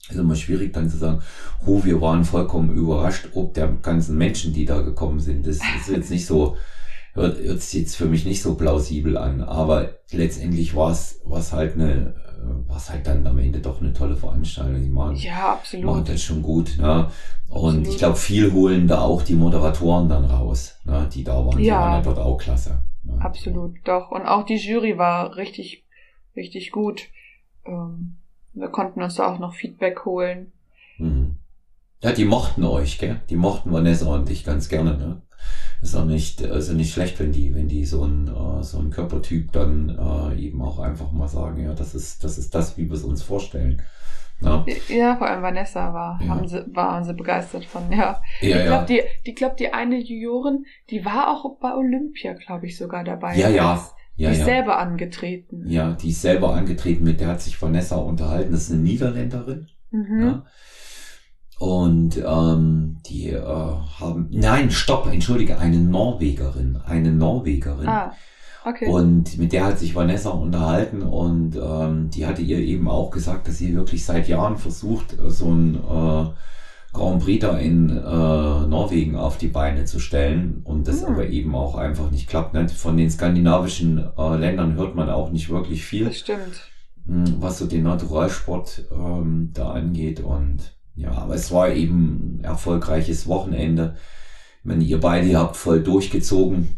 Ist 0.10 0.18
immer 0.18 0.36
schwierig 0.36 0.74
dann 0.74 0.90
zu 0.90 0.98
sagen, 0.98 1.22
oh, 1.66 1.84
wir 1.84 2.02
waren 2.02 2.24
vollkommen 2.24 2.76
überrascht, 2.76 3.30
ob 3.36 3.54
der 3.54 3.68
ganzen 3.68 4.18
Menschen, 4.18 4.54
die 4.54 4.66
da 4.66 4.82
gekommen 4.82 5.20
sind. 5.20 5.46
Das 5.46 5.58
ist 5.58 5.90
jetzt 5.90 6.10
nicht 6.10 6.26
so, 6.26 6.58
hört, 7.14 7.40
hört 7.40 7.62
sich 7.62 7.82
jetzt 7.82 7.96
für 7.96 8.06
mich 8.06 8.26
nicht 8.26 8.42
so 8.42 8.56
plausibel 8.56 9.18
an. 9.18 9.42
Aber 9.42 9.90
letztendlich 10.12 10.76
war 10.76 10.92
es, 10.92 11.22
war 11.26 11.42
halt 11.52 11.76
eine, 11.76 12.16
war 12.68 12.78
es 12.78 12.90
halt 12.90 13.08
dann 13.08 13.26
am 13.26 13.38
Ende 13.38 13.60
doch 13.60 13.82
eine 13.82 13.94
tolle 13.94 14.16
Veranstaltung. 14.16 14.82
Die 14.82 14.90
machen, 14.90 15.16
ja, 15.16 15.54
absolut. 15.54 15.86
machen 15.86 16.06
das 16.06 16.22
schon 16.22 16.42
gut. 16.42 16.78
Ne? 16.78 17.10
Und 17.48 17.68
absolut. 17.68 17.88
ich 17.88 17.98
glaube, 17.98 18.16
viel 18.16 18.54
holen 18.54 18.88
da 18.88 19.02
auch 19.02 19.24
die 19.24 19.36
Moderatoren 19.36 20.10
dann 20.10 20.26
raus, 20.26 20.76
ne? 20.86 21.08
die 21.14 21.24
da 21.24 21.46
waren. 21.46 21.60
Ja. 21.60 21.64
Die 21.64 21.70
waren 21.70 21.94
ja 21.94 22.02
dort 22.02 22.20
auch 22.20 22.38
klasse. 22.38 22.84
Ne? 23.04 23.20
Absolut, 23.22 23.76
doch. 23.86 24.12
Und 24.12 24.26
auch 24.26 24.46
die 24.46 24.58
Jury 24.58 24.98
war 24.98 25.36
richtig, 25.36 25.86
richtig 26.36 26.72
gut. 26.72 27.04
Ähm, 27.66 28.18
wir 28.54 28.70
konnten 28.70 29.02
uns 29.02 29.16
da 29.16 29.34
auch 29.34 29.40
noch 29.40 29.54
Feedback 29.54 30.06
holen. 30.06 30.52
Mhm. 30.98 31.38
Ja, 32.02 32.14
die 32.14 32.26
mochten 32.26 32.64
euch, 32.64 32.98
gell? 32.98 33.20
Die 33.30 33.36
mochten 33.36 33.74
Vanessa 33.74 34.14
und 34.14 34.30
dich 34.30 34.46
ganz 34.46 34.70
gerne, 34.70 34.98
ne? 34.98 35.22
Ist 35.82 35.96
auch 35.96 36.06
nicht, 36.06 36.44
also 36.44 36.74
nicht 36.74 36.94
schlecht, 36.94 37.20
wenn 37.20 37.32
die, 37.32 37.56
wenn 37.56 37.70
die 37.70 37.86
so 37.86 38.04
ein, 38.04 38.28
äh, 38.28 38.64
so 38.64 38.80
ein 38.80 38.90
Körpertyp 38.90 39.52
dann 39.54 39.90
äh, 39.90 40.40
eben 40.40 40.62
auch 40.62 40.80
einfach 40.80 41.12
mal 41.12 41.28
sagen, 41.28 41.64
ja, 41.64 41.74
das 41.74 41.96
ist, 41.96 42.24
das 42.24 42.38
ist 42.38 42.54
das, 42.54 42.78
wie 42.78 42.90
wir 42.90 42.96
es 42.96 43.04
uns 43.04 43.24
vorstellen. 43.24 43.82
Ja, 44.42 44.66
ja 44.88 45.16
vor 45.16 45.28
allem 45.28 45.42
Vanessa 45.42 45.94
war, 45.94 46.20
ja. 46.22 46.30
haben 46.30 46.48
sie, 46.48 46.66
waren 46.74 47.04
sie 47.04 47.14
begeistert 47.14 47.66
von, 47.66 47.92
ja. 47.92 48.22
ja 48.42 48.58
ich 48.58 48.66
glaube, 48.66 48.86
die, 48.88 49.02
die, 49.26 49.36
glaub, 49.36 49.58
die 49.58 49.74
eine 49.74 49.98
Jurorin, 49.98 50.66
die 50.90 51.04
war 51.06 51.30
auch 51.30 51.58
bei 51.60 51.74
Olympia, 51.74 52.34
glaube 52.34 52.68
ich, 52.68 52.78
sogar 52.78 53.04
dabei. 53.04 53.36
Ja, 53.38 53.50
ja. 53.50 53.82
Ja, 54.16 54.32
die 54.32 54.38
ist 54.38 54.44
selber 54.44 54.80
angetreten. 54.80 55.64
Ja, 55.66 55.94
die 55.94 56.10
ist 56.10 56.22
selber 56.22 56.54
angetreten, 56.54 57.06
mit 57.06 57.22
der 57.22 57.30
hat 57.30 57.42
sich 57.42 57.62
Vanessa 57.62 57.96
unterhalten. 57.96 58.52
Das 58.52 58.64
ist 58.64 58.72
eine 58.72 58.82
Niederländerin. 58.82 59.70
Mhm. 59.92 60.42
Und 61.60 62.18
ähm, 62.26 62.98
die 63.06 63.32
äh, 63.32 63.42
haben, 63.42 64.30
nein, 64.32 64.72
stopp, 64.72 65.08
entschuldige, 65.12 65.60
eine 65.60 65.78
Norwegerin, 65.78 66.80
eine 66.86 67.12
Norwegerin. 67.12 67.88
Ah, 67.88 68.14
okay. 68.64 68.88
Und 68.88 69.38
mit 69.38 69.52
der 69.52 69.66
hat 69.66 69.78
sich 69.78 69.94
Vanessa 69.94 70.30
unterhalten 70.30 71.02
und 71.02 71.58
ähm, 71.62 72.10
die 72.12 72.26
hatte 72.26 72.42
ihr 72.42 72.60
eben 72.60 72.88
auch 72.88 73.12
gesagt, 73.12 73.50
dass 73.50 73.58
sie 73.58 73.76
wirklich 73.76 74.06
seit 74.06 74.30
Jahren 74.30 74.56
versucht, 74.56 75.18
so 75.28 75.52
ein 75.52 75.76
äh, 75.76 76.30
Grand 76.94 77.24
Prix 77.24 77.42
da 77.42 77.58
in 77.58 77.90
äh, 77.90 78.02
Norwegen 78.02 79.18
auf 79.18 79.38
die 79.38 79.50
Beine 79.50 79.84
zu 79.84 80.00
stellen 80.00 80.62
und 80.64 80.88
das 80.88 81.02
mhm. 81.02 81.08
aber 81.08 81.28
eben 81.28 81.56
auch 81.56 81.76
einfach 81.76 82.10
nicht 82.10 82.30
klappt. 82.30 82.54
Ne? 82.54 82.70
Von 82.70 82.96
den 82.96 83.12
skandinavischen 83.12 84.10
äh, 84.18 84.36
Ländern 84.38 84.76
hört 84.76 84.96
man 84.96 85.10
auch 85.10 85.30
nicht 85.30 85.50
wirklich 85.50 85.84
viel. 85.84 86.06
Das 86.06 86.20
stimmt. 86.20 86.72
Hm, 87.06 87.36
was 87.40 87.58
so 87.60 87.68
den 87.68 87.84
Naturalsport 87.84 88.86
ähm, 88.92 89.52
da 89.54 89.72
angeht 89.72 90.22
und 90.22 90.79
ja, 91.00 91.12
aber 91.14 91.36
es 91.36 91.52
war 91.52 91.70
eben 91.70 92.40
ein 92.40 92.44
erfolgreiches 92.44 93.26
Wochenende. 93.28 93.96
Ich 94.60 94.66
meine, 94.66 94.84
ihr 94.84 95.00
beide 95.00 95.38
habt 95.38 95.56
voll 95.56 95.82
durchgezogen. 95.82 96.78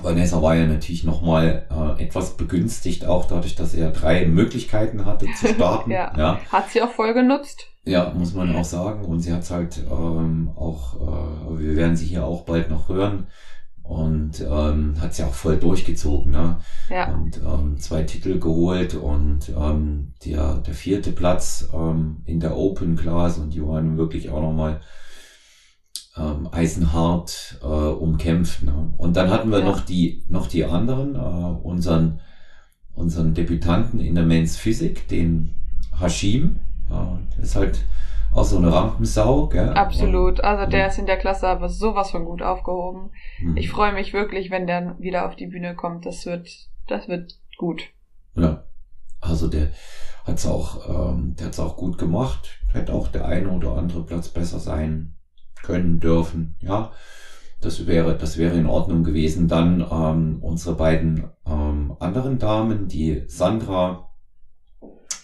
Vanessa 0.00 0.42
war 0.42 0.54
ja 0.54 0.66
natürlich 0.66 1.04
nochmal 1.04 1.66
äh, 1.70 2.02
etwas 2.02 2.36
begünstigt, 2.36 3.06
auch 3.06 3.24
dadurch, 3.26 3.54
dass 3.54 3.74
er 3.74 3.90
drei 3.90 4.26
Möglichkeiten 4.26 5.06
hatte 5.06 5.26
zu 5.38 5.48
starten. 5.54 5.90
ja. 5.90 6.12
ja. 6.16 6.40
Hat 6.50 6.70
sie 6.70 6.82
auch 6.82 6.90
voll 6.90 7.14
genutzt. 7.14 7.66
Ja, 7.84 8.12
muss 8.14 8.34
man 8.34 8.54
auch 8.54 8.64
sagen. 8.64 9.04
Und 9.04 9.20
sie 9.20 9.32
hat 9.32 9.50
halt 9.50 9.82
ähm, 9.90 10.50
auch, 10.54 10.96
äh, 10.96 11.58
wir 11.58 11.76
werden 11.76 11.96
sie 11.96 12.06
hier 12.06 12.26
auch 12.26 12.44
bald 12.44 12.70
noch 12.70 12.90
hören. 12.90 13.28
Und 13.82 14.40
ähm, 14.40 14.94
hat 15.00 15.14
sie 15.14 15.24
auch 15.24 15.34
voll 15.34 15.58
durchgezogen. 15.58 16.32
Ne? 16.32 16.58
Ja. 16.88 17.12
Und 17.12 17.40
ähm, 17.44 17.78
zwei 17.78 18.04
Titel 18.04 18.38
geholt 18.38 18.94
und 18.94 19.50
ähm, 19.56 20.14
der, 20.24 20.58
der 20.58 20.74
vierte 20.74 21.12
Platz 21.12 21.68
ähm, 21.74 22.22
in 22.24 22.40
der 22.40 22.56
Open 22.56 22.96
Class 22.96 23.38
und 23.38 23.54
die 23.54 23.62
waren 23.62 23.98
wirklich 23.98 24.30
auch 24.30 24.40
nochmal 24.40 24.80
ähm, 26.16 26.48
eisenhart 26.50 27.58
äh, 27.62 27.66
umkämpft. 27.66 28.62
Ne? 28.62 28.94
Und 28.96 29.16
dann 29.16 29.30
hatten 29.30 29.50
wir 29.50 29.60
ja. 29.60 29.64
noch 29.64 29.80
die 29.80 30.24
noch 30.28 30.46
die 30.46 30.64
anderen, 30.64 31.14
äh, 31.14 31.18
unseren 31.18 32.20
unseren 32.94 33.34
Debütanten 33.34 34.00
in 34.00 34.14
der 34.14 34.24
Men's 34.24 34.56
Physik, 34.56 35.08
den 35.08 35.54
Hashim. 35.98 36.60
Äh, 36.90 37.42
ist 37.42 37.56
halt 37.56 37.80
auch 38.34 38.44
so 38.44 38.56
eine 38.56 38.72
Rampensau, 38.72 39.48
gell? 39.48 39.70
Absolut. 39.70 40.40
Also 40.42 40.70
der 40.70 40.88
ist 40.88 40.98
in 40.98 41.06
der 41.06 41.18
Klasse 41.18 41.48
aber 41.48 41.68
sowas 41.68 42.10
von 42.10 42.24
gut 42.24 42.42
aufgehoben. 42.42 43.10
Mhm. 43.40 43.56
Ich 43.56 43.70
freue 43.70 43.92
mich 43.92 44.12
wirklich, 44.12 44.50
wenn 44.50 44.66
der 44.66 44.96
wieder 44.98 45.26
auf 45.26 45.36
die 45.36 45.46
Bühne 45.46 45.74
kommt. 45.74 46.06
Das 46.06 46.24
wird, 46.24 46.48
das 46.88 47.08
wird 47.08 47.38
gut. 47.58 47.82
Ja. 48.34 48.64
Also 49.20 49.48
der 49.48 49.68
hat's 50.24 50.46
auch, 50.46 51.12
ähm, 51.12 51.36
der 51.38 51.46
hat's 51.46 51.60
auch 51.60 51.76
gut 51.76 51.98
gemacht. 51.98 52.58
Hätte 52.72 52.94
auch 52.94 53.08
der 53.08 53.26
eine 53.26 53.50
oder 53.50 53.76
andere 53.76 54.04
Platz 54.04 54.28
besser 54.28 54.58
sein 54.58 55.14
können 55.62 56.00
dürfen. 56.00 56.56
Ja. 56.60 56.92
Das 57.60 57.86
wäre, 57.86 58.18
das 58.18 58.38
wäre 58.38 58.56
in 58.56 58.66
Ordnung 58.66 59.04
gewesen. 59.04 59.46
Dann 59.46 59.86
ähm, 59.88 60.38
unsere 60.40 60.74
beiden 60.74 61.30
ähm, 61.46 61.94
anderen 62.00 62.38
Damen, 62.38 62.88
die 62.88 63.24
Sandra, 63.28 64.08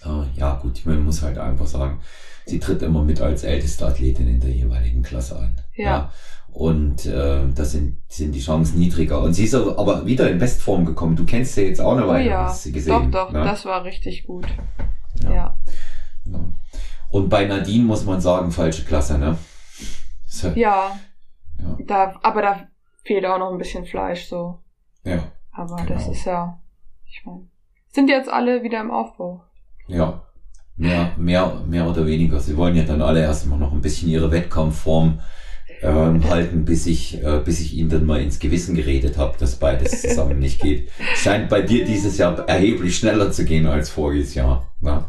äh, 0.04 0.38
ja 0.38 0.54
gut, 0.54 0.82
man 0.84 1.04
muss 1.04 1.22
halt 1.22 1.38
einfach 1.38 1.66
sagen, 1.66 2.00
sie 2.48 2.58
tritt 2.58 2.82
immer 2.82 3.04
mit 3.04 3.20
als 3.20 3.44
älteste 3.44 3.86
Athletin 3.86 4.28
in 4.28 4.40
der 4.40 4.50
jeweiligen 4.50 5.02
Klasse 5.02 5.38
an. 5.38 5.56
Ja. 5.74 5.84
ja. 5.84 6.12
Und 6.52 7.06
äh, 7.06 7.46
da 7.54 7.64
sind, 7.64 7.98
sind 8.08 8.34
die 8.34 8.40
Chancen 8.40 8.78
niedriger. 8.78 9.20
Und 9.20 9.34
sie 9.34 9.44
ist 9.44 9.54
aber 9.54 10.06
wieder 10.06 10.30
in 10.30 10.38
Bestform 10.38 10.84
gekommen. 10.84 11.14
Du 11.14 11.24
kennst 11.24 11.54
sie 11.54 11.62
jetzt 11.62 11.80
auch 11.80 11.92
eine 11.92 12.08
Weile, 12.08 12.28
oh 12.28 12.32
ja. 12.32 12.44
hast 12.44 12.62
sie 12.64 12.72
gesehen. 12.72 13.12
Doch, 13.12 13.26
doch, 13.26 13.32
ne? 13.32 13.44
das 13.44 13.64
war 13.64 13.84
richtig 13.84 14.26
gut. 14.26 14.46
Ja. 15.22 15.32
ja. 15.32 15.56
Genau. 16.24 16.52
Und 17.10 17.28
bei 17.28 17.44
Nadine 17.44 17.84
muss 17.84 18.04
man 18.04 18.20
sagen, 18.20 18.50
falsche 18.50 18.84
Klasse, 18.84 19.18
ne? 19.18 19.38
So. 20.26 20.48
Ja. 20.48 20.98
ja. 21.58 21.78
Da, 21.86 22.14
aber 22.22 22.42
da 22.42 22.68
fehlt 23.04 23.24
auch 23.24 23.38
noch 23.38 23.52
ein 23.52 23.58
bisschen 23.58 23.86
Fleisch, 23.86 24.26
so. 24.26 24.58
Ja. 25.04 25.32
Aber 25.52 25.76
genau. 25.76 25.94
das 25.94 26.08
ist 26.08 26.24
ja, 26.24 26.60
ich 27.06 27.22
meine, 27.24 27.48
sind 27.88 28.10
jetzt 28.10 28.28
alle 28.28 28.62
wieder 28.62 28.80
im 28.80 28.90
Aufbau. 28.90 29.42
Ja, 29.86 30.22
mehr, 30.78 31.12
mehr, 31.18 31.62
mehr 31.68 31.86
oder 31.86 32.06
weniger. 32.06 32.40
Sie 32.40 32.56
wollen 32.56 32.76
ja 32.76 32.84
dann 32.84 33.02
alle 33.02 33.20
erstmal 33.20 33.58
noch 33.58 33.72
ein 33.72 33.80
bisschen 33.80 34.08
ihre 34.08 34.30
Wettkampfform 34.30 35.20
ähm, 35.82 36.28
halten, 36.28 36.64
bis 36.64 36.86
ich, 36.86 37.22
äh, 37.22 37.40
bis 37.44 37.60
ich 37.60 37.74
ihnen 37.74 37.90
dann 37.90 38.06
mal 38.06 38.20
ins 38.20 38.38
Gewissen 38.38 38.74
geredet 38.74 39.18
habe, 39.18 39.36
dass 39.38 39.56
beides 39.56 40.02
zusammen 40.02 40.38
nicht 40.38 40.60
geht. 40.60 40.90
Scheint 41.16 41.48
bei 41.48 41.62
dir 41.62 41.84
dieses 41.84 42.16
Jahr 42.18 42.48
erheblich 42.48 42.96
schneller 42.96 43.30
zu 43.30 43.44
gehen 43.44 43.66
als 43.66 43.90
voriges 43.90 44.34
Jahr. 44.34 44.72
Ne? 44.80 45.04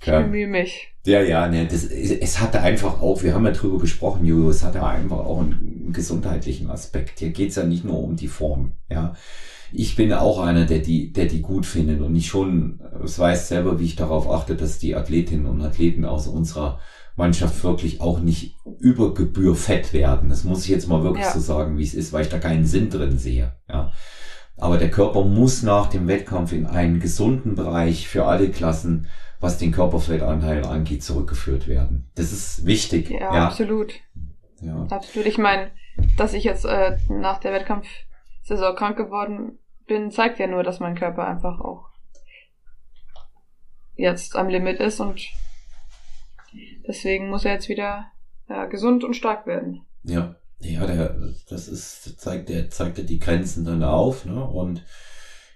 Ich 0.00 0.06
bemühe 0.06 0.46
mich. 0.46 0.88
Ja, 1.04 1.20
ja, 1.20 1.48
ne, 1.48 1.66
das, 1.66 1.84
es 1.84 2.40
hatte 2.40 2.60
einfach 2.60 3.00
auch, 3.00 3.22
wir 3.22 3.34
haben 3.34 3.44
ja 3.44 3.52
drüber 3.52 3.78
gesprochen, 3.78 4.24
Julius, 4.24 4.56
es 4.56 4.64
hatte 4.64 4.84
einfach 4.84 5.18
auch 5.18 5.40
einen 5.40 5.92
gesundheitlichen 5.92 6.68
Aspekt. 6.68 7.20
Hier 7.20 7.30
geht's 7.30 7.54
ja 7.56 7.64
nicht 7.64 7.84
nur 7.84 8.02
um 8.02 8.16
die 8.16 8.28
Form, 8.28 8.72
ja 8.88 9.14
ich 9.72 9.96
bin 9.96 10.12
auch 10.12 10.40
einer, 10.40 10.64
der 10.64 10.78
die, 10.78 11.12
der 11.12 11.26
die 11.26 11.42
gut 11.42 11.66
findet 11.66 12.00
und 12.00 12.14
ich 12.14 12.28
schon, 12.28 12.80
es 13.04 13.18
weiß 13.18 13.48
selber, 13.48 13.78
wie 13.78 13.84
ich 13.84 13.96
darauf 13.96 14.30
achte, 14.30 14.54
dass 14.54 14.78
die 14.78 14.94
Athletinnen 14.94 15.46
und 15.46 15.62
Athleten 15.62 16.04
aus 16.04 16.26
unserer 16.26 16.78
Mannschaft 17.16 17.64
wirklich 17.64 18.00
auch 18.00 18.20
nicht 18.20 18.56
über 18.78 19.14
Gebühr 19.14 19.56
fett 19.56 19.92
werden. 19.92 20.28
Das 20.28 20.44
muss 20.44 20.64
ich 20.64 20.68
jetzt 20.68 20.88
mal 20.88 21.02
wirklich 21.02 21.24
ja. 21.24 21.32
so 21.32 21.40
sagen, 21.40 21.78
wie 21.78 21.82
es 21.82 21.94
ist, 21.94 22.12
weil 22.12 22.22
ich 22.22 22.28
da 22.28 22.38
keinen 22.38 22.66
Sinn 22.66 22.90
drin 22.90 23.18
sehe. 23.18 23.52
Ja. 23.68 23.92
Aber 24.58 24.78
der 24.78 24.90
Körper 24.90 25.24
muss 25.24 25.62
nach 25.62 25.88
dem 25.88 26.08
Wettkampf 26.08 26.52
in 26.52 26.66
einen 26.66 27.00
gesunden 27.00 27.54
Bereich 27.54 28.08
für 28.08 28.26
alle 28.26 28.50
Klassen, 28.50 29.06
was 29.40 29.58
den 29.58 29.72
Körperfettanteil 29.72 30.64
angeht, 30.64 31.02
zurückgeführt 31.02 31.68
werden. 31.68 32.10
Das 32.14 32.32
ist 32.32 32.64
wichtig. 32.64 33.10
Ja, 33.10 33.34
ja. 33.34 33.46
absolut. 33.46 33.92
Ja. 34.60 34.86
Absolut. 34.88 35.26
Ich 35.26 35.38
meine, 35.38 35.70
dass 36.16 36.32
ich 36.32 36.44
jetzt 36.44 36.64
äh, 36.64 36.96
nach 37.08 37.38
der 37.38 37.52
Wettkampfsaison 38.46 38.76
krank 38.76 38.96
geworden 38.96 39.58
bin, 39.86 40.10
zeigt 40.10 40.38
ja 40.38 40.46
nur, 40.46 40.62
dass 40.62 40.80
mein 40.80 40.96
Körper 40.96 41.26
einfach 41.26 41.60
auch 41.60 41.88
jetzt 43.94 44.36
am 44.36 44.48
Limit 44.48 44.80
ist 44.80 45.00
und 45.00 45.20
deswegen 46.86 47.28
muss 47.28 47.44
er 47.44 47.54
jetzt 47.54 47.68
wieder 47.68 48.06
ja, 48.48 48.66
gesund 48.66 49.04
und 49.04 49.14
stark 49.14 49.46
werden. 49.46 49.82
Ja, 50.02 50.36
ja, 50.60 50.86
der, 50.86 51.16
das 51.48 51.68
ist, 51.68 52.20
zeigt, 52.20 52.48
der 52.48 52.70
zeigt 52.70 52.98
ja 52.98 53.04
die 53.04 53.18
Grenzen 53.18 53.64
dann 53.64 53.82
auf, 53.82 54.24
ne? 54.24 54.42
Und 54.44 54.84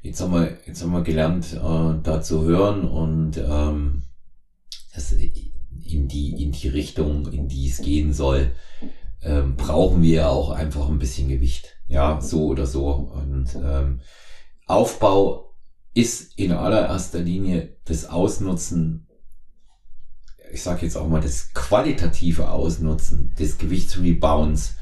jetzt 0.02 0.20
haben 0.20 0.32
wir, 0.32 0.58
jetzt 0.66 0.82
haben 0.82 0.92
wir 0.92 1.02
gelernt, 1.02 1.52
äh, 1.54 2.02
da 2.02 2.20
zu 2.22 2.42
hören 2.44 2.88
und 2.88 3.36
ähm, 3.38 4.02
das 4.94 5.12
in 5.12 6.08
die, 6.08 6.42
in 6.42 6.52
die 6.52 6.68
Richtung, 6.68 7.32
in 7.32 7.48
die 7.48 7.68
es 7.68 7.78
gehen 7.78 8.12
soll, 8.12 8.52
ähm, 9.22 9.56
brauchen 9.56 10.02
wir 10.02 10.28
auch 10.28 10.50
einfach 10.50 10.88
ein 10.88 10.98
bisschen 10.98 11.28
Gewicht. 11.28 11.79
Ja, 11.90 12.20
so 12.20 12.46
oder 12.46 12.66
so. 12.66 12.88
Und 12.88 13.54
ähm, 13.62 14.00
Aufbau 14.66 15.54
ist 15.92 16.38
in 16.38 16.52
allererster 16.52 17.18
Linie 17.18 17.76
das 17.84 18.08
Ausnutzen 18.08 19.08
ich 20.52 20.62
sage 20.62 20.84
jetzt 20.84 20.96
auch 20.96 21.08
mal, 21.08 21.20
das 21.20 21.52
qualitative 21.54 22.50
Ausnutzen 22.50 23.34
des 23.38 23.58
Gewichtsrebounds, 23.58 24.76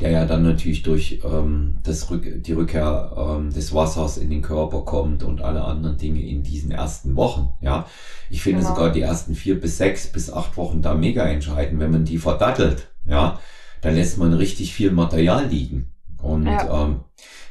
der 0.00 0.10
ja 0.10 0.24
dann 0.24 0.42
natürlich 0.42 0.82
durch 0.82 1.20
ähm, 1.24 1.78
das 1.82 2.10
Rück 2.10 2.42
die 2.42 2.52
Rückkehr 2.52 3.14
ähm, 3.16 3.52
des 3.52 3.74
Wassers 3.74 4.16
in 4.16 4.30
den 4.30 4.40
Körper 4.40 4.82
kommt 4.84 5.22
und 5.22 5.42
alle 5.42 5.62
anderen 5.62 5.98
Dinge 5.98 6.22
in 6.22 6.42
diesen 6.42 6.70
ersten 6.70 7.16
Wochen. 7.16 7.52
Ja, 7.60 7.86
ich 8.30 8.42
finde 8.42 8.60
genau. 8.60 8.74
sogar 8.74 8.92
die 8.92 9.02
ersten 9.02 9.34
vier 9.34 9.60
bis 9.60 9.76
sechs 9.76 10.10
bis 10.10 10.32
acht 10.32 10.56
Wochen 10.56 10.80
da 10.80 10.94
mega 10.94 11.24
entscheidend. 11.24 11.80
Wenn 11.80 11.90
man 11.90 12.04
die 12.06 12.18
verdattelt, 12.18 12.88
ja, 13.04 13.38
dann 13.82 13.94
lässt 13.94 14.16
man 14.16 14.32
richtig 14.32 14.72
viel 14.72 14.90
Material 14.90 15.46
liegen. 15.46 15.89
Und 16.22 16.46
ja. 16.46 16.84
ähm, 16.84 17.00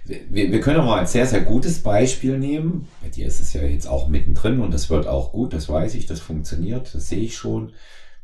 wir, 0.06 0.52
wir 0.52 0.62
können 0.62 0.80
auch 0.80 0.86
mal 0.86 1.00
ein 1.00 1.08
sehr, 1.08 1.26
sehr 1.26 1.42
gutes 1.42 1.84
Beispiel 1.84 2.38
nehmen. 2.38 2.88
Bei 3.02 3.10
dir 3.10 3.28
ist 3.28 3.40
es 3.40 3.54
ja 3.54 3.62
jetzt 3.62 3.88
auch 3.88 4.08
mittendrin 4.08 4.60
und 4.60 4.74
das 4.74 4.90
wird 4.90 5.08
auch 5.08 5.32
gut, 5.32 5.54
das 5.54 5.70
weiß 5.70 5.96
ich, 5.96 6.06
das 6.06 6.20
funktioniert, 6.20 6.94
das 6.94 7.10
sehe 7.10 7.20
ich 7.20 7.36
schon. 7.36 7.74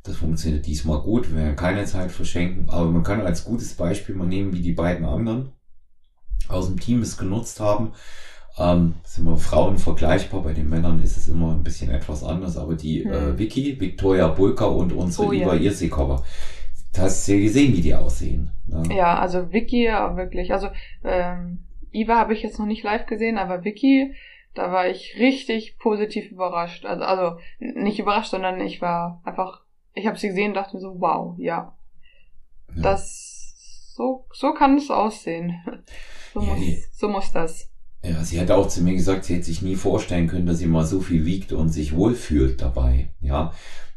Das 0.03 0.17
funktioniert 0.17 0.67
diesmal 0.67 0.99
gut, 0.99 1.31
wir 1.31 1.37
werden 1.37 1.55
keine 1.55 1.85
Zeit 1.85 2.11
verschenken, 2.11 2.69
aber 2.69 2.91
man 2.91 3.01
kann 3.01 3.21
als 3.21 3.43
gutes 3.43 3.73
Beispiel 3.73 4.13
mal 4.13 4.27
nehmen, 4.27 4.53
wie 4.53 4.61
die 4.61 4.73
beiden 4.73 5.03
anderen 5.03 5.51
aus 6.47 6.67
dem 6.67 6.79
Team 6.79 7.01
es 7.01 7.17
genutzt 7.17 7.59
haben. 7.59 7.93
Ähm, 8.57 8.93
sind 9.03 9.25
wir 9.25 9.37
Frauen 9.37 9.77
vergleichbar, 9.77 10.43
bei 10.43 10.53
den 10.53 10.69
Männern 10.69 11.01
ist 11.01 11.17
es 11.17 11.27
immer 11.27 11.51
ein 11.51 11.63
bisschen 11.63 11.91
etwas 11.91 12.23
anders, 12.23 12.55
aber 12.55 12.75
die 12.75 13.03
hm. 13.03 13.11
äh, 13.11 13.37
Vicky, 13.37 13.79
Victoria 13.79 14.27
Bulka 14.27 14.65
und 14.65 14.93
unsere 14.93 15.27
oh, 15.27 15.33
Iva 15.33 15.55
ja. 15.55 15.61
Irsikova, 15.61 16.23
hast 16.99 17.27
du 17.27 17.33
ja 17.33 17.41
gesehen, 17.41 17.75
wie 17.75 17.81
die 17.81 17.95
aussehen. 17.95 18.51
Ne? 18.67 18.83
Ja, 18.95 19.17
also 19.19 19.51
Vicky 19.51 19.85
wirklich. 19.85 20.53
Also 20.53 20.69
ähm, 21.03 21.65
Iva 21.91 22.17
habe 22.17 22.33
ich 22.33 22.43
jetzt 22.43 22.59
noch 22.59 22.65
nicht 22.65 22.83
live 22.83 23.05
gesehen, 23.05 23.37
aber 23.37 23.63
Vicky, 23.63 24.13
da 24.53 24.71
war 24.71 24.87
ich 24.87 25.15
richtig 25.17 25.77
positiv 25.77 26.31
überrascht. 26.31 26.85
Also, 26.85 27.03
also 27.03 27.37
nicht 27.59 27.99
überrascht, 27.99 28.31
sondern 28.31 28.59
ich 28.61 28.81
war 28.81 29.21
einfach, 29.23 29.61
ich 29.93 30.07
habe 30.07 30.17
sie 30.17 30.29
gesehen 30.29 30.49
und 30.49 30.55
dachte 30.55 30.75
mir 30.75 30.81
so, 30.81 30.99
wow, 30.99 31.35
ja. 31.37 31.75
ja. 32.75 32.81
Das 32.81 33.93
so, 33.95 34.25
so 34.33 34.53
kann 34.53 34.77
es 34.77 34.89
aussehen. 34.91 35.55
So, 36.33 36.41
ja, 36.41 36.47
muss, 36.47 36.59
die, 36.59 36.83
so 36.91 37.07
muss 37.07 37.31
das. 37.31 37.69
Ja, 38.03 38.21
sie 38.21 38.41
hat 38.41 38.51
auch 38.51 38.67
zu 38.67 38.83
mir 38.83 38.93
gesagt, 38.93 39.23
sie 39.23 39.35
hätte 39.35 39.45
sich 39.45 39.61
nie 39.61 39.77
vorstellen 39.77 40.27
können, 40.27 40.45
dass 40.45 40.57
sie 40.57 40.65
mal 40.65 40.85
so 40.85 40.99
viel 40.99 41.25
wiegt 41.25 41.53
und 41.53 41.69
sich 41.69 41.95
wohlfühlt 41.95 42.61
dabei. 42.61 43.07
Ja. 43.21 43.53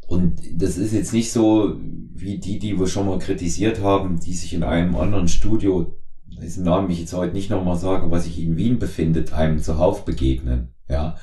Und 0.09 0.41
das 0.55 0.79
ist 0.79 0.95
jetzt 0.95 1.13
nicht 1.13 1.31
so 1.31 1.77
wie 2.15 2.39
die, 2.39 2.59
die 2.59 2.79
wir 2.81 2.87
schon 2.87 3.07
mal 3.07 3.19
kritisiert 3.19 3.83
haben, 3.83 4.19
die 4.19 4.33
sich 4.33 4.55
in 4.55 4.63
einem 4.63 4.97
anderen 4.97 5.29
Studio, 5.29 5.99
dessen 6.27 6.65
Namen 6.65 6.91
ich 6.91 7.01
jetzt 7.01 7.13
heute 7.13 7.35
nicht 7.35 7.51
nochmal 7.51 7.77
sage, 7.77 8.11
was 8.11 8.25
sich 8.25 8.43
in 8.43 8.57
Wien 8.57 8.79
befindet, 8.79 9.35
einem 9.35 9.59
zuhauf 9.59 10.07
begegnen. 10.07 10.69
Ja. 10.89 11.17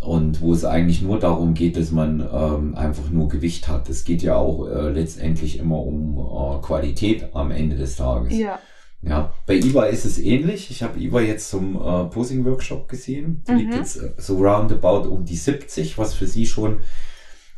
Und 0.00 0.40
wo 0.40 0.54
es 0.54 0.64
eigentlich 0.64 1.02
nur 1.02 1.18
darum 1.18 1.52
geht, 1.52 1.76
dass 1.76 1.90
man 1.90 2.20
ähm, 2.20 2.74
einfach 2.74 3.10
nur 3.10 3.28
Gewicht 3.28 3.68
hat. 3.68 3.90
Es 3.90 4.04
geht 4.04 4.22
ja 4.22 4.36
auch 4.36 4.66
äh, 4.68 4.88
letztendlich 4.88 5.58
immer 5.58 5.80
um 5.80 6.16
äh, 6.16 6.62
Qualität 6.62 7.28
am 7.34 7.50
Ende 7.50 7.76
des 7.76 7.96
Tages. 7.96 8.36
Ja. 8.36 8.58
Ja, 9.02 9.34
bei 9.46 9.56
Iva 9.56 9.84
ist 9.84 10.06
es 10.06 10.18
ähnlich. 10.18 10.70
Ich 10.70 10.82
habe 10.82 10.98
Iva 10.98 11.20
jetzt 11.20 11.50
zum 11.50 11.76
äh, 11.76 12.04
Posing-Workshop 12.06 12.88
gesehen. 12.88 13.44
Die 13.46 13.52
mhm. 13.52 13.58
liegt 13.58 13.74
jetzt 13.74 13.96
äh, 13.96 14.14
so 14.16 14.38
roundabout 14.38 15.08
um 15.10 15.26
die 15.26 15.36
70, 15.36 15.98
was 15.98 16.14
für 16.14 16.26
sie 16.26 16.46
schon 16.46 16.78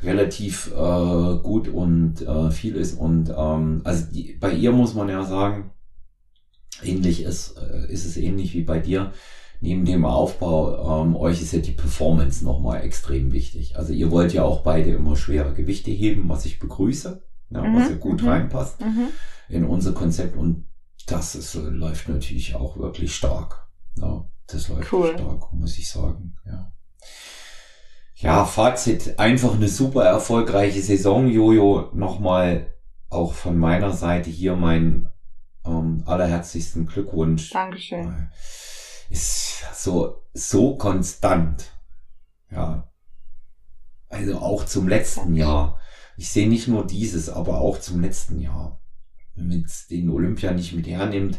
relativ 0.02 0.72
äh, 0.72 1.38
gut 1.42 1.68
und 1.68 2.20
äh, 2.22 2.50
viel 2.50 2.76
ist. 2.76 2.94
Und 2.94 3.32
ähm, 3.36 3.80
also 3.84 4.04
die, 4.12 4.34
bei 4.34 4.52
ihr 4.52 4.72
muss 4.72 4.94
man 4.94 5.08
ja 5.08 5.24
sagen, 5.24 5.70
ähnlich 6.82 7.22
ist, 7.22 7.56
äh, 7.56 7.90
ist 7.90 8.04
es 8.04 8.16
ähnlich 8.16 8.54
wie 8.54 8.62
bei 8.62 8.78
dir. 8.78 9.12
Neben 9.60 9.86
dem 9.86 10.04
Aufbau, 10.04 11.02
ähm, 11.02 11.16
euch 11.16 11.40
ist 11.40 11.52
ja 11.52 11.60
die 11.60 11.72
Performance 11.72 12.44
nochmal 12.44 12.82
extrem 12.82 13.32
wichtig. 13.32 13.78
Also 13.78 13.94
ihr 13.94 14.10
wollt 14.10 14.34
ja 14.34 14.42
auch 14.44 14.62
beide 14.62 14.90
immer 14.90 15.16
schwere 15.16 15.54
Gewichte 15.54 15.90
heben, 15.90 16.28
was 16.28 16.44
ich 16.44 16.58
begrüße, 16.58 17.22
ja, 17.50 17.62
mhm, 17.62 17.76
was 17.76 17.88
ja 17.88 17.96
gut 17.96 18.22
mhm, 18.22 18.28
reinpasst 18.28 18.80
mhm. 18.82 19.08
in 19.48 19.64
unser 19.64 19.92
Konzept. 19.92 20.36
Und 20.36 20.66
das 21.06 21.34
ist, 21.34 21.54
läuft 21.54 22.10
natürlich 22.10 22.54
auch 22.54 22.76
wirklich 22.76 23.14
stark. 23.14 23.66
Ja, 23.98 24.28
das 24.46 24.68
läuft 24.68 24.92
cool. 24.92 25.14
stark, 25.14 25.50
muss 25.54 25.78
ich 25.78 25.88
sagen. 25.88 26.36
Ja. 26.44 26.72
Ja, 28.18 28.46
Fazit, 28.46 29.18
einfach 29.18 29.54
eine 29.54 29.68
super 29.68 30.04
erfolgreiche 30.04 30.80
Saison, 30.80 31.28
Jojo. 31.28 31.90
Nochmal 31.92 32.74
auch 33.10 33.34
von 33.34 33.58
meiner 33.58 33.92
Seite 33.92 34.30
hier 34.30 34.56
mein 34.56 35.10
ähm, 35.66 36.02
allerherzlichsten 36.06 36.86
Glückwunsch. 36.86 37.50
Dankeschön. 37.50 38.08
Äh, 38.08 39.12
ist 39.12 39.64
so, 39.74 40.22
so 40.32 40.76
konstant. 40.76 41.72
Ja. 42.50 42.90
Also 44.08 44.38
auch 44.38 44.64
zum 44.64 44.88
letzten 44.88 45.34
Jahr. 45.34 45.78
Ich 46.16 46.30
sehe 46.30 46.48
nicht 46.48 46.68
nur 46.68 46.86
dieses, 46.86 47.28
aber 47.28 47.60
auch 47.60 47.78
zum 47.80 48.00
letzten 48.00 48.40
Jahr. 48.40 48.80
Mit 49.34 49.70
den 49.90 50.08
Olympia 50.08 50.52
nicht 50.52 50.72
mit 50.72 50.86
hernimmt, 50.86 51.38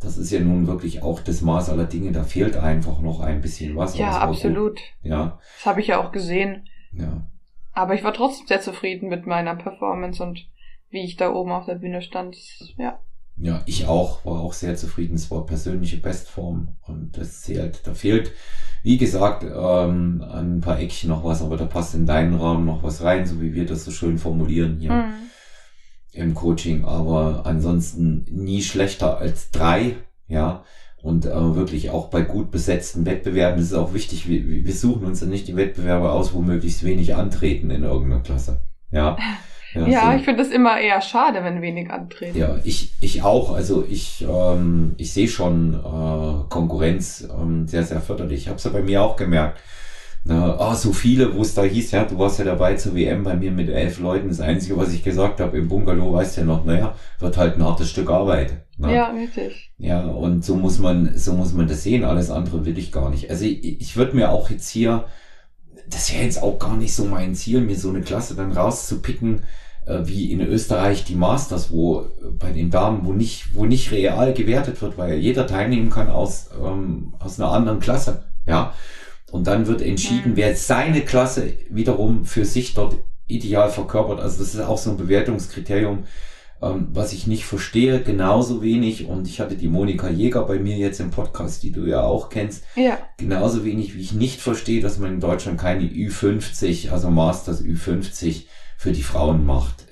das 0.00 0.16
ist 0.16 0.30
ja 0.30 0.40
nun 0.40 0.66
wirklich 0.66 1.02
auch 1.02 1.20
das 1.20 1.42
Maß 1.42 1.68
aller 1.68 1.84
Dinge. 1.84 2.12
Da 2.12 2.24
fehlt 2.24 2.56
einfach 2.56 3.00
noch 3.00 3.20
ein 3.20 3.42
bisschen 3.42 3.76
was. 3.76 3.98
Ja, 3.98 4.18
absolut. 4.18 4.80
Ja. 5.02 5.38
Das 5.56 5.66
habe 5.66 5.80
ich 5.80 5.88
ja 5.88 6.02
auch 6.02 6.10
gesehen. 6.10 6.68
Ja. 6.92 7.26
Aber 7.72 7.94
ich 7.94 8.02
war 8.02 8.14
trotzdem 8.14 8.46
sehr 8.46 8.60
zufrieden 8.60 9.08
mit 9.08 9.26
meiner 9.26 9.54
Performance 9.54 10.22
und 10.22 10.48
wie 10.88 11.04
ich 11.04 11.16
da 11.16 11.32
oben 11.32 11.52
auf 11.52 11.66
der 11.66 11.76
Bühne 11.76 12.02
stand. 12.02 12.36
Ja. 12.78 12.98
Ja, 13.36 13.62
ich 13.64 13.86
auch, 13.86 14.24
war 14.24 14.40
auch 14.40 14.52
sehr 14.52 14.76
zufrieden. 14.76 15.14
Es 15.14 15.30
war 15.30 15.46
persönliche 15.46 15.98
Bestform 15.98 16.76
und 16.86 17.16
das 17.16 17.42
zählt. 17.42 17.86
Da 17.86 17.94
fehlt, 17.94 18.32
wie 18.82 18.98
gesagt, 18.98 19.44
ähm, 19.44 20.22
ein 20.30 20.60
paar 20.60 20.78
Eckchen 20.78 21.08
noch 21.10 21.24
was, 21.24 21.42
aber 21.42 21.56
da 21.56 21.64
passt 21.64 21.94
in 21.94 22.06
deinen 22.06 22.34
Rahmen 22.34 22.66
noch 22.66 22.82
was 22.82 23.02
rein, 23.02 23.26
so 23.26 23.40
wie 23.40 23.54
wir 23.54 23.66
das 23.66 23.84
so 23.84 23.90
schön 23.90 24.18
formulieren 24.18 24.78
hier. 24.78 24.92
Mhm 24.92 25.30
im 26.12 26.34
Coaching, 26.34 26.84
aber 26.84 27.42
ansonsten 27.44 28.26
nie 28.30 28.62
schlechter 28.62 29.18
als 29.18 29.50
drei, 29.50 29.96
ja. 30.28 30.64
Und 31.02 31.24
äh, 31.24 31.54
wirklich 31.54 31.88
auch 31.90 32.08
bei 32.08 32.20
gut 32.20 32.50
besetzten 32.50 33.06
Wettbewerben 33.06 33.58
ist 33.58 33.70
es 33.70 33.74
auch 33.74 33.94
wichtig, 33.94 34.28
wir, 34.28 34.46
wir 34.46 34.74
suchen 34.74 35.06
uns 35.06 35.22
ja 35.22 35.26
nicht 35.26 35.48
die 35.48 35.56
Wettbewerbe 35.56 36.10
aus, 36.12 36.34
wo 36.34 36.42
möglichst 36.42 36.84
wenig 36.84 37.14
antreten 37.14 37.70
in 37.70 37.84
irgendeiner 37.84 38.22
Klasse. 38.22 38.62
Ja. 38.90 39.16
Ja, 39.72 39.86
ja 39.86 40.10
so. 40.10 40.18
ich 40.18 40.24
finde 40.24 40.42
das 40.42 40.52
immer 40.52 40.80
eher 40.80 41.00
schade, 41.00 41.44
wenn 41.44 41.62
wenig 41.62 41.90
antreten. 41.90 42.36
Ja, 42.36 42.58
ich, 42.64 42.92
ich 43.00 43.22
auch. 43.22 43.54
Also 43.54 43.84
ich, 43.88 44.26
ähm, 44.28 44.94
ich 44.96 45.12
sehe 45.12 45.28
schon 45.28 45.74
äh, 45.74 46.48
Konkurrenz 46.48 47.28
ähm, 47.30 47.68
sehr, 47.68 47.84
sehr 47.84 48.00
förderlich. 48.00 48.40
Ich 48.40 48.48
habe 48.48 48.56
es 48.56 48.64
ja 48.64 48.70
bei 48.70 48.82
mir 48.82 49.00
auch 49.00 49.14
gemerkt 49.14 49.60
na, 50.22 50.56
oh, 50.58 50.74
so 50.74 50.92
viele, 50.92 51.34
wo 51.34 51.40
es 51.40 51.54
da 51.54 51.62
hieß, 51.62 51.92
ja, 51.92 52.04
du 52.04 52.18
warst 52.18 52.38
ja 52.38 52.44
dabei 52.44 52.74
zur 52.74 52.94
WM 52.94 53.22
bei 53.22 53.36
mir 53.36 53.50
mit 53.52 53.70
elf 53.70 54.00
Leuten. 54.00 54.28
Das 54.28 54.40
Einzige, 54.40 54.76
was 54.76 54.92
ich 54.92 55.02
gesagt 55.02 55.40
habe 55.40 55.56
im 55.56 55.68
Bungalow, 55.68 56.12
weißt 56.12 56.36
du 56.36 56.40
ja 56.42 56.46
noch, 56.46 56.64
naja, 56.66 56.94
wird 57.18 57.38
halt 57.38 57.56
ein 57.56 57.64
hartes 57.64 57.90
Stück 57.90 58.10
Arbeit. 58.10 58.66
Na? 58.76 58.92
Ja, 58.92 59.10
richtig. 59.10 59.72
Ja, 59.78 60.04
und 60.06 60.44
so 60.44 60.56
muss 60.56 60.78
man, 60.78 61.16
so 61.16 61.32
muss 61.32 61.54
man 61.54 61.68
das 61.68 61.82
sehen. 61.84 62.04
Alles 62.04 62.30
andere 62.30 62.66
will 62.66 62.76
ich 62.76 62.92
gar 62.92 63.08
nicht. 63.08 63.30
Also 63.30 63.46
ich, 63.46 63.80
ich 63.80 63.96
würde 63.96 64.14
mir 64.14 64.30
auch 64.30 64.50
jetzt 64.50 64.68
hier, 64.68 65.06
das 65.88 66.12
wäre 66.12 66.24
jetzt 66.24 66.42
auch 66.42 66.58
gar 66.58 66.76
nicht 66.76 66.94
so 66.94 67.06
mein 67.06 67.34
Ziel, 67.34 67.62
mir 67.62 67.76
so 67.76 67.88
eine 67.88 68.02
Klasse 68.02 68.34
dann 68.34 68.52
rauszupicken, 68.52 69.42
äh, 69.86 70.00
wie 70.04 70.30
in 70.30 70.42
Österreich 70.42 71.04
die 71.04 71.14
Masters, 71.14 71.70
wo 71.70 72.02
äh, 72.02 72.06
bei 72.38 72.52
den 72.52 72.70
Damen, 72.70 73.06
wo 73.06 73.14
nicht, 73.14 73.54
wo 73.54 73.64
nicht 73.64 73.90
real 73.90 74.34
gewertet 74.34 74.82
wird, 74.82 74.98
weil 74.98 75.14
jeder 75.14 75.46
teilnehmen 75.46 75.88
kann 75.88 76.10
aus, 76.10 76.50
ähm, 76.62 77.14
aus 77.18 77.40
einer 77.40 77.52
anderen 77.52 77.80
Klasse. 77.80 78.24
Ja. 78.46 78.74
Und 79.30 79.46
dann 79.46 79.66
wird 79.66 79.80
entschieden, 79.80 80.32
wer 80.34 80.56
seine 80.56 81.02
Klasse 81.02 81.54
wiederum 81.68 82.24
für 82.24 82.44
sich 82.44 82.74
dort 82.74 82.96
ideal 83.26 83.70
verkörpert. 83.70 84.20
Also 84.20 84.38
das 84.38 84.54
ist 84.54 84.60
auch 84.60 84.78
so 84.78 84.90
ein 84.90 84.96
Bewertungskriterium, 84.96 86.04
ähm, 86.62 86.88
was 86.92 87.12
ich 87.12 87.26
nicht 87.26 87.44
verstehe, 87.44 88.02
genauso 88.02 88.62
wenig. 88.62 89.06
Und 89.06 89.28
ich 89.28 89.40
hatte 89.40 89.56
die 89.56 89.68
Monika 89.68 90.08
Jäger 90.08 90.44
bei 90.44 90.58
mir 90.58 90.76
jetzt 90.76 91.00
im 91.00 91.10
Podcast, 91.10 91.62
die 91.62 91.72
du 91.72 91.86
ja 91.86 92.02
auch 92.02 92.28
kennst. 92.28 92.64
Ja. 92.74 92.98
Genauso 93.18 93.64
wenig, 93.64 93.94
wie 93.94 94.00
ich 94.00 94.12
nicht 94.12 94.40
verstehe, 94.40 94.82
dass 94.82 94.98
man 94.98 95.14
in 95.14 95.20
Deutschland 95.20 95.60
keine 95.60 95.84
Ü50, 95.84 96.90
also 96.90 97.10
Masters 97.10 97.62
Ü50 97.62 98.46
für 98.76 98.92
die 98.92 99.02
Frauen 99.02 99.46
macht. 99.46 99.86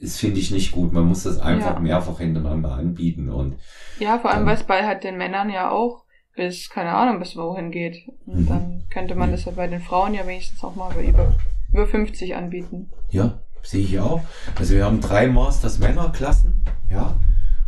Das 0.00 0.18
finde 0.18 0.40
ich 0.40 0.50
nicht 0.50 0.72
gut. 0.72 0.92
Man 0.92 1.06
muss 1.06 1.22
das 1.22 1.38
einfach 1.38 1.74
ja. 1.74 1.80
mehrfach 1.80 2.18
hintereinander 2.18 2.72
anbieten 2.72 3.30
und. 3.30 3.56
Ja, 4.00 4.18
vor 4.18 4.32
allem, 4.32 4.40
ähm, 4.40 4.46
weil 4.46 4.56
es 4.56 4.64
bei 4.64 4.84
halt 4.84 5.04
den 5.04 5.16
Männern 5.16 5.48
ja 5.48 5.70
auch 5.70 6.03
bis, 6.36 6.68
keine 6.70 6.94
Ahnung, 6.94 7.18
bis 7.18 7.36
wohin 7.36 7.70
geht. 7.70 8.08
Und 8.26 8.40
mhm. 8.40 8.46
dann 8.46 8.82
könnte 8.90 9.14
man 9.14 9.30
das 9.30 9.44
ja 9.44 9.52
bei 9.52 9.66
den 9.66 9.80
Frauen 9.80 10.14
ja 10.14 10.26
wenigstens 10.26 10.62
auch 10.62 10.74
mal 10.74 10.94
über, 11.02 11.34
über 11.72 11.86
50 11.86 12.34
anbieten. 12.34 12.90
Ja, 13.10 13.38
sehe 13.62 13.84
ich 13.84 13.98
auch. 14.00 14.20
Also 14.58 14.74
wir 14.74 14.84
haben 14.84 15.00
drei 15.00 15.26
Masters 15.26 15.78
Männerklassen, 15.78 16.64
ja. 16.90 17.14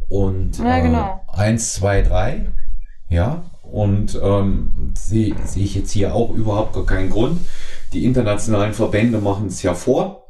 Und 0.09 0.59
ja, 0.59 0.81
genau. 0.81 1.25
äh, 1.35 1.39
eins, 1.39 1.75
zwei, 1.75 2.03
drei, 2.03 2.47
ja. 3.09 3.43
Und 3.63 4.19
ähm, 4.23 4.93
sehe 4.97 5.35
seh 5.45 5.61
ich 5.61 5.75
jetzt 5.75 5.91
hier 5.91 6.15
auch 6.15 6.31
überhaupt 6.31 6.75
gar 6.75 6.87
keinen 6.87 7.11
Grund. 7.11 7.41
Die 7.93 8.05
internationalen 8.05 8.75
Verbände 8.75 9.19
machen 9.19 9.49
es 9.49 9.63
ja 9.63 9.75
vor. 9.75 10.26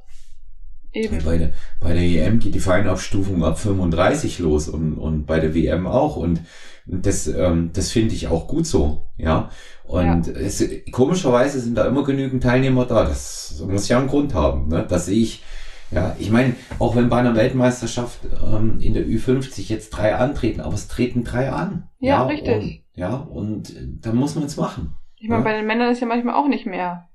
Eben. 0.96 1.22
Bei 1.24 1.36
der, 1.36 1.52
bei 1.78 1.92
der 1.92 2.02
EM 2.02 2.38
geht 2.38 2.54
die 2.54 2.60
Feinabstufung 2.60 3.44
ab 3.44 3.58
35 3.58 4.38
los 4.38 4.66
und, 4.68 4.94
und 4.94 5.26
bei 5.26 5.40
der 5.40 5.54
WM 5.54 5.86
auch. 5.86 6.16
Und 6.16 6.40
das, 6.86 7.26
ähm, 7.26 7.70
das 7.74 7.90
finde 7.90 8.14
ich 8.14 8.28
auch 8.28 8.48
gut 8.48 8.66
so, 8.66 9.08
ja. 9.18 9.50
Und 9.84 10.26
ja. 10.26 10.32
es, 10.32 10.64
komischerweise 10.92 11.60
sind 11.60 11.76
da 11.76 11.84
immer 11.86 12.02
genügend 12.02 12.42
Teilnehmer 12.42 12.86
da. 12.86 13.04
Das 13.04 13.62
muss 13.68 13.88
ja 13.88 13.98
einen 13.98 14.08
Grund 14.08 14.32
haben. 14.34 14.68
Ne? 14.68 14.86
Das 14.88 15.06
sehe 15.06 15.22
ich. 15.22 15.44
Ja, 15.92 16.16
ich 16.18 16.32
meine, 16.32 16.56
auch 16.80 16.96
wenn 16.96 17.08
bei 17.08 17.18
einer 17.18 17.36
Weltmeisterschaft 17.36 18.18
ähm, 18.44 18.80
in 18.80 18.94
der 18.94 19.04
Ü50 19.06 19.68
jetzt 19.68 19.90
drei 19.90 20.16
antreten, 20.16 20.60
aber 20.60 20.74
es 20.74 20.88
treten 20.88 21.22
drei 21.22 21.52
an. 21.52 21.88
Ja, 22.00 22.16
ja 22.16 22.26
richtig. 22.26 22.84
Und, 22.94 23.00
ja, 23.00 23.14
und 23.14 23.72
da 24.04 24.12
muss 24.12 24.34
man 24.34 24.44
es 24.44 24.56
machen. 24.56 24.96
Ich 25.16 25.28
meine, 25.28 25.44
ja? 25.44 25.50
bei 25.50 25.56
den 25.56 25.66
Männern 25.66 25.92
ist 25.92 26.00
ja 26.00 26.08
manchmal 26.08 26.34
auch 26.34 26.48
nicht 26.48 26.66
mehr. 26.66 27.08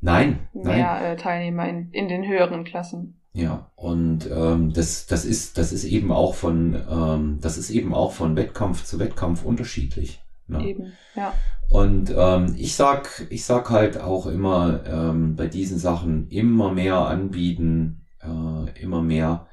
Nein. 0.00 0.48
Mehr 0.52 0.64
nein. 0.64 1.04
Äh, 1.04 1.16
Teilnehmer 1.16 1.68
in, 1.68 1.90
in 1.92 2.08
den 2.08 2.26
höheren 2.26 2.64
Klassen. 2.64 3.19
Ja, 3.32 3.70
und 3.76 4.28
ähm, 4.30 4.72
das, 4.72 5.06
das 5.06 5.24
ist, 5.24 5.56
das 5.56 5.72
ist 5.72 5.84
eben 5.84 6.10
auch 6.10 6.34
von, 6.34 6.74
ähm, 6.90 7.38
das 7.40 7.58
ist 7.58 7.70
eben 7.70 7.94
auch 7.94 8.12
von 8.12 8.34
Wettkampf 8.34 8.84
zu 8.84 8.98
Wettkampf 8.98 9.44
unterschiedlich. 9.44 10.20
Ne? 10.48 10.66
Eben, 10.66 10.92
ja. 11.14 11.32
Und 11.68 12.12
ähm, 12.16 12.56
ich 12.58 12.74
sag, 12.74 13.26
ich 13.30 13.44
sag 13.44 13.70
halt 13.70 14.00
auch 14.00 14.26
immer 14.26 14.84
ähm, 14.84 15.36
bei 15.36 15.46
diesen 15.46 15.78
Sachen 15.78 16.28
immer 16.28 16.72
mehr 16.72 16.96
anbieten, 16.96 18.04
äh, 18.20 18.82
immer 18.82 19.00
mehr 19.00 19.46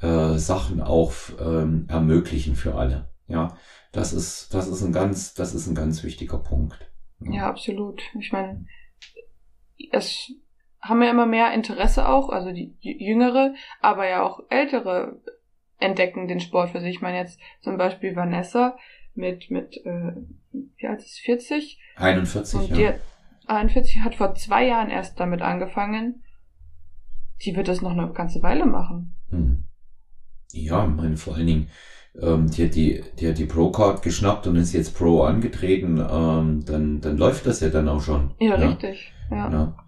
äh, 0.00 0.38
Sachen 0.38 0.80
auch 0.80 1.12
ähm, 1.38 1.86
ermöglichen 1.88 2.56
für 2.56 2.76
alle. 2.76 3.10
Ja, 3.28 3.56
das 3.92 4.14
ist, 4.14 4.54
das 4.54 4.68
ist 4.68 4.82
ein 4.82 4.92
ganz, 4.92 5.34
das 5.34 5.54
ist 5.54 5.66
ein 5.66 5.74
ganz 5.74 6.02
wichtiger 6.02 6.38
Punkt. 6.38 6.90
Ja, 7.20 7.32
ja 7.32 7.46
absolut. 7.50 8.00
Ich 8.18 8.32
meine, 8.32 8.64
es 9.90 10.32
haben 10.82 11.02
ja 11.02 11.10
immer 11.10 11.26
mehr 11.26 11.52
Interesse 11.54 12.08
auch, 12.08 12.28
also 12.28 12.50
die 12.52 12.74
Jüngere, 12.80 13.54
aber 13.80 14.08
ja 14.08 14.22
auch 14.22 14.40
Ältere 14.50 15.20
entdecken 15.78 16.28
den 16.28 16.40
Sport 16.40 16.70
für 16.70 16.80
sich. 16.80 16.96
Ich 16.96 17.00
meine 17.00 17.18
jetzt 17.18 17.40
zum 17.60 17.76
Beispiel 17.76 18.16
Vanessa, 18.16 18.76
mit, 19.14 19.50
mit 19.50 19.76
äh, 19.84 20.12
wie 20.52 20.86
alt 20.86 21.00
ist 21.00 21.20
40? 21.20 21.78
41, 21.96 22.60
und 22.60 22.76
ja. 22.76 22.92
Die 22.92 22.98
41 23.46 24.00
hat 24.00 24.14
vor 24.14 24.34
zwei 24.34 24.66
Jahren 24.66 24.90
erst 24.90 25.18
damit 25.20 25.42
angefangen. 25.42 26.22
Die 27.44 27.56
wird 27.56 27.68
das 27.68 27.82
noch 27.82 27.92
eine 27.92 28.12
ganze 28.12 28.42
Weile 28.42 28.66
machen. 28.66 29.14
Hm. 29.30 29.64
Ja, 30.52 30.86
meine, 30.86 31.16
vor 31.16 31.34
allen 31.34 31.46
Dingen, 31.46 31.68
ähm, 32.20 32.50
die 32.50 32.64
hat 32.64 32.74
die, 32.74 33.02
die 33.18 33.28
hat 33.28 33.38
die 33.38 33.46
Pro-Card 33.46 34.02
geschnappt 34.02 34.46
und 34.46 34.56
ist 34.56 34.72
jetzt 34.72 34.96
Pro 34.96 35.22
angetreten, 35.22 35.98
ähm, 35.98 36.64
dann, 36.64 37.00
dann 37.00 37.16
läuft 37.16 37.46
das 37.46 37.60
ja 37.60 37.68
dann 37.68 37.88
auch 37.88 38.02
schon. 38.02 38.34
Ja, 38.38 38.58
ja? 38.58 38.68
richtig. 38.68 39.12
Ja. 39.30 39.50
ja. 39.50 39.81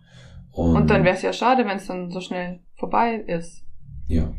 Und, 0.54 0.76
und 0.76 0.90
dann 0.90 1.02
wäre 1.04 1.16
es 1.16 1.22
ja 1.22 1.32
schade, 1.32 1.66
wenn 1.66 1.78
es 1.78 1.86
dann 1.86 2.10
so 2.10 2.20
schnell 2.20 2.60
vorbei 2.76 3.16
ist. 3.26 3.64
Ja. 4.06 4.32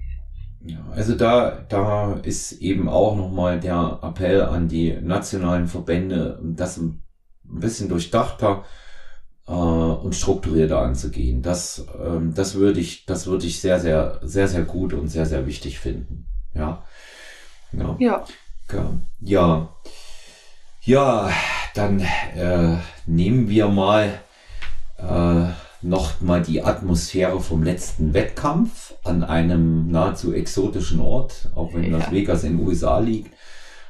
Ja, 0.62 0.80
also 0.96 1.14
da, 1.14 1.64
da 1.70 2.14
ist 2.14 2.54
eben 2.54 2.90
auch 2.90 3.16
nochmal 3.16 3.60
der 3.60 4.00
Appell 4.02 4.42
an 4.42 4.68
die 4.68 4.94
nationalen 5.00 5.68
Verbände, 5.68 6.40
das 6.42 6.78
ein 6.78 7.04
bisschen 7.44 7.88
durchdachter 7.88 8.64
äh, 9.48 9.52
und 9.52 10.16
strukturierter 10.16 10.80
anzugehen. 10.80 11.44
Das, 11.44 11.86
ähm, 12.04 12.34
das 12.34 12.56
würde 12.56 12.80
ich, 12.80 13.06
das 13.06 13.28
würde 13.28 13.46
ich 13.46 13.62
sehr, 13.62 13.80
sehr, 13.80 14.20
sehr, 14.24 14.48
sehr 14.48 14.64
gut 14.64 14.94
und 14.94 15.08
sehr, 15.08 15.28
sehr 15.28 15.46
wichtig 15.46 15.78
finden. 15.78 16.26
Ja. 16.56 16.84
Ja. 17.72 17.96
Ja. 18.00 18.26
Ja, 19.20 19.70
ja 20.82 21.30
dann 21.76 22.00
äh, 22.00 22.78
nehmen 23.06 23.50
wir 23.50 23.68
mal 23.68 24.20
äh, 24.98 25.65
noch 25.86 26.20
mal 26.20 26.42
die 26.42 26.64
Atmosphäre 26.64 27.40
vom 27.40 27.62
letzten 27.62 28.14
Wettkampf 28.14 28.96
an 29.04 29.24
einem 29.24 29.92
nahezu 29.92 30.34
exotischen 30.34 31.00
Ort, 31.00 31.50
auch 31.56 31.74
wenn 31.74 31.84
ja. 31.84 31.98
Las 31.98 32.12
Vegas 32.12 32.44
in 32.44 32.58
den 32.58 32.68
USA 32.68 33.00
liegt, 33.00 33.32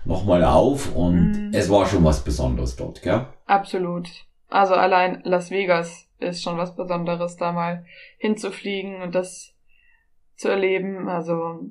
noch 0.04 0.26
mal 0.26 0.44
auf 0.44 0.94
und 0.94 1.32
mhm. 1.32 1.52
es 1.54 1.70
war 1.70 1.86
schon 1.88 2.04
was 2.04 2.24
Besonderes 2.24 2.76
dort, 2.76 3.02
gell? 3.02 3.26
Absolut. 3.46 4.10
Also 4.50 4.76
allein 4.76 5.22
Las 5.24 5.52
Vegas 5.52 6.08
ist 6.20 6.44
schon 6.44 6.58
was 6.58 6.76
Besonderes, 6.76 7.38
da 7.38 7.54
mal 7.54 7.86
hinzufliegen 8.18 9.02
und 9.02 9.16
das 9.16 9.54
zu 10.36 10.50
erleben. 10.50 11.08
Also, 11.08 11.62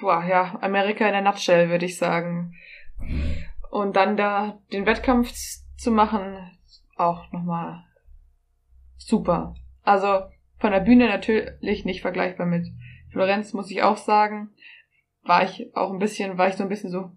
boah, 0.00 0.24
ja, 0.24 0.58
Amerika 0.62 1.06
in 1.06 1.12
der 1.12 1.22
Nutshell, 1.22 1.68
würde 1.68 1.84
ich 1.84 1.98
sagen. 1.98 2.54
Mhm. 2.98 3.34
Und 3.70 3.96
dann 3.96 4.16
da 4.16 4.58
den 4.72 4.86
Wettkampf 4.86 5.32
zu 5.76 5.90
machen, 5.90 6.50
auch 6.96 7.30
nochmal 7.32 7.84
super. 9.06 9.54
Also 9.82 10.22
von 10.58 10.72
der 10.72 10.80
Bühne 10.80 11.08
natürlich 11.08 11.84
nicht 11.84 12.02
vergleichbar 12.02 12.46
mit 12.46 12.68
Florenz, 13.10 13.52
muss 13.52 13.70
ich 13.70 13.82
auch 13.82 13.96
sagen. 13.96 14.50
War 15.22 15.44
ich 15.44 15.74
auch 15.76 15.92
ein 15.92 15.98
bisschen, 15.98 16.38
war 16.38 16.48
ich 16.48 16.54
so 16.54 16.62
ein 16.62 16.68
bisschen 16.68 16.90
so, 16.90 17.10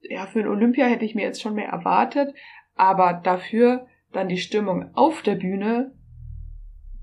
ja, 0.00 0.26
für 0.26 0.40
ein 0.40 0.48
Olympia 0.48 0.86
hätte 0.86 1.04
ich 1.04 1.14
mir 1.14 1.22
jetzt 1.22 1.42
schon 1.42 1.54
mehr 1.54 1.68
erwartet, 1.68 2.34
aber 2.74 3.14
dafür 3.14 3.86
dann 4.12 4.28
die 4.28 4.38
Stimmung 4.38 4.90
auf 4.94 5.22
der 5.22 5.34
Bühne 5.34 5.92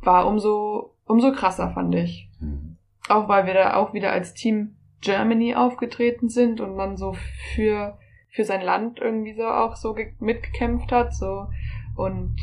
war 0.02 0.28
umso, 0.28 0.96
umso 1.06 1.32
krasser, 1.32 1.72
fand 1.72 1.96
ich. 1.96 2.30
Mhm. 2.40 2.78
Auch 3.10 3.28
weil 3.28 3.46
wir 3.46 3.54
da 3.54 3.76
auch 3.76 3.94
wieder 3.94 4.12
als 4.12 4.34
Team 4.34 4.76
Germany 5.02 5.56
aufgetreten 5.56 6.30
sind 6.30 6.62
und 6.62 6.76
man 6.76 6.98
so 6.98 7.14
für, 7.54 7.98
für 8.30 8.46
sein 8.46 8.62
Land 8.62 9.00
irgendwie 9.00 9.34
so 9.34 9.46
auch 9.46 9.76
so 9.76 9.96
mitgekämpft 10.20 10.92
hat, 10.92 11.14
so. 11.14 11.48
Und 11.96 12.38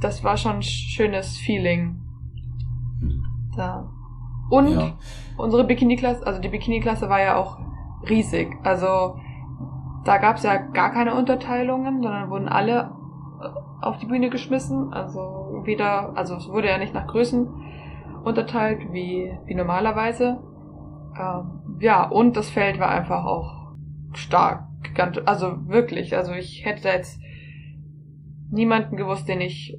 das 0.00 0.22
war 0.22 0.36
schon 0.36 0.56
ein 0.56 0.62
schönes 0.62 1.36
Feeling. 1.38 2.00
Da. 3.56 3.90
Und 4.50 4.68
ja. 4.68 4.92
unsere 5.36 5.64
Bikini-Klasse, 5.64 6.26
also 6.26 6.40
die 6.40 6.48
Bikini-Klasse 6.48 7.08
war 7.08 7.20
ja 7.20 7.36
auch 7.36 7.58
riesig. 8.08 8.56
Also 8.62 9.18
da 10.04 10.18
gab 10.18 10.36
es 10.36 10.44
ja 10.44 10.56
gar 10.56 10.90
keine 10.90 11.14
Unterteilungen, 11.14 12.02
sondern 12.02 12.30
wurden 12.30 12.48
alle 12.48 12.92
äh, 13.42 13.84
auf 13.84 13.98
die 13.98 14.06
Bühne 14.06 14.30
geschmissen. 14.30 14.92
Also 14.92 15.62
wieder, 15.64 16.16
also 16.16 16.36
es 16.36 16.48
wurde 16.48 16.68
ja 16.68 16.78
nicht 16.78 16.94
nach 16.94 17.06
Größen 17.06 17.48
unterteilt 18.24 18.92
wie, 18.92 19.32
wie 19.44 19.54
normalerweise. 19.54 20.40
Ähm, 21.18 21.78
ja, 21.80 22.04
und 22.08 22.36
das 22.36 22.50
Feld 22.50 22.78
war 22.78 22.88
einfach 22.88 23.24
auch 23.24 23.72
stark. 24.14 24.64
Also 25.26 25.68
wirklich, 25.68 26.16
also 26.16 26.32
ich 26.32 26.64
hätte 26.64 26.88
jetzt 26.88 27.20
niemanden 28.50 28.96
gewusst, 28.96 29.28
den 29.28 29.40
ich 29.40 29.78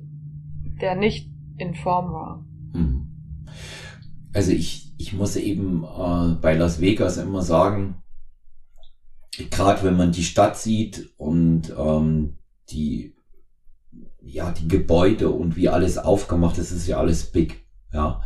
der 0.82 0.96
nicht 0.96 1.30
in 1.58 1.76
Form 1.76 2.14
war. 2.14 2.46
Hm. 2.74 3.08
Also 4.34 4.52
ich, 4.52 4.94
ich 4.98 5.14
muss 5.14 5.36
eben 5.36 5.84
äh, 5.84 6.36
bei 6.42 6.56
Las 6.56 6.82
Vegas 6.82 7.18
immer 7.18 7.42
sagen, 7.42 8.02
gerade 9.50 9.84
wenn 9.84 9.98
man 9.98 10.12
die 10.12 10.24
Stadt 10.24 10.58
sieht 10.58 11.10
und 11.18 11.74
ähm, 11.78 12.38
die, 12.70 13.16
ja, 14.22 14.52
die 14.52 14.68
Gebäude 14.68 15.30
und 15.30 15.56
wie 15.56 15.70
alles 15.70 15.98
aufgemacht 15.98 16.58
ist, 16.58 16.72
ist 16.72 16.88
ja 16.88 16.98
alles 17.00 17.32
big. 17.32 17.66
Ja, 17.92 18.22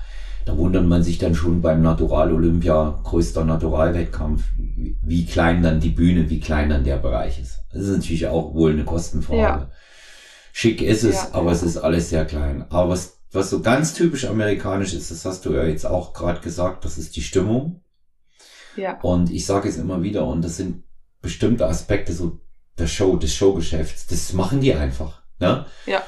da 0.46 0.58
wundert 0.58 0.86
man 0.86 1.04
sich 1.04 1.20
dann 1.20 1.36
schon 1.36 1.62
beim 1.62 1.82
Natural 1.82 2.34
Olympia, 2.34 3.00
größter 3.04 3.46
Naturalwettkampf, 3.46 4.44
wie 4.58 5.26
klein 5.26 5.64
dann 5.64 5.80
die 5.80 5.90
Bühne, 5.90 6.30
wie 6.30 6.42
klein 6.42 6.70
dann 6.70 6.84
der 6.84 6.98
Bereich 6.98 7.40
ist. 7.40 7.64
Das 7.72 7.84
ist 7.84 7.96
natürlich 7.96 8.28
auch 8.28 8.54
wohl 8.54 8.72
eine 8.72 8.84
Kostenfrage. 8.84 9.40
Ja. 9.40 9.72
Schick 10.56 10.84
ist 10.84 11.04
es, 11.04 11.16
ja, 11.16 11.30
aber 11.32 11.52
es 11.52 11.64
ist 11.64 11.78
alles 11.78 12.12
sehr 12.12 12.26
klein. 12.26 12.68
Aber 12.70 12.90
was, 12.90 13.20
was 13.32 13.50
so 13.50 13.62
ganz 13.62 13.96
typisch 13.96 14.26
amerikanisch 14.26 14.94
ist, 14.94 15.10
das 15.10 15.26
hast 15.26 15.46
du 15.46 15.54
ja 15.54 15.64
jetzt 15.64 15.84
auch 15.84 16.14
gerade 16.14 16.42
gesagt, 16.42 16.86
das 16.86 17.00
ist 17.00 17.16
die 17.16 17.24
Stimmung. 17.24 17.82
Ja. 18.76 19.02
Und 19.02 19.32
ich 19.32 19.48
sage 19.48 19.68
es 19.68 19.78
immer 19.78 20.04
wieder, 20.04 20.28
und 20.28 20.44
das 20.44 20.58
sind 20.58 20.84
bestimmte 21.24 21.66
Aspekte 21.66 22.14
so 22.14 22.40
der 22.78 22.86
Show, 22.86 23.18
des 23.18 23.34
Showgeschäfts. 23.34 24.06
Das 24.06 24.32
machen 24.34 24.62
die 24.62 24.76
einfach. 24.76 25.24
Ne? 25.40 25.66
Ja. 25.88 26.04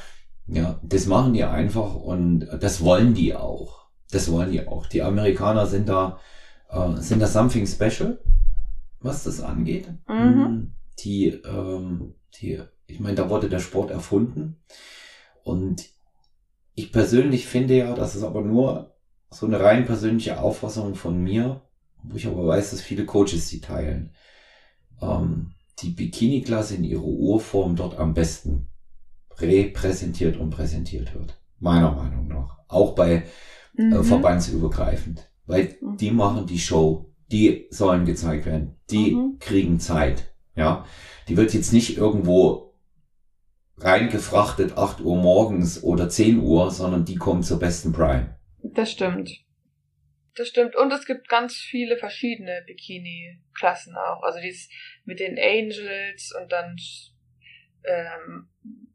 Ja, 0.46 0.78
das 0.80 1.06
machen 1.06 1.34
die 1.34 1.42
einfach 1.42 1.96
und 1.96 2.46
das 2.60 2.84
wollen 2.84 3.14
die 3.14 3.34
auch. 3.34 3.88
Das 4.12 4.30
wollen 4.30 4.52
die 4.52 4.64
auch. 4.68 4.86
Die 4.86 5.02
Amerikaner 5.02 5.66
sind 5.66 5.88
da, 5.88 6.20
äh, 6.70 7.00
sind 7.00 7.18
da 7.18 7.26
something 7.26 7.66
special, 7.66 8.20
was 9.00 9.24
das 9.24 9.40
angeht. 9.40 9.88
Mhm. 10.06 10.72
Die, 11.00 11.30
ähm, 11.30 12.14
die 12.40 12.62
ich 12.86 13.00
meine, 13.00 13.16
da 13.16 13.30
wurde 13.30 13.48
der 13.48 13.58
Sport 13.58 13.90
erfunden. 13.90 14.62
Und 15.42 15.88
ich 16.74 16.92
persönlich 16.92 17.46
finde 17.46 17.76
ja, 17.76 17.94
das 17.94 18.14
ist 18.14 18.22
aber 18.22 18.42
nur 18.42 18.96
so 19.30 19.46
eine 19.46 19.60
rein 19.60 19.86
persönliche 19.86 20.40
Auffassung 20.40 20.94
von 20.94 21.22
mir, 21.22 21.62
wo 22.02 22.16
ich 22.16 22.26
aber 22.26 22.46
weiß, 22.46 22.70
dass 22.70 22.80
viele 22.80 23.04
Coaches 23.04 23.48
sie 23.48 23.60
teilen. 23.60 24.12
Ähm, 25.00 25.52
die 25.80 25.90
Bikini-Klasse 25.90 26.76
in 26.76 26.84
ihrer 26.84 27.04
Urform 27.04 27.76
dort 27.76 27.98
am 27.98 28.14
besten 28.14 28.68
repräsentiert 29.38 30.36
und 30.36 30.50
präsentiert 30.50 31.14
wird. 31.14 31.38
Meiner 31.58 31.92
Meinung 31.92 32.28
nach. 32.28 32.58
Auch 32.68 32.94
bei 32.94 33.24
äh, 33.76 33.82
mhm. 33.82 33.92
äh, 33.92 34.02
verbandsübergreifend. 34.02 35.30
Weil 35.46 35.76
mhm. 35.80 35.96
die 35.96 36.10
machen 36.10 36.46
die 36.46 36.58
Show. 36.58 37.12
Die 37.30 37.66
sollen 37.70 38.04
gezeigt 38.04 38.46
werden. 38.46 38.76
Die 38.90 39.14
mhm. 39.14 39.38
kriegen 39.38 39.80
Zeit. 39.80 40.34
Ja. 40.54 40.86
Die 41.28 41.36
wird 41.36 41.54
jetzt 41.54 41.72
nicht 41.72 41.96
irgendwo 41.96 42.65
reingefrachtet 43.78 44.76
8 44.76 45.00
Uhr 45.00 45.16
morgens 45.16 45.82
oder 45.82 46.08
10 46.08 46.40
Uhr, 46.40 46.70
sondern 46.70 47.04
die 47.04 47.16
kommen 47.16 47.42
zur 47.42 47.58
besten 47.58 47.92
Prime. 47.92 48.38
Das 48.62 48.90
stimmt. 48.90 49.30
Das 50.34 50.48
stimmt. 50.48 50.76
Und 50.76 50.92
es 50.92 51.06
gibt 51.06 51.28
ganz 51.28 51.56
viele 51.56 51.96
verschiedene 51.96 52.62
Bikini-Klassen 52.66 53.96
auch. 53.96 54.22
Also 54.22 54.40
dieses 54.40 54.68
mit 55.04 55.20
den 55.20 55.38
Angels 55.38 56.34
und 56.38 56.52
dann 56.52 56.76
ähm, 57.84 58.48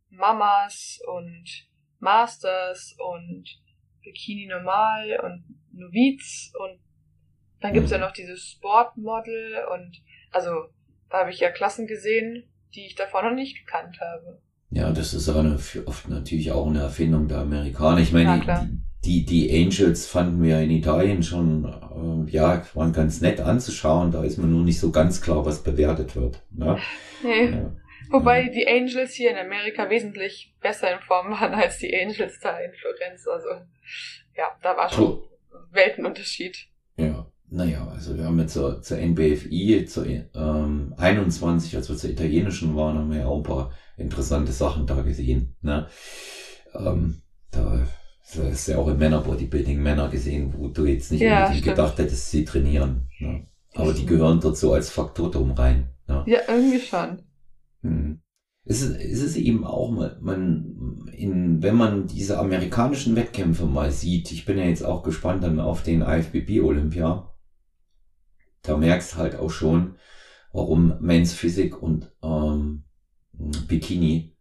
Mamas 0.10 1.00
und 1.08 1.68
Masters 2.00 2.96
und 2.98 3.46
Bikini 4.04 4.48
Normal 4.48 5.20
und 5.24 5.44
Noviz 5.74 6.52
und 6.60 6.80
dann 7.60 7.74
gibt's 7.74 7.92
ja 7.92 7.98
mhm. 7.98 8.04
noch 8.04 8.12
dieses 8.12 8.50
Sportmodel 8.50 9.66
und 9.72 10.02
also 10.32 10.70
da 11.10 11.20
habe 11.20 11.30
ich 11.30 11.40
ja 11.40 11.52
Klassen 11.52 11.88
gesehen, 11.88 12.52
die 12.74 12.86
ich 12.86 12.96
davor 12.96 13.22
noch 13.22 13.34
nicht 13.34 13.66
gekannt 13.66 14.00
habe. 14.00 14.42
Ja, 14.72 14.92
das 14.92 15.14
ist 15.14 15.28
aber 15.28 15.42
eine, 15.42 15.60
oft 15.86 16.08
natürlich 16.10 16.52
auch 16.52 16.68
eine 16.68 16.80
Erfindung 16.80 17.28
der 17.28 17.40
Amerikaner. 17.40 18.00
Ich 18.00 18.14
meine, 18.14 18.42
ja, 18.46 18.68
die, 19.04 19.26
die, 19.26 19.52
Angels 19.52 20.08
fanden 20.08 20.42
wir 20.42 20.62
in 20.62 20.72
Italien 20.72 21.24
schon, 21.24 21.66
äh, 21.66 22.32
ja, 22.32 22.64
waren 22.74 22.94
ganz 22.94 23.20
nett 23.20 23.42
anzuschauen. 23.42 24.12
Da 24.12 24.24
ist 24.24 24.38
man 24.38 24.52
nur 24.52 24.64
nicht 24.64 24.80
so 24.80 24.92
ganz 24.92 25.22
klar, 25.22 25.46
was 25.46 25.62
bewertet 25.64 26.16
wird. 26.16 26.42
Ne? 26.52 26.78
Nee. 27.24 27.52
Ja. 27.52 27.72
Wobei 28.10 28.50
die 28.50 28.68
Angels 28.68 29.14
hier 29.14 29.30
in 29.30 29.38
Amerika 29.38 29.90
wesentlich 29.90 30.56
besser 30.60 30.92
in 30.92 31.00
Form 31.02 31.32
waren 31.32 31.54
als 31.54 31.78
die 31.78 31.94
Angels 31.94 32.40
da 32.40 32.58
in 32.58 32.72
Florenz. 32.74 33.28
Also 33.28 33.50
ja, 34.36 34.58
da 34.64 34.76
war 34.76 34.90
schon 34.92 35.04
oh. 35.04 35.24
Weltenunterschied. 35.72 36.68
Ja, 37.52 37.58
naja, 37.58 37.88
also 37.88 38.18
wir 38.18 38.26
haben 38.26 38.40
jetzt 38.40 38.54
zur, 38.54 38.82
zur 38.82 38.98
NBFI, 38.98 39.86
zur 39.86 40.06
ähm, 40.08 40.94
21, 40.98 41.76
als 41.76 41.90
wir 41.90 41.98
zur 41.98 42.10
italienischen 42.10 42.76
waren, 42.76 42.98
haben 42.98 43.12
wir 43.12 43.20
ja 43.20 43.26
auch 43.28 43.38
ein 43.38 43.44
paar 43.44 43.72
interessante 43.98 44.52
Sachen 44.52 44.88
da 44.88 45.02
gesehen. 45.02 45.56
Ne? 45.62 45.88
Ähm, 46.74 47.22
da 47.52 47.86
hast 48.24 48.68
du 48.68 48.72
ja 48.72 48.78
auch 48.78 48.88
im 48.88 48.98
Männerbodybuilding 48.98 49.82
Männer 49.82 50.10
gesehen, 50.10 50.54
wo 50.58 50.70
du 50.70 50.86
jetzt 50.86 51.12
nicht 51.12 51.22
ja, 51.22 51.52
gedacht 51.52 51.98
hättest, 51.98 52.32
sie 52.32 52.46
trainieren. 52.46 53.08
Ne? 53.20 53.46
Aber 53.76 53.94
die 53.94 54.06
gehören 54.06 54.40
dazu 54.40 54.74
als 54.74 54.90
Faktotum 54.90 55.52
rein. 55.52 55.90
Ne? 56.08 56.24
Ja, 56.28 56.40
irgendwie 56.48 56.80
schon. 56.80 57.22
Hm. 57.82 58.22
Es 58.64 58.82
ist, 58.82 58.96
es 58.96 59.22
ist 59.24 59.38
eben 59.38 59.66
auch, 59.66 59.92
man, 60.22 61.10
in, 61.12 61.64
wenn 61.64 61.76
man 61.76 62.08
diese 62.08 62.38
amerikanischen 62.38 63.16
Wettkämpfe 63.16 63.66
mal 63.66 63.92
sieht, 63.92 64.32
ich 64.32 64.46
bin 64.46 64.58
ja 64.58 64.66
jetzt 64.66 64.86
auch 64.86 65.02
gespannt 65.04 65.44
dann 65.44 65.60
auf 65.60 65.82
den 65.82 66.02
IFBB 66.02 66.62
Olympia, 66.62 67.31
da 68.64 68.78
merkst 68.78 69.16
halt 69.16 69.36
auch 69.36 69.50
schon, 69.50 69.96
warum 70.54 70.96
Men's 71.00 71.34
Physik 71.34 71.82
und 71.82 72.12
ähm, 72.24 72.84
Bikini, 73.34 74.36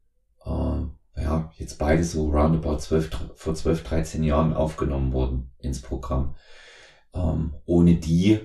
äh, 0.44 1.20
ja, 1.22 1.52
jetzt 1.56 1.78
beide 1.78 2.04
so 2.04 2.30
roundabout 2.30 2.78
12, 2.78 3.10
vor 3.34 3.54
12, 3.54 3.84
13 3.84 4.24
Jahren 4.24 4.52
aufgenommen 4.52 5.12
wurden 5.12 5.52
ins 5.58 5.80
Programm. 5.80 6.36
Ähm, 7.12 7.54
ohne 7.66 7.96
die 7.96 8.40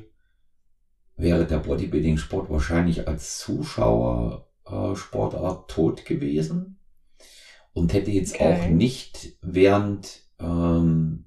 wäre 1.15 1.45
der 1.45 1.59
Bodybuilding-Sport 1.59 2.49
wahrscheinlich 2.49 3.07
als 3.07 3.39
Zuschauer 3.39 4.47
äh, 4.65 4.93
tot 5.67 6.05
gewesen 6.05 6.79
und 7.73 7.93
hätte 7.93 8.11
jetzt 8.11 8.35
okay. 8.35 8.43
auch 8.43 8.69
nicht 8.69 9.37
während, 9.41 10.23
ähm, 10.39 11.24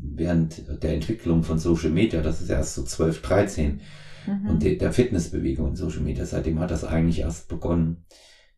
während 0.00 0.82
der 0.82 0.94
Entwicklung 0.94 1.42
von 1.42 1.58
Social 1.58 1.90
Media, 1.90 2.20
das 2.20 2.40
ist 2.40 2.50
erst 2.50 2.74
so 2.74 2.82
12, 2.82 3.22
13 3.22 3.80
mhm. 4.26 4.50
und 4.50 4.62
de, 4.62 4.76
der 4.76 4.92
Fitnessbewegung 4.92 5.68
in 5.68 5.76
Social 5.76 6.00
Media, 6.00 6.24
seitdem 6.24 6.60
hat 6.60 6.70
das 6.70 6.84
eigentlich 6.84 7.20
erst 7.20 7.48
begonnen. 7.48 8.04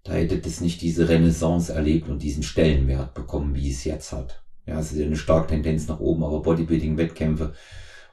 Da 0.04 0.12
hätte 0.12 0.38
das 0.38 0.60
nicht 0.60 0.80
diese 0.80 1.08
Renaissance 1.08 1.72
erlebt 1.72 2.08
und 2.08 2.22
diesen 2.22 2.42
Stellenwert 2.42 3.14
bekommen, 3.14 3.54
wie 3.54 3.70
es 3.70 3.84
jetzt 3.84 4.12
hat. 4.12 4.42
Ja, 4.66 4.78
es 4.78 4.92
ist 4.92 5.02
eine 5.02 5.16
starke 5.16 5.48
Tendenz 5.48 5.88
nach 5.88 6.00
oben, 6.00 6.24
aber 6.24 6.42
Bodybuilding-Wettkämpfe 6.42 7.52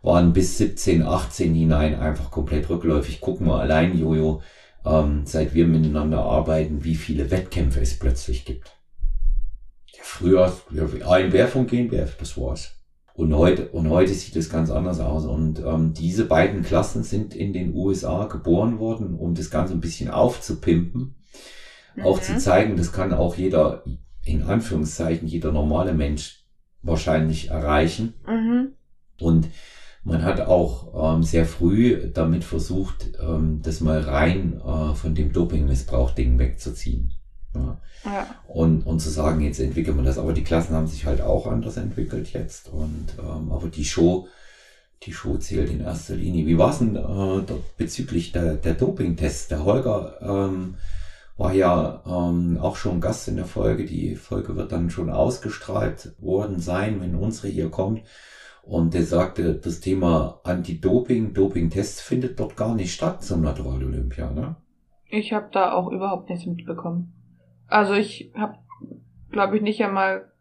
waren 0.01 0.33
bis 0.33 0.57
17, 0.57 1.03
18 1.03 1.53
hinein 1.53 1.95
einfach 1.95 2.31
komplett 2.31 2.69
rückläufig. 2.69 3.21
Gucken 3.21 3.47
wir 3.47 3.59
allein, 3.59 3.97
Jojo, 3.97 4.41
ähm, 4.85 5.25
seit 5.25 5.53
wir 5.53 5.67
miteinander 5.67 6.23
arbeiten, 6.23 6.83
wie 6.83 6.95
viele 6.95 7.31
Wettkämpfe 7.31 7.79
es 7.79 7.97
plötzlich 7.97 8.45
gibt. 8.45 8.71
Ja, 9.93 10.01
früher, 10.03 10.57
ja, 10.71 11.09
ein 11.09 11.29
Bär 11.29 11.47
von 11.47 11.67
GmbF, 11.67 12.17
das 12.17 12.37
war's. 12.37 12.76
Und 13.17 13.35
heute, 13.35 13.69
und 13.69 13.89
heute 13.89 14.13
sieht 14.13 14.35
es 14.35 14.47
ganz 14.47 14.69
anders 14.69 14.99
aus. 14.99 15.25
Und 15.25 15.57
ähm, 15.65 15.91
diese 15.95 16.25
beiden 16.25 16.61
Klassen 16.61 17.01
sind 17.01 17.33
in 17.33 17.51
den 17.51 17.73
USA 17.73 18.25
geboren 18.25 18.77
worden, 18.77 19.15
um 19.15 19.33
das 19.33 19.49
Ganze 19.49 19.73
ein 19.73 19.81
bisschen 19.81 20.11
aufzupimpen. 20.11 21.15
Mhm. 21.95 22.03
Auch 22.03 22.21
zu 22.21 22.33
mhm. 22.33 22.37
zeigen, 22.37 22.77
das 22.77 22.93
kann 22.93 23.11
auch 23.13 23.35
jeder, 23.35 23.83
in 24.23 24.43
Anführungszeichen, 24.43 25.27
jeder 25.27 25.51
normale 25.51 25.95
Mensch 25.95 26.45
wahrscheinlich 26.83 27.49
erreichen. 27.49 28.13
Mhm. 28.27 28.73
Und 29.19 29.47
man 30.03 30.21
hat 30.21 30.41
auch 30.41 31.15
ähm, 31.15 31.23
sehr 31.23 31.47
früh 31.47 32.11
damit 32.13 32.43
versucht, 32.43 33.13
ähm, 33.19 33.61
das 33.63 33.81
mal 33.81 33.99
rein 33.99 34.61
äh, 34.61 34.93
von 34.93 35.15
dem 35.15 35.33
Dopingmissbrauch-Ding 35.33 36.37
wegzuziehen. 36.37 37.13
Ja. 37.57 38.11
ja. 38.11 38.27
Und, 38.47 38.85
und 38.85 38.99
zu 38.99 39.09
sagen, 39.09 39.41
jetzt 39.41 39.59
entwickelt 39.59 39.95
man 39.95 40.05
das. 40.05 40.17
Aber 40.17 40.33
die 40.33 40.43
Klassen 40.43 40.75
haben 40.75 40.87
sich 40.87 41.05
halt 41.05 41.21
auch 41.21 41.47
anders 41.47 41.77
entwickelt 41.77 42.33
jetzt. 42.33 42.69
Und 42.69 43.07
ähm, 43.19 43.51
aber 43.51 43.67
die 43.67 43.85
Show, 43.85 44.27
die 45.03 45.13
Show 45.13 45.37
zählt 45.37 45.69
in 45.69 45.81
erster 45.81 46.15
Linie. 46.15 46.45
Wie 46.45 46.57
war 46.57 46.71
es 46.71 46.79
denn 46.79 46.95
äh, 46.95 47.53
bezüglich 47.77 48.31
der, 48.31 48.55
der 48.55 48.73
Dopingtests? 48.73 49.47
Der 49.47 49.63
Holger 49.63 50.17
ähm, 50.21 50.75
war 51.37 51.53
ja 51.53 52.01
ähm, 52.05 52.57
auch 52.59 52.75
schon 52.75 52.99
Gast 52.99 53.27
in 53.27 53.35
der 53.35 53.45
Folge. 53.45 53.85
Die 53.85 54.15
Folge 54.15 54.55
wird 54.55 54.71
dann 54.71 54.89
schon 54.89 55.09
ausgestrahlt 55.09 56.13
worden 56.19 56.59
sein, 56.59 56.99
wenn 57.01 57.15
unsere 57.15 57.47
hier 57.47 57.69
kommt. 57.69 58.01
Und 58.63 58.93
der 58.93 59.05
sagte, 59.05 59.55
das 59.55 59.79
Thema 59.79 60.41
Anti-Doping, 60.43 61.33
Doping-Tests 61.33 62.01
findet 62.01 62.37
dort 62.37 62.57
gar 62.57 62.75
nicht 62.75 62.93
statt 62.93 63.23
zum 63.23 63.41
Natural 63.41 63.81
Olympia, 63.81 64.29
ne? 64.31 64.57
Ich 65.09 65.31
habe 65.31 65.47
da 65.53 65.71
auch 65.71 65.89
überhaupt 65.89 66.29
nichts 66.29 66.45
mitbekommen. 66.45 67.13
Also 67.67 67.93
ich 67.93 68.31
habe, 68.35 68.57
glaube 69.31 69.57
ich, 69.57 69.61
nicht 69.61 69.83
einmal 69.83 70.31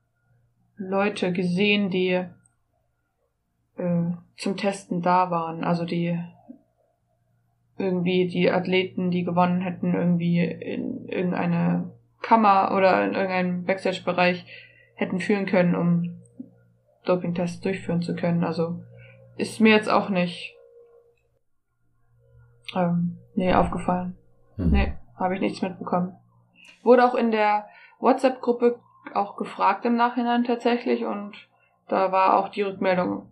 Leute 0.76 1.32
gesehen, 1.32 1.90
die 1.90 2.24
äh, 3.76 4.10
zum 4.36 4.56
Testen 4.56 5.02
da 5.02 5.30
waren. 5.30 5.64
Also 5.64 5.84
die 5.84 6.18
irgendwie 7.78 8.26
die 8.28 8.50
Athleten, 8.50 9.10
die 9.10 9.24
gewonnen 9.24 9.60
hätten, 9.60 9.94
irgendwie 9.94 10.40
in 10.40 11.08
irgendeine 11.08 11.92
Kammer 12.22 12.72
oder 12.74 13.04
in 13.04 13.14
irgendeinem 13.14 13.64
Backstage-Bereich 13.64 14.46
hätten 14.94 15.20
führen 15.20 15.46
können, 15.46 15.74
um 15.74 16.22
Dopingtests 17.04 17.60
durchführen 17.60 18.02
zu 18.02 18.14
können. 18.14 18.44
Also 18.44 18.82
ist 19.36 19.60
mir 19.60 19.72
jetzt 19.72 19.90
auch 19.90 20.08
nicht 20.08 20.56
ähm, 22.74 23.18
nee, 23.34 23.52
aufgefallen. 23.52 24.16
Mhm. 24.56 24.70
Nee, 24.70 24.92
habe 25.16 25.34
ich 25.34 25.40
nichts 25.40 25.62
mitbekommen. 25.62 26.16
Wurde 26.82 27.04
auch 27.04 27.14
in 27.14 27.30
der 27.30 27.66
WhatsApp-Gruppe 27.98 28.80
auch 29.14 29.36
gefragt 29.36 29.84
im 29.84 29.96
Nachhinein 29.96 30.44
tatsächlich 30.44 31.04
und 31.04 31.34
da 31.88 32.12
war 32.12 32.38
auch 32.38 32.48
die 32.48 32.62
Rückmeldung 32.62 33.30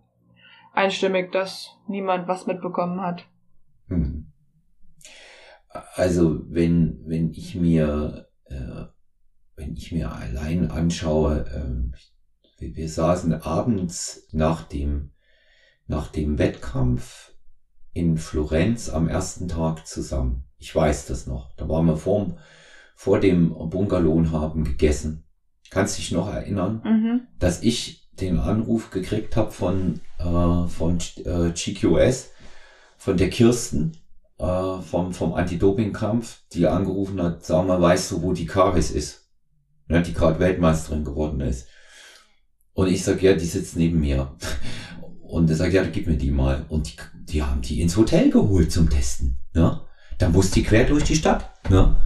einstimmig, 0.73 1.31
dass 1.31 1.77
niemand 1.87 2.27
was 2.27 2.47
mitbekommen 2.47 3.01
hat. 3.01 3.25
Mhm. 3.87 4.27
Also 5.95 6.41
wenn, 6.49 7.01
wenn 7.05 7.31
ich 7.31 7.55
mir, 7.55 8.27
äh, 8.45 8.85
wenn 9.55 9.73
ich 9.73 9.91
mir 9.91 10.11
allein 10.11 10.71
anschaue, 10.71 11.45
äh, 12.59 12.75
wir 12.75 12.89
saßen 12.89 13.33
abends 13.41 14.27
nach 14.31 14.63
dem, 14.63 15.11
nach 15.87 16.07
dem 16.07 16.37
Wettkampf 16.37 17.33
in 17.93 18.17
Florenz 18.17 18.89
am 18.89 19.07
ersten 19.07 19.47
Tag 19.47 19.85
zusammen. 19.85 20.45
Ich 20.57 20.73
weiß 20.73 21.05
das 21.07 21.27
noch. 21.27 21.53
Da 21.55 21.67
waren 21.69 21.85
wir 21.85 21.97
vor, 21.97 22.37
vor 22.95 23.19
dem 23.19 23.49
Bungalow 23.69 24.31
haben 24.31 24.63
gegessen. 24.63 25.25
Kannst 25.69 25.97
dich 25.97 26.11
noch 26.11 26.33
erinnern, 26.33 26.81
mhm. 26.83 27.21
dass 27.37 27.61
ich 27.61 28.09
den 28.13 28.39
Anruf 28.39 28.91
gekriegt 28.91 29.35
habe 29.35 29.51
von, 29.51 29.99
äh, 30.19 30.67
von 30.67 30.97
äh, 31.25 31.51
GQS, 31.51 32.31
von 32.97 33.17
der 33.17 33.29
Kirsten, 33.29 33.97
äh, 34.39 34.79
vom, 34.81 35.13
vom 35.13 35.33
Anti-Doping-Kampf, 35.33 36.43
die 36.53 36.67
angerufen 36.67 37.21
hat, 37.21 37.45
sag 37.45 37.67
mal, 37.67 37.81
weißt 37.81 38.11
du, 38.11 38.21
wo 38.21 38.33
die 38.33 38.45
Karis 38.45 38.91
ist? 38.91 39.29
Ja, 39.89 40.01
die 40.01 40.13
gerade 40.13 40.39
Weltmeisterin 40.39 41.03
geworden 41.03 41.41
ist. 41.41 41.67
Und 42.73 42.87
ich 42.87 43.03
sag, 43.03 43.21
ja, 43.21 43.33
die 43.33 43.45
sitzt 43.45 43.75
neben 43.75 43.99
mir. 43.99 44.35
Und 45.21 45.49
er 45.49 45.55
sagt, 45.55 45.73
ja, 45.73 45.83
gib 45.83 46.07
mir 46.07 46.17
die 46.17 46.31
mal. 46.31 46.65
Und 46.69 46.87
die, 46.87 46.95
die 47.31 47.43
haben 47.43 47.61
die 47.61 47.81
ins 47.81 47.97
Hotel 47.97 48.29
geholt 48.29 48.71
zum 48.71 48.89
Testen. 48.89 49.39
Ja? 49.53 49.85
Da 50.17 50.29
musste 50.29 50.55
die 50.55 50.63
quer 50.63 50.85
durch 50.85 51.03
die 51.03 51.15
Stadt. 51.15 51.51
Ja? 51.69 52.01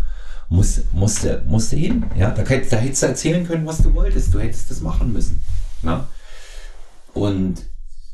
Muss, 0.50 0.82
musste, 0.92 1.44
musste 1.48 1.76
hin. 1.76 2.06
Ja? 2.18 2.32
Da, 2.32 2.44
da 2.44 2.50
hättest 2.50 3.04
du 3.04 3.08
erzählen 3.08 3.46
können, 3.46 3.66
was 3.66 3.84
du 3.84 3.94
wolltest. 3.94 4.34
Du 4.34 4.40
hättest 4.40 4.70
das 4.72 4.82
machen 4.82 5.14
müssen. 5.14 5.42
Ja? 5.84 6.08
Und 7.14 7.66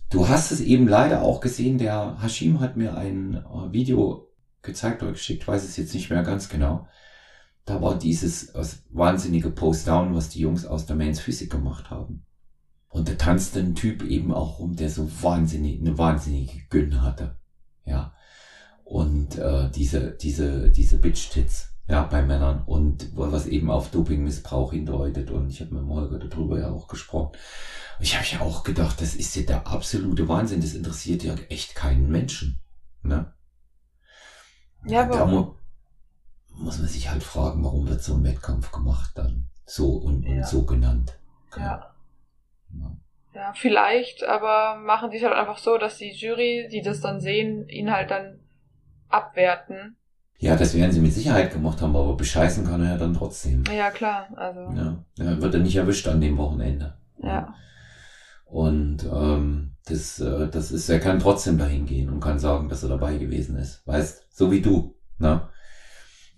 du 0.10 0.28
hast 0.28 0.52
es 0.52 0.60
eben 0.60 0.88
leider 0.88 1.22
auch 1.22 1.40
gesehen, 1.40 1.78
der 1.78 2.18
Hashim 2.22 2.60
hat 2.60 2.78
mir 2.78 2.98
ein 2.98 3.36
äh, 3.36 3.72
Video 3.72 4.30
gezeigt 4.62 5.04
oder 5.04 5.12
geschickt, 5.12 5.48
weiß 5.48 5.64
es 5.64 5.78
jetzt 5.78 5.94
nicht 5.94 6.10
mehr 6.10 6.24
ganz 6.24 6.50
genau. 6.50 6.88
Da 7.66 7.82
war 7.82 7.98
dieses 7.98 8.54
wahnsinnige 8.92 9.50
Post-Down, 9.50 10.14
was 10.14 10.30
die 10.30 10.40
Jungs 10.40 10.66
aus 10.66 10.86
der 10.86 10.96
Mains 10.96 11.20
Physik 11.20 11.52
gemacht 11.52 11.90
haben. 11.90 12.24
Und 12.90 13.10
da 13.10 13.14
tanzte 13.16 13.60
ein 13.60 13.76
Typ 13.76 14.04
eben 14.04 14.34
auch 14.34 14.60
rum, 14.60 14.76
der 14.76 14.90
so 14.90 15.10
wahnsinnig, 15.22 15.82
eine 15.82 15.98
wahnsinnige 15.98 16.62
Gönn 16.70 17.02
hatte. 17.02 17.38
Ja. 17.86 18.14
Und 18.84 19.38
äh, 19.38 19.70
diese, 19.72 20.12
diese, 20.12 20.70
diese 20.70 20.98
Bitch-Tits. 20.98 21.75
Ja, 21.88 22.04
bei 22.04 22.22
Männern 22.24 22.64
und 22.66 23.16
was 23.16 23.46
eben 23.46 23.70
auf 23.70 23.92
Dopingmissbrauch 23.92 24.72
hindeutet. 24.74 25.30
Und 25.30 25.50
ich 25.50 25.62
habe 25.62 25.76
mit 25.76 25.88
Holger 25.88 26.20
darüber 26.20 26.60
ja 26.60 26.72
auch 26.72 26.88
gesprochen. 26.88 27.38
Ich 28.00 28.16
habe 28.16 28.26
ja 28.26 28.42
auch 28.42 28.64
gedacht, 28.64 29.02
das 29.02 29.16
ist 29.16 29.36
ja 29.36 29.44
der 29.44 29.68
absolute 29.68 30.28
Wahnsinn. 30.28 30.62
Das 30.62 30.74
interessiert 30.74 31.24
ja 31.24 31.36
echt 31.50 31.76
keinen 31.76 32.10
Menschen. 32.10 32.60
Ne? 33.04 33.32
Ja, 34.86 35.04
aber 35.04 35.18
da 35.18 35.26
mu 35.26 35.54
muss 36.58 36.80
man 36.80 36.88
sich 36.88 37.10
halt 37.10 37.22
fragen, 37.22 37.64
warum 37.64 37.88
wird 37.88 38.02
so 38.02 38.16
ein 38.16 38.24
Wettkampf 38.24 38.72
gemacht 38.72 39.12
dann 39.16 39.50
so 39.66 39.98
und, 39.98 40.26
und 40.26 40.46
so 40.46 40.66
genannt. 40.66 41.20
Ja. 41.58 41.94
ja. 42.74 42.98
Ja, 43.34 43.54
vielleicht, 43.54 44.24
aber 44.24 44.76
machen 44.76 45.12
die 45.12 45.18
es 45.18 45.24
halt 45.24 45.34
einfach 45.34 45.58
so, 45.58 45.78
dass 45.78 45.98
die 45.98 46.12
Jury, 46.12 46.70
die 46.72 46.82
das 46.82 47.02
dann 47.02 47.20
sehen, 47.20 47.68
ihn 47.68 47.92
halt 47.92 48.10
dann 48.10 48.40
abwerten. 49.10 49.98
Ja, 50.38 50.56
das 50.56 50.76
werden 50.76 50.92
sie 50.92 51.00
mit 51.00 51.14
Sicherheit 51.14 51.54
gemacht 51.54 51.82
haben, 51.82 51.96
aber 51.96 52.16
bescheißen 52.18 52.66
kann 52.66 52.82
er 52.82 52.92
ja 52.92 52.98
dann 52.98 53.14
trotzdem. 53.14 53.64
Ja, 53.74 53.90
klar, 53.90 54.28
also. 54.36 54.60
Ja, 54.76 55.42
wird 55.42 55.54
er 55.54 55.62
nicht 55.62 55.76
erwischt 55.76 56.08
an 56.08 56.22
dem 56.22 56.38
Wochenende. 56.38 56.96
Ja. 57.22 57.54
Und 58.46 59.06
ähm, 59.12 59.72
das, 59.86 60.20
äh, 60.20 60.48
das 60.50 60.72
ist, 60.72 60.90
er 60.90 61.00
kann 61.00 61.20
trotzdem 61.20 61.58
dahin 61.58 61.86
gehen 61.86 62.10
und 62.10 62.20
kann 62.20 62.38
sagen, 62.38 62.70
dass 62.70 62.84
er 62.84 62.90
dabei 62.90 63.18
gewesen 63.18 63.58
ist. 63.58 63.86
Weißt, 63.88 64.26
so 64.30 64.52
wie 64.52 64.62
du. 64.62 64.96
Ne? 65.20 65.48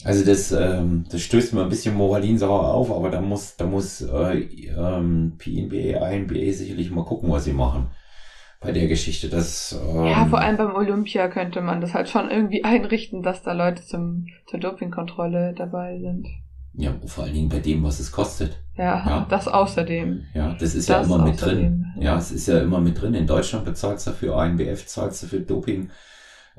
Also 0.04 0.24
das, 0.24 0.52
ähm, 0.52 1.06
das 1.10 1.22
stößt 1.22 1.54
mir 1.54 1.64
ein 1.64 1.70
bisschen 1.70 1.96
moralinsauer 1.96 2.74
auf, 2.74 2.92
aber 2.92 3.10
da 3.10 3.20
muss, 3.20 3.56
da 3.58 3.66
muss 3.66 4.02
äh, 4.02 4.38
ähm, 4.38 5.38
PNBA, 5.38 6.08
INBA 6.10 6.54
sicherlich 6.54 6.92
mal 6.92 7.04
gucken, 7.04 7.32
was 7.32 7.46
sie 7.46 7.54
machen 7.54 7.90
bei 8.60 8.72
der 8.72 8.88
Geschichte. 8.88 9.30
Das, 9.30 9.80
ähm, 9.80 10.06
ja, 10.06 10.26
vor 10.26 10.40
allem 10.40 10.58
beim 10.58 10.76
Olympia 10.76 11.28
könnte 11.28 11.62
man 11.62 11.82
das 11.82 11.94
halt 11.94 12.10
schon 12.10 12.30
irgendwie 12.30 12.64
einrichten, 12.64 13.24
dass 13.24 13.44
da 13.44 13.54
Leute 13.54 13.84
zum, 13.84 14.28
zur 14.48 14.60
Dopingkontrolle 14.60 15.54
dabei 15.54 16.00
sind. 16.00 16.28
Ja, 16.74 16.94
vor 17.06 17.24
allen 17.24 17.34
Dingen 17.34 17.50
bei 17.50 17.60
dem, 17.60 17.84
was 17.84 18.00
es 18.00 18.12
kostet. 18.12 18.62
Ja, 18.78 19.04
ja. 19.08 19.28
das 19.30 19.48
außerdem. 19.48 20.26
Ja, 20.36 20.54
das 20.54 20.76
ist 20.76 20.90
das 20.90 21.08
ja 21.08 21.16
immer 21.16 21.26
mit 21.26 21.42
drin. 21.42 21.88
Ja. 21.96 22.04
ja, 22.04 22.18
es 22.18 22.32
ist 22.32 22.48
ja 22.48 22.60
immer 22.60 22.80
mit 22.80 23.02
drin. 23.02 23.16
In 23.16 23.26
Deutschland 23.26 23.66
bezahlst 23.66 24.06
du 24.06 24.12
dafür, 24.12 24.38
ANBF 24.38 24.86
zahlst 24.86 25.24
du 25.24 25.28
für 25.28 25.40
Doping 25.40 25.90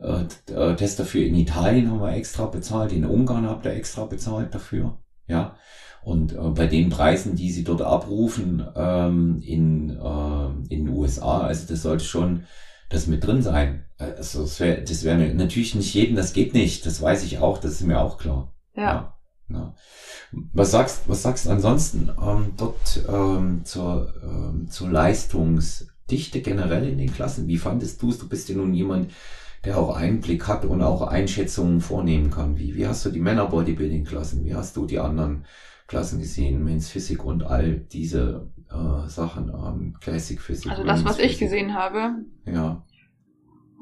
äh, 0.01 0.25
äh, 0.53 0.77
Test 0.77 1.01
dafür 1.01 1.25
in 1.25 1.35
Italien 1.35 1.91
haben 1.91 2.01
wir 2.01 2.13
extra 2.13 2.47
bezahlt, 2.47 2.93
in 2.93 3.05
Ungarn 3.05 3.49
habt 3.49 3.65
ihr 3.67 3.73
extra 3.73 4.05
bezahlt 4.05 4.55
dafür. 4.55 4.99
Ja. 5.27 5.57
Und 6.03 6.33
äh, 6.33 6.51
bei 6.55 6.67
den 6.67 6.91
Preisen, 6.91 7.37
die 7.37 7.51
sie 7.51 7.65
dort 7.65 7.83
abrufen 7.83 8.67
ähm, 8.77 9.43
in, 9.45 9.91
äh, 9.91 10.75
in 10.75 10.87
den 10.87 10.89
USA, 10.89 11.41
also 11.41 11.67
das 11.69 11.83
sollte 11.83 12.05
schon 12.05 12.45
das 12.89 13.07
mit 13.07 13.27
drin 13.27 13.43
sein. 13.43 13.85
Also 13.99 14.43
das 14.43 14.61
wäre 14.61 14.83
das 14.83 15.05
wär 15.05 15.17
natürlich 15.17 15.75
nicht 15.75 15.93
jeden, 15.93 16.17
das 16.17 16.33
geht 16.33 16.55
nicht, 16.55 16.87
das 16.87 17.03
weiß 17.03 17.25
ich 17.25 17.39
auch, 17.39 17.59
das 17.59 17.73
ist 17.73 17.87
mir 17.87 18.01
auch 18.01 18.19
klar. 18.19 18.55
Ja. 18.75 18.83
ja, 18.83 19.15
ja. 19.51 19.75
Was 20.53 20.71
sagst, 20.71 21.03
was 21.07 21.23
sagst 21.23 21.47
du 21.47 21.51
ansonsten 21.51 22.11
ähm, 22.23 22.53
dort 22.57 23.05
ähm, 23.09 23.65
zur, 23.65 24.15
ähm, 24.23 24.69
zur 24.71 24.91
Leistungsdichte 24.91 26.41
generell 26.41 26.89
in 26.89 26.99
den 26.99 27.13
Klassen? 27.13 27.49
Wie 27.49 27.59
fandest 27.59 28.01
du 28.03 28.11
es? 28.11 28.19
Du 28.19 28.29
bist 28.29 28.49
ja 28.49 28.57
nun 28.57 28.73
jemand, 28.73 29.11
der 29.65 29.79
auch 29.79 29.97
Einblick 29.97 30.47
hat 30.47 30.65
und 30.65 30.83
auch 30.83 31.03
Einschätzungen 31.03 31.81
vornehmen 31.81 32.31
kann. 32.31 32.59
Wie, 32.59 32.77
wie 32.77 32.87
hast 32.87 33.05
du 33.05 33.11
die 33.11 33.21
Männer-Bodybuilding-Klassen? 33.21 34.45
Wie 34.45 34.55
hast 34.55 34.77
du 34.77 34.87
die 34.87 35.01
anderen 35.01 35.45
Klassen 35.89 36.21
gesehen? 36.21 36.63
Men's 36.63 36.91
Physik 36.91 37.25
und 37.25 37.43
all 37.43 37.79
diese 37.79 38.51
äh, 38.71 39.09
Sachen, 39.09 39.49
ähm, 39.49 39.97
Classic 40.01 40.41
Physik. 40.41 40.71
Also 40.71 40.85
das, 40.85 41.05
was 41.05 41.17
Physik. 41.17 41.31
ich 41.33 41.39
gesehen 41.39 41.75
habe. 41.75 42.25
Ja. 42.45 42.85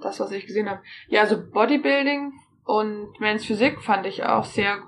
Das, 0.00 0.20
was 0.20 0.30
ich 0.30 0.46
gesehen 0.46 0.70
habe. 0.70 0.80
Ja, 1.08 1.22
also 1.22 1.36
Bodybuilding 1.50 2.32
und 2.64 3.08
Men's 3.18 3.44
Physik 3.44 3.82
fand 3.82 4.06
ich 4.06 4.24
auch 4.24 4.44
sehr, 4.44 4.78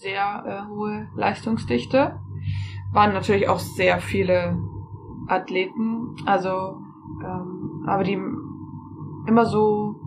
sehr 0.00 0.44
äh, 0.46 0.68
hohe 0.68 1.08
Leistungsdichte. 1.16 2.18
Waren 2.92 3.12
natürlich 3.12 3.48
auch 3.48 3.58
sehr 3.58 3.98
viele 4.00 4.56
Athleten. 5.26 6.14
Also, 6.26 6.80
ähm, 7.24 7.84
aber 7.86 8.04
die 8.04 8.18
immer 9.26 9.46
so 9.46 9.97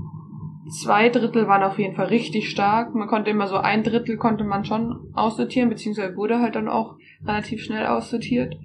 zwei 0.71 1.09
Drittel 1.09 1.47
waren 1.47 1.63
auf 1.63 1.77
jeden 1.77 1.95
Fall 1.95 2.07
richtig 2.07 2.49
stark. 2.49 2.95
Man 2.95 3.07
konnte 3.07 3.29
immer 3.29 3.47
so 3.47 3.57
ein 3.57 3.83
Drittel 3.83 4.17
konnte 4.17 4.43
man 4.43 4.65
schon 4.65 5.11
aussortieren, 5.13 5.69
beziehungsweise 5.69 6.15
wurde 6.15 6.39
halt 6.39 6.55
dann 6.55 6.67
auch 6.67 6.95
relativ 7.23 7.63
schnell 7.63 7.85
aussortiert. 7.85 8.55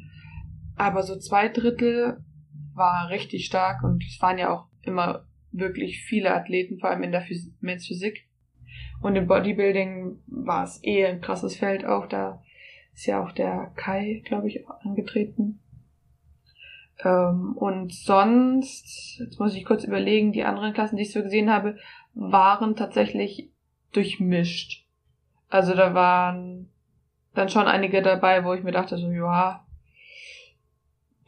Aber 0.76 1.02
so 1.02 1.18
zwei 1.18 1.48
Drittel 1.48 2.24
war 2.74 3.08
richtig 3.10 3.46
stark 3.46 3.82
und 3.82 4.04
es 4.04 4.20
waren 4.20 4.38
ja 4.38 4.52
auch 4.52 4.66
immer 4.82 5.26
wirklich 5.50 6.02
viele 6.02 6.34
Athleten, 6.34 6.78
vor 6.78 6.90
allem 6.90 7.02
in 7.02 7.12
der 7.12 7.22
Phys 7.22 7.52
Men's 7.60 7.86
Physik. 7.86 8.28
Und 9.00 9.16
im 9.16 9.26
Bodybuilding 9.26 10.18
war 10.26 10.64
es 10.64 10.80
eh 10.82 11.06
ein 11.06 11.20
krasses 11.20 11.56
Feld 11.56 11.84
auch. 11.84 12.06
Da 12.06 12.42
ist 12.94 13.06
ja 13.06 13.22
auch 13.22 13.32
der 13.32 13.72
Kai, 13.76 14.22
glaube 14.24 14.48
ich, 14.48 14.66
angetreten. 14.82 15.60
Ähm, 17.04 17.54
und 17.56 17.92
sonst, 17.92 19.18
jetzt 19.18 19.38
muss 19.38 19.54
ich 19.54 19.64
kurz 19.64 19.84
überlegen, 19.84 20.32
die 20.32 20.44
anderen 20.44 20.72
Klassen, 20.72 20.96
die 20.96 21.02
ich 21.02 21.12
so 21.12 21.22
gesehen 21.22 21.50
habe, 21.50 21.76
waren 22.14 22.76
tatsächlich 22.76 23.50
durchmischt. 23.92 24.86
Also 25.48 25.74
da 25.74 25.94
waren 25.94 26.70
dann 27.34 27.48
schon 27.48 27.66
einige 27.66 28.02
dabei, 28.02 28.44
wo 28.44 28.54
ich 28.54 28.62
mir 28.62 28.72
dachte, 28.72 28.96
so, 28.96 29.10
ja, 29.10 29.64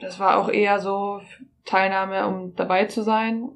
das 0.00 0.18
war 0.18 0.38
auch 0.38 0.48
eher 0.48 0.78
so 0.78 1.20
Teilnahme, 1.64 2.26
um 2.26 2.54
dabei 2.54 2.86
zu 2.86 3.02
sein. 3.02 3.50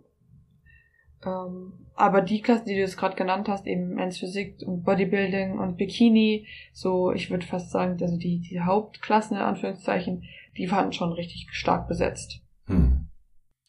Ähm, 1.25 1.73
aber 1.95 2.21
die 2.21 2.41
Klassen, 2.41 2.67
die 2.67 2.75
du 2.75 2.81
jetzt 2.81 2.97
gerade 2.97 3.17
genannt 3.17 3.49
hast, 3.49 3.67
eben 3.67 3.95
Men's 3.95 4.19
Physik 4.19 4.63
und 4.67 4.83
Bodybuilding 4.83 5.59
und 5.59 5.77
Bikini, 5.77 6.47
so, 6.73 7.13
ich 7.13 7.31
würde 7.31 7.47
fast 7.47 7.71
sagen, 7.71 7.99
also 8.01 8.17
die, 8.17 8.41
die 8.41 8.61
Hauptklassen 8.61 9.37
in 9.37 9.43
Anführungszeichen, 9.43 10.25
die 10.57 10.71
waren 10.71 10.93
schon 10.93 11.13
richtig 11.13 11.49
stark 11.53 11.89
besetzt. 11.89 12.41
Hm. 12.67 13.09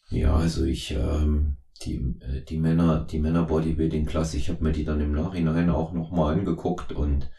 Ja, 0.10 0.36
also 0.36 0.66
ich, 0.66 0.92
ähm, 0.92 1.58
die, 1.84 1.96
äh, 2.22 2.42
die 2.48 2.58
Männer, 2.58 3.06
die 3.10 3.20
Männer 3.20 3.44
Bodybuilding 3.44 4.06
Klasse, 4.06 4.38
ich 4.38 4.50
habe 4.50 4.64
mir 4.64 4.72
die 4.72 4.86
dann 4.86 5.02
im 5.02 5.14
Nachhinein 5.14 5.70
auch 5.70 5.94
nochmal 5.94 6.34
angeguckt 6.34 6.92
und 6.92 7.30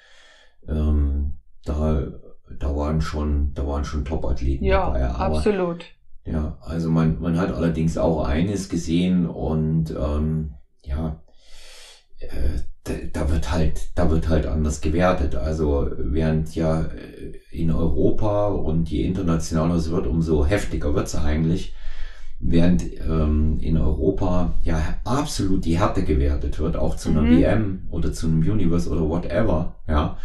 ähm, 0.67 1.39
da, 1.65 2.03
da 2.59 2.77
waren 2.77 3.01
schon, 3.01 3.53
da 3.55 3.67
waren 3.67 3.85
schon 3.85 4.05
Top-Athleten 4.05 4.65
ja, 4.65 4.87
dabei. 4.87 5.01
Ja, 5.01 5.15
absolut. 5.15 5.85
Ja, 6.27 6.59
also 6.63 6.91
man, 6.91 7.21
man 7.21 7.39
hat 7.39 7.53
allerdings 7.53 7.99
auch 7.99 8.25
eines 8.25 8.69
gesehen 8.69 9.27
und 9.27 9.91
ähm, 9.91 10.55
ja, 10.83 11.23
da 13.13 13.31
wird 13.31 13.51
halt, 13.51 13.91
da 13.95 14.11
wird 14.11 14.29
halt 14.29 14.47
anders 14.47 14.81
gewertet. 14.81 15.35
Also 15.35 15.91
während 15.97 16.55
ja 16.55 16.83
äh, 16.83 17.39
in 17.51 17.71
Europa 17.71 18.49
und 18.49 18.91
je 18.91 19.05
internationaler 19.05 19.77
es 19.77 19.91
wird, 19.91 20.07
umso 20.07 20.45
heftiger 20.45 20.95
wird 20.95 21.07
es 21.07 21.17
eigentlich. 21.17 21.75
Während 22.41 22.85
ähm, 23.01 23.59
in 23.61 23.79
Europa 23.79 24.61
ja 24.65 24.99
absolut 25.05 25.65
die 25.65 25.79
Härte 25.79 26.05
gewertet 26.05 26.59
wird, 26.59 26.77
auch 26.77 26.97
zu 26.97 27.09
einer 27.09 27.23
mhm. 27.23 27.39
WM 27.39 27.89
oder 27.91 28.13
zu 28.13 28.27
einem 28.27 28.41
Universe 28.41 28.91
oder 28.91 29.09
whatever, 29.09 29.77
ja, 29.89 30.19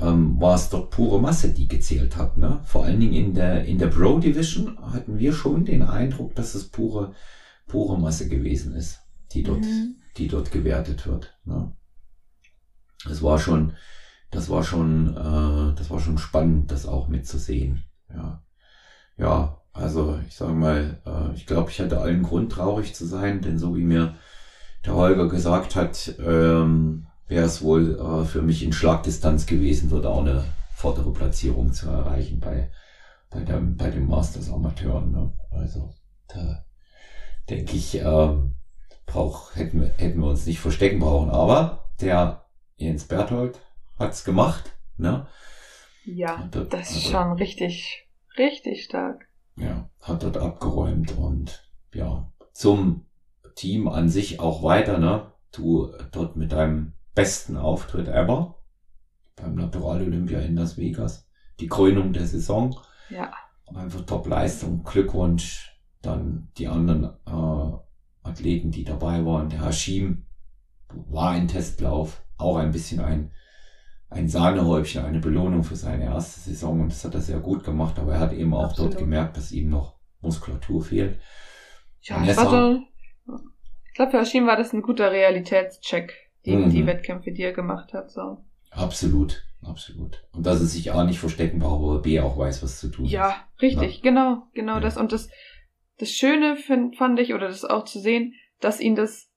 ähm, 0.00 0.40
war 0.40 0.54
es 0.54 0.70
dort 0.70 0.90
pure 0.90 1.20
Masse, 1.20 1.50
die 1.50 1.68
gezählt 1.68 2.16
hat. 2.16 2.38
Ne? 2.38 2.60
Vor 2.64 2.84
allen 2.86 3.00
Dingen 3.00 3.12
in 3.12 3.34
der 3.34 3.64
in 3.64 3.78
der 3.78 3.88
Pro 3.88 4.18
Division 4.18 4.78
hatten 4.80 5.18
wir 5.18 5.34
schon 5.34 5.66
den 5.66 5.82
Eindruck, 5.82 6.34
dass 6.34 6.54
es 6.54 6.68
pure 6.68 7.12
pure 7.66 7.98
Masse 7.98 8.28
gewesen 8.28 8.74
ist, 8.74 9.00
die 9.32 9.42
dort 9.42 9.60
mhm 9.60 9.96
die 10.16 10.28
dort 10.28 10.52
gewertet 10.52 11.06
wird. 11.06 11.38
Ne? 11.44 11.72
Das 13.06 13.22
war 13.22 13.38
schon, 13.38 13.74
das 14.30 14.48
war 14.48 14.62
schon, 14.62 15.16
äh, 15.16 15.76
das 15.76 15.90
war 15.90 16.00
schon 16.00 16.18
spannend, 16.18 16.70
das 16.70 16.86
auch 16.86 17.08
mitzusehen. 17.08 17.84
Ja, 18.08 18.42
ja, 19.16 19.60
also 19.72 20.18
ich 20.26 20.36
sage 20.36 20.52
mal, 20.52 21.00
äh, 21.06 21.34
ich 21.34 21.46
glaube, 21.46 21.70
ich 21.70 21.80
hatte 21.80 22.00
allen 22.00 22.22
Grund 22.22 22.52
traurig 22.52 22.94
zu 22.94 23.06
sein, 23.06 23.42
denn 23.42 23.58
so 23.58 23.76
wie 23.76 23.84
mir 23.84 24.16
der 24.84 24.94
Holger 24.94 25.28
gesagt 25.28 25.76
hat, 25.76 26.14
ähm, 26.18 27.06
wäre 27.26 27.46
es 27.46 27.62
wohl 27.62 27.98
äh, 27.98 28.24
für 28.24 28.42
mich 28.42 28.62
in 28.62 28.72
Schlagdistanz 28.72 29.46
gewesen, 29.46 29.90
dort 29.90 30.06
auch 30.06 30.20
eine 30.20 30.44
vordere 30.74 31.12
Platzierung 31.12 31.72
zu 31.72 31.88
erreichen 31.88 32.40
bei 32.40 32.70
bei 33.30 33.40
dem 33.40 33.76
bei 33.76 33.90
den 33.90 34.06
Masters 34.06 34.50
Amateuren. 34.50 35.10
Ne? 35.10 35.32
Also 35.50 35.94
da 36.28 36.64
denke 37.48 37.76
ich, 37.76 37.96
ähm, 37.96 38.54
brauch, 39.06 39.54
hätten, 39.54 39.80
wir, 39.80 39.90
hätten 39.96 40.20
wir 40.20 40.28
uns 40.28 40.46
nicht 40.46 40.60
verstecken 40.60 41.00
brauchen. 41.00 41.30
Aber 41.30 41.90
der 42.00 42.44
Jens 42.76 43.04
Berthold 43.04 43.60
hat's 43.98 44.24
gemacht. 44.24 44.72
Ne? 44.96 45.26
Ja, 46.04 46.48
dort, 46.50 46.72
das 46.72 46.90
ist 46.90 47.06
schon 47.06 47.32
richtig, 47.32 48.06
richtig 48.38 48.84
stark. 48.84 49.26
Ja, 49.56 49.88
hat 50.00 50.22
dort 50.22 50.36
abgeräumt 50.36 51.16
und 51.16 51.70
ja, 51.92 52.30
zum 52.52 53.06
Team 53.54 53.88
an 53.88 54.08
sich 54.08 54.40
auch 54.40 54.62
weiter, 54.62 54.98
ne? 54.98 55.32
Du 55.52 55.92
dort 56.10 56.34
mit 56.34 56.52
deinem 56.52 56.94
besten 57.14 57.56
Auftritt 57.56 58.08
ever 58.08 58.56
beim 59.36 59.54
Natural 59.54 60.02
Olympia 60.02 60.40
in 60.40 60.56
Las 60.56 60.76
Vegas. 60.76 61.28
Die 61.60 61.68
Krönung 61.68 62.12
der 62.12 62.26
Saison. 62.26 62.76
Ja. 63.10 63.32
Einfach 63.72 64.04
Top-Leistung. 64.04 64.82
Glückwunsch. 64.82 65.70
Dann 66.02 66.48
die 66.58 66.66
anderen 66.66 67.04
äh, 67.26 67.78
Athleten, 68.24 68.70
die 68.70 68.84
dabei 68.84 69.24
waren. 69.24 69.48
Der 69.48 69.64
Hashim 69.64 70.26
war 70.88 71.30
ein 71.30 71.46
Testlauf, 71.46 72.22
auch 72.36 72.56
ein 72.56 72.72
bisschen 72.72 73.00
ein, 73.00 73.30
ein 74.10 74.28
Sahnehäubchen, 74.28 75.04
eine 75.04 75.20
Belohnung 75.20 75.62
für 75.62 75.76
seine 75.76 76.04
erste 76.04 76.40
Saison 76.40 76.80
und 76.80 76.92
das 76.92 77.04
hat 77.04 77.14
er 77.14 77.20
sehr 77.20 77.40
gut 77.40 77.64
gemacht, 77.64 77.98
aber 77.98 78.14
er 78.14 78.20
hat 78.20 78.32
eben 78.32 78.54
auch 78.54 78.64
Absolut. 78.64 78.92
dort 78.92 79.00
gemerkt, 79.00 79.36
dass 79.36 79.52
ihm 79.52 79.68
noch 79.68 79.96
Muskulatur 80.20 80.82
fehlt. 80.82 81.20
Ja, 82.02 82.16
Vanessa, 82.16 82.80
ich 83.94 83.94
glaube, 83.94 84.10
für 84.10 84.20
Hashim 84.20 84.46
war 84.46 84.56
das 84.56 84.72
ein 84.72 84.82
guter 84.82 85.12
Realitätscheck, 85.12 86.12
die, 86.44 86.56
mhm. 86.56 86.70
die 86.70 86.86
Wettkämpfe, 86.86 87.32
die 87.32 87.42
er 87.42 87.52
gemacht 87.52 87.92
hat. 87.92 88.10
So. 88.10 88.44
Absolut, 88.70 89.44
absolut. 89.62 90.26
Und 90.32 90.46
dass 90.46 90.60
er 90.60 90.66
sich 90.66 90.92
A 90.92 91.04
nicht 91.04 91.20
verstecken 91.20 91.60
braucht, 91.60 91.82
aber 91.82 92.02
B 92.02 92.20
auch 92.20 92.36
weiß, 92.36 92.62
was 92.62 92.80
zu 92.80 92.88
tun 92.88 93.04
ja, 93.04 93.28
ist. 93.28 93.62
Richtig, 93.62 93.76
ja, 93.76 93.80
richtig, 93.82 94.02
genau, 94.02 94.42
genau 94.52 94.74
ja. 94.74 94.80
das. 94.80 94.96
Und 94.96 95.12
das, 95.12 95.28
das 95.98 96.10
Schöne 96.10 96.56
find, 96.56 96.96
fand 96.96 97.18
ich, 97.20 97.34
oder 97.34 97.48
das 97.48 97.64
auch 97.64 97.84
zu 97.84 98.00
sehen, 98.00 98.34
dass 98.60 98.80
ihn 98.80 98.94
das, 98.94 99.30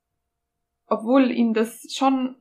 obwohl 0.87 1.31
ihn 1.31 1.53
das 1.53 1.87
schon 1.93 2.35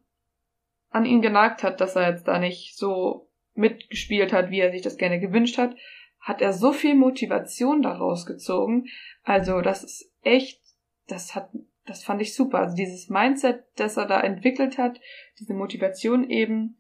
an 0.90 1.04
ihn 1.04 1.20
genagt 1.20 1.62
hat, 1.62 1.80
dass 1.80 1.96
er 1.96 2.10
jetzt 2.10 2.26
da 2.26 2.38
nicht 2.38 2.76
so 2.76 3.28
mitgespielt 3.54 4.32
hat, 4.32 4.50
wie 4.50 4.60
er 4.60 4.70
sich 4.70 4.82
das 4.82 4.96
gerne 4.96 5.20
gewünscht 5.20 5.58
hat, 5.58 5.76
hat 6.20 6.40
er 6.40 6.52
so 6.52 6.72
viel 6.72 6.94
Motivation 6.94 7.82
daraus 7.82 8.26
gezogen. 8.26 8.86
Also 9.22 9.60
das 9.60 9.84
ist 9.84 10.12
echt, 10.22 10.60
das 11.06 11.34
hat, 11.34 11.50
das 11.86 12.02
fand 12.02 12.20
ich 12.20 12.34
super. 12.34 12.58
Also 12.58 12.76
dieses 12.76 13.08
Mindset, 13.08 13.64
das 13.76 13.96
er 13.96 14.06
da 14.06 14.20
entwickelt 14.20 14.78
hat, 14.78 15.00
diese 15.38 15.54
Motivation 15.54 16.28
eben, 16.28 16.78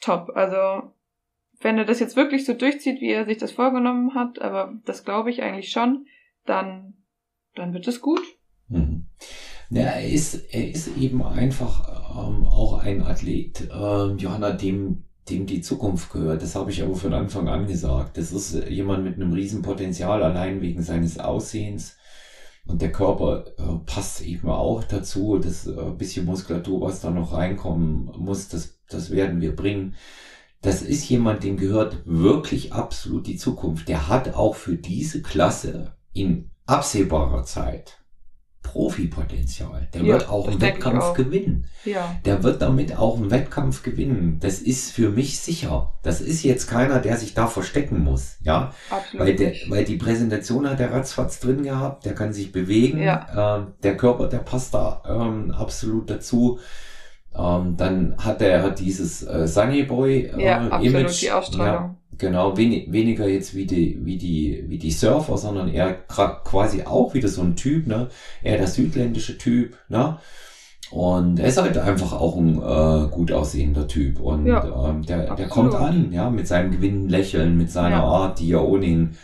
top. 0.00 0.30
Also 0.34 0.92
wenn 1.60 1.78
er 1.78 1.84
das 1.84 2.00
jetzt 2.00 2.16
wirklich 2.16 2.44
so 2.44 2.54
durchzieht, 2.54 3.00
wie 3.00 3.10
er 3.10 3.24
sich 3.24 3.38
das 3.38 3.52
vorgenommen 3.52 4.14
hat, 4.14 4.40
aber 4.40 4.78
das 4.84 5.04
glaube 5.04 5.30
ich 5.30 5.42
eigentlich 5.42 5.70
schon, 5.70 6.06
dann, 6.46 6.94
dann 7.54 7.72
wird 7.72 7.86
es 7.86 8.00
gut. 8.00 8.22
Mhm. 8.68 9.06
Ja, 9.70 9.82
er 9.82 10.08
ist, 10.08 10.34
er 10.54 10.70
ist 10.70 10.96
eben 10.96 11.22
einfach 11.22 11.88
ähm, 12.16 12.44
auch 12.44 12.78
ein 12.78 13.02
Athlet, 13.02 13.68
äh, 13.70 14.12
Johanna, 14.12 14.52
dem, 14.52 15.04
dem 15.28 15.46
die 15.46 15.60
Zukunft 15.60 16.12
gehört. 16.12 16.42
Das 16.42 16.54
habe 16.54 16.70
ich 16.70 16.82
aber 16.82 16.94
von 16.94 17.12
Anfang 17.12 17.48
an 17.48 17.66
gesagt. 17.66 18.16
Das 18.16 18.32
ist 18.32 18.68
jemand 18.68 19.04
mit 19.04 19.16
einem 19.16 19.32
Riesenpotenzial, 19.32 20.22
allein 20.22 20.60
wegen 20.60 20.82
seines 20.82 21.18
Aussehens. 21.18 21.96
Und 22.66 22.82
der 22.82 22.92
Körper 22.92 23.46
äh, 23.58 23.78
passt 23.86 24.22
eben 24.22 24.48
auch 24.48 24.84
dazu. 24.84 25.38
Das 25.38 25.66
äh, 25.66 25.90
bisschen 25.96 26.26
Muskulatur, 26.26 26.80
was 26.80 27.00
da 27.00 27.10
noch 27.10 27.32
reinkommen 27.32 28.10
muss, 28.16 28.48
das, 28.48 28.80
das 28.88 29.10
werden 29.10 29.40
wir 29.40 29.54
bringen. 29.54 29.94
Das 30.62 30.82
ist 30.82 31.08
jemand, 31.08 31.44
dem 31.44 31.56
gehört 31.56 32.02
wirklich 32.04 32.72
absolut 32.72 33.26
die 33.26 33.36
Zukunft. 33.36 33.88
Der 33.88 34.08
hat 34.08 34.34
auch 34.34 34.54
für 34.54 34.76
diese 34.76 35.22
Klasse 35.22 35.96
in 36.16 36.50
absehbarer 36.66 37.44
Zeit 37.44 37.98
Profipotenzial. 38.66 39.88
Der 39.94 40.02
ja, 40.02 40.14
wird 40.14 40.28
auch 40.28 40.48
einen 40.48 40.60
Wettkampf 40.60 41.02
auch. 41.02 41.14
gewinnen. 41.14 41.66
Ja. 41.84 42.16
Der 42.24 42.42
wird 42.42 42.60
damit 42.60 42.96
auch 42.96 43.16
einen 43.16 43.30
Wettkampf 43.30 43.82
gewinnen. 43.84 44.38
Das 44.40 44.58
ist 44.58 44.90
für 44.90 45.10
mich 45.10 45.38
sicher. 45.38 45.92
Das 46.02 46.20
ist 46.20 46.42
jetzt 46.42 46.68
keiner, 46.68 46.98
der 46.98 47.16
sich 47.16 47.32
da 47.32 47.46
verstecken 47.46 48.02
muss. 48.02 48.36
Ja. 48.42 48.72
Absolut 48.90 49.26
weil, 49.26 49.36
der, 49.36 49.52
weil 49.68 49.84
die 49.84 49.96
Präsentation 49.96 50.68
hat 50.68 50.80
der 50.80 50.92
ratzfatz 50.92 51.38
drin 51.38 51.62
gehabt, 51.62 52.04
der 52.06 52.14
kann 52.14 52.32
sich 52.32 52.50
bewegen. 52.50 53.00
Ja. 53.00 53.58
Ähm, 53.58 53.74
der 53.84 53.96
Körper, 53.96 54.26
der 54.26 54.38
passt 54.38 54.74
da 54.74 55.02
ähm, 55.08 55.52
absolut 55.52 56.10
dazu. 56.10 56.58
Ähm, 57.38 57.76
dann 57.76 58.16
hat 58.18 58.42
er 58.42 58.70
dieses 58.70 59.22
äh, 59.22 59.46
Sunny 59.46 59.84
Boy 59.84 60.24
äh, 60.24 60.44
ja, 60.44 60.66
absolut, 60.68 60.84
Image. 60.84 61.22
Die 61.22 61.30
Ausstrahlung. 61.30 61.84
Ja, 61.84 61.96
Genau, 62.18 62.56
wenig, 62.56 62.90
weniger 62.92 63.26
jetzt 63.28 63.54
wie 63.54 63.66
die, 63.66 63.98
wie 64.04 64.16
die, 64.16 64.64
wie 64.68 64.78
die 64.78 64.90
Surfer, 64.90 65.36
sondern 65.36 65.68
eher 65.68 65.92
quasi 65.92 66.82
auch 66.84 67.14
wieder 67.14 67.28
so 67.28 67.42
ein 67.42 67.56
Typ, 67.56 67.86
ne? 67.86 68.08
Eher 68.42 68.58
der 68.58 68.66
südländische 68.66 69.36
Typ, 69.38 69.76
ne? 69.88 70.18
Und 70.90 71.40
er 71.40 71.48
ist 71.48 71.60
halt 71.60 71.76
einfach 71.76 72.12
auch 72.12 72.36
ein 72.36 72.56
äh, 72.62 73.08
gut 73.10 73.32
aussehender 73.32 73.88
Typ. 73.88 74.20
Und 74.20 74.46
ja, 74.46 74.88
ähm, 74.88 75.02
der, 75.04 75.34
der 75.34 75.48
kommt 75.48 75.74
an, 75.74 76.12
ja, 76.12 76.30
mit 76.30 76.46
seinem 76.46 76.70
gewinnen 76.70 77.08
Lächeln, 77.08 77.58
mit 77.58 77.70
seiner 77.70 77.96
ja. 77.96 78.04
Art, 78.04 78.38
die 78.38 78.48
ja 78.48 78.60
ohne 78.60 78.86
ihn 78.86 79.16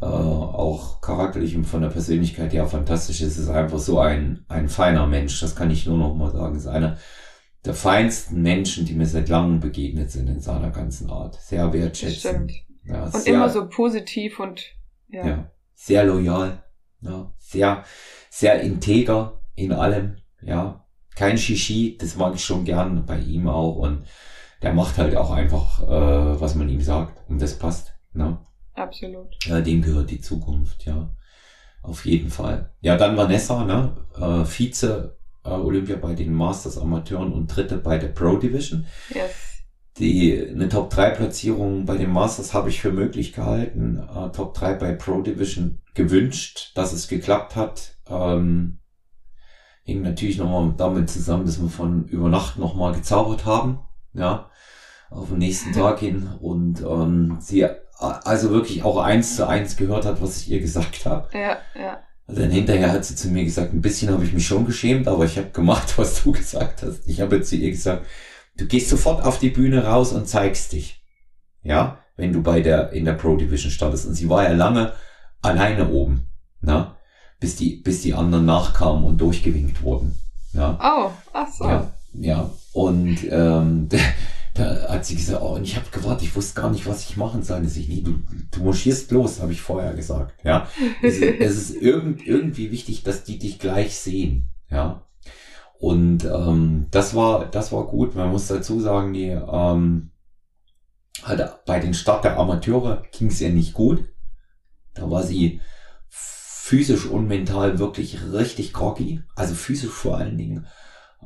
äh, 0.00 0.06
auch 0.06 1.00
charakterlich 1.00 1.56
und 1.56 1.64
von 1.64 1.82
der 1.82 1.88
Persönlichkeit 1.88 2.52
ja 2.52 2.64
fantastisch 2.66 3.20
ist. 3.22 3.36
Es 3.36 3.44
ist 3.44 3.50
einfach 3.50 3.78
so 3.78 3.98
ein, 3.98 4.44
ein 4.48 4.68
feiner 4.68 5.06
Mensch, 5.06 5.40
das 5.40 5.56
kann 5.56 5.70
ich 5.70 5.86
nur 5.86 5.98
noch 5.98 6.14
mal 6.14 6.30
sagen. 6.30 6.56
Ist 6.56 6.68
einer 6.68 6.96
der 7.64 7.74
feinsten 7.74 8.42
Menschen, 8.42 8.86
die 8.86 8.94
mir 8.94 9.06
seit 9.06 9.28
langem 9.28 9.60
begegnet 9.60 10.10
sind 10.10 10.28
in 10.28 10.40
seiner 10.40 10.70
ganzen 10.70 11.10
Art. 11.10 11.40
Sehr 11.40 11.72
wertschätzend. 11.72 12.52
Ja, 12.84 13.04
und 13.04 13.16
sehr, 13.16 13.34
immer 13.34 13.48
so 13.48 13.68
positiv 13.68 14.40
und 14.40 14.62
ja. 15.08 15.26
ja 15.26 15.50
sehr 15.74 16.04
loyal. 16.04 16.62
Ja, 17.02 17.32
sehr, 17.38 17.84
sehr 18.30 18.60
integer 18.60 19.40
in 19.54 19.72
allem. 19.72 20.16
Ja, 20.42 20.86
kein 21.14 21.38
Shishi, 21.38 21.96
das 21.98 22.16
mag 22.16 22.34
ich 22.34 22.44
schon 22.44 22.64
gern 22.64 23.04
bei 23.04 23.18
ihm 23.18 23.48
auch 23.48 23.76
und 23.76 24.06
der 24.62 24.72
macht 24.72 24.98
halt 24.98 25.16
auch 25.16 25.30
einfach, 25.30 25.82
äh, 25.82 26.40
was 26.40 26.54
man 26.54 26.68
ihm 26.68 26.80
sagt 26.80 27.28
und 27.28 27.40
das 27.40 27.58
passt. 27.58 27.94
Ne? 28.12 28.38
Absolut. 28.74 29.36
Ja, 29.44 29.60
dem 29.60 29.82
gehört 29.82 30.10
die 30.10 30.20
Zukunft, 30.20 30.84
ja. 30.86 31.14
Auf 31.82 32.04
jeden 32.04 32.30
Fall. 32.30 32.74
Ja, 32.80 32.96
dann 32.96 33.16
Vanessa, 33.16 33.64
ne? 33.64 33.96
Äh, 34.14 34.44
Vize 34.44 35.18
äh, 35.50 35.60
Olympia 35.60 35.96
bei 35.96 36.14
den 36.14 36.32
Masters 36.32 36.78
Amateuren 36.78 37.32
und 37.32 37.48
dritte 37.48 37.76
bei 37.76 37.98
der 37.98 38.08
Pro 38.08 38.36
Division. 38.36 38.86
Yes. 39.10 39.30
Die, 39.98 40.48
eine 40.48 40.68
Top 40.68 40.90
3 40.90 41.10
Platzierung 41.10 41.84
bei 41.84 41.96
den 41.96 42.10
Masters 42.10 42.54
habe 42.54 42.68
ich 42.68 42.80
für 42.80 42.92
möglich 42.92 43.32
gehalten. 43.32 43.98
Äh, 43.98 44.30
Top 44.30 44.54
3 44.54 44.74
bei 44.74 44.92
Pro 44.92 45.20
Division 45.20 45.82
gewünscht, 45.94 46.72
dass 46.74 46.92
es 46.92 47.08
geklappt 47.08 47.56
hat. 47.56 47.96
Ähm, 48.08 48.78
hing 49.82 50.02
natürlich 50.02 50.38
nochmal 50.38 50.74
damit 50.76 51.10
zusammen, 51.10 51.44
dass 51.44 51.60
wir 51.60 51.68
von 51.68 52.06
über 52.06 52.28
Nacht 52.28 52.58
nochmal 52.58 52.94
gezaubert 52.94 53.44
haben. 53.44 53.80
Ja, 54.12 54.50
auf 55.10 55.28
den 55.28 55.38
nächsten 55.38 55.72
Tag 55.72 55.98
hin 55.98 56.28
und 56.40 56.82
ähm, 56.82 57.38
sie 57.40 57.66
also 57.98 58.50
wirklich 58.50 58.82
auch 58.82 58.98
eins 58.98 59.36
zu 59.36 59.46
eins 59.46 59.76
gehört 59.76 60.06
hat, 60.06 60.22
was 60.22 60.40
ich 60.40 60.50
ihr 60.50 60.60
gesagt 60.60 61.04
habe. 61.04 61.28
Ja, 61.36 61.58
ja. 61.74 61.98
Also 62.30 62.42
dann 62.42 62.50
hinterher 62.52 62.92
hat 62.92 63.04
sie 63.04 63.16
zu 63.16 63.28
mir 63.28 63.44
gesagt, 63.44 63.72
ein 63.72 63.80
bisschen 63.80 64.12
habe 64.12 64.24
ich 64.24 64.32
mich 64.32 64.46
schon 64.46 64.64
geschämt, 64.64 65.08
aber 65.08 65.24
ich 65.24 65.36
habe 65.36 65.50
gemacht, 65.50 65.94
was 65.98 66.22
du 66.22 66.32
gesagt 66.32 66.82
hast. 66.82 67.06
Ich 67.06 67.20
habe 67.20 67.42
zu 67.42 67.56
ihr 67.56 67.70
gesagt, 67.70 68.06
du 68.56 68.66
gehst 68.66 68.88
sofort 68.88 69.24
auf 69.24 69.38
die 69.40 69.50
Bühne 69.50 69.84
raus 69.84 70.12
und 70.12 70.28
zeigst 70.28 70.72
dich. 70.72 71.02
Ja, 71.62 71.98
wenn 72.16 72.32
du 72.32 72.42
bei 72.42 72.60
der, 72.60 72.92
in 72.92 73.04
der 73.04 73.14
Pro 73.14 73.36
Division 73.36 73.72
startest. 73.72 74.06
Und 74.06 74.14
sie 74.14 74.28
war 74.28 74.44
ja 74.44 74.52
lange 74.52 74.92
alleine 75.42 75.90
oben, 75.90 76.28
na, 76.60 76.96
bis 77.40 77.56
die, 77.56 77.76
bis 77.76 78.02
die 78.02 78.14
anderen 78.14 78.44
nachkamen 78.44 79.04
und 79.04 79.20
durchgewinkt 79.20 79.82
wurden. 79.82 80.14
Ja. 80.52 80.78
Oh, 80.80 81.10
ach 81.32 81.48
so. 81.52 81.64
Ja, 81.64 81.92
ja. 82.12 82.50
Und 82.72 83.18
ähm, 83.28 83.88
da 84.54 84.88
hat 84.88 85.04
sie 85.04 85.16
gesagt, 85.16 85.42
oh, 85.42 85.54
und 85.54 85.62
ich 85.62 85.76
habe 85.76 85.86
gewartet, 85.90 86.24
ich 86.24 86.36
wusste 86.36 86.60
gar 86.60 86.70
nicht, 86.70 86.86
was 86.86 87.08
ich 87.08 87.16
machen 87.16 87.42
soll. 87.42 87.64
Ich 87.64 87.88
nie, 87.88 88.02
du, 88.02 88.20
du 88.50 88.64
marschierst 88.64 89.10
los, 89.12 89.40
habe 89.40 89.52
ich 89.52 89.60
vorher 89.60 89.94
gesagt. 89.94 90.34
Ja, 90.44 90.68
es 91.02 91.18
ist, 91.18 91.40
es 91.40 91.56
ist 91.56 91.82
irgend, 91.82 92.26
irgendwie 92.26 92.70
wichtig, 92.70 93.02
dass 93.02 93.24
die 93.24 93.38
dich 93.38 93.58
gleich 93.58 93.96
sehen. 93.96 94.50
Ja, 94.70 95.06
und 95.80 96.24
ähm, 96.26 96.88
das 96.90 97.14
war, 97.14 97.46
das 97.46 97.72
war 97.72 97.86
gut. 97.86 98.14
Man 98.14 98.30
muss 98.30 98.48
dazu 98.48 98.80
sagen, 98.80 99.14
die 99.14 99.28
ähm, 99.28 100.10
halt 101.22 101.64
bei 101.64 101.80
den 101.80 101.94
Start 101.94 102.24
der 102.24 102.38
Amateure 102.38 103.02
ging 103.12 103.28
es 103.28 103.40
ihr 103.40 103.50
nicht 103.50 103.72
gut. 103.72 104.04
Da 104.94 105.10
war 105.10 105.22
sie 105.22 105.60
physisch 106.08 107.06
und 107.06 107.28
mental 107.28 107.78
wirklich 107.78 108.18
richtig 108.32 108.72
groggy. 108.74 109.22
Also 109.34 109.54
physisch 109.54 109.90
vor 109.90 110.18
allen 110.18 110.36
Dingen 110.36 110.66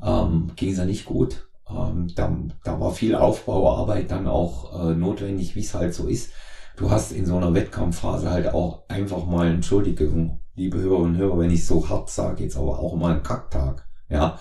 ähm, 0.02 0.52
ging 0.54 0.70
es 0.70 0.78
ja 0.78 0.84
nicht 0.84 1.04
gut. 1.04 1.48
Ähm, 1.68 2.12
da, 2.14 2.36
da 2.62 2.80
war 2.80 2.92
viel 2.92 3.14
Aufbauarbeit 3.14 4.10
dann 4.10 4.26
auch 4.26 4.88
äh, 4.88 4.94
notwendig, 4.94 5.54
wie 5.56 5.60
es 5.60 5.74
halt 5.74 5.94
so 5.94 6.06
ist. 6.06 6.32
Du 6.76 6.90
hast 6.90 7.12
in 7.12 7.24
so 7.24 7.36
einer 7.36 7.54
Wettkampfphase 7.54 8.30
halt 8.30 8.52
auch 8.52 8.88
einfach 8.88 9.24
mal, 9.26 9.46
Entschuldigung, 9.46 10.40
liebe 10.54 10.78
Hörerinnen 10.78 11.14
und 11.14 11.18
Hörer, 11.18 11.38
wenn 11.38 11.50
ich 11.50 11.64
so 11.66 11.88
hart 11.88 12.10
sage, 12.10 12.42
jetzt 12.44 12.56
aber 12.56 12.78
auch 12.78 12.96
mal 12.96 13.12
einen 13.12 13.22
Kacktag. 13.22 13.86
Ja, 14.08 14.38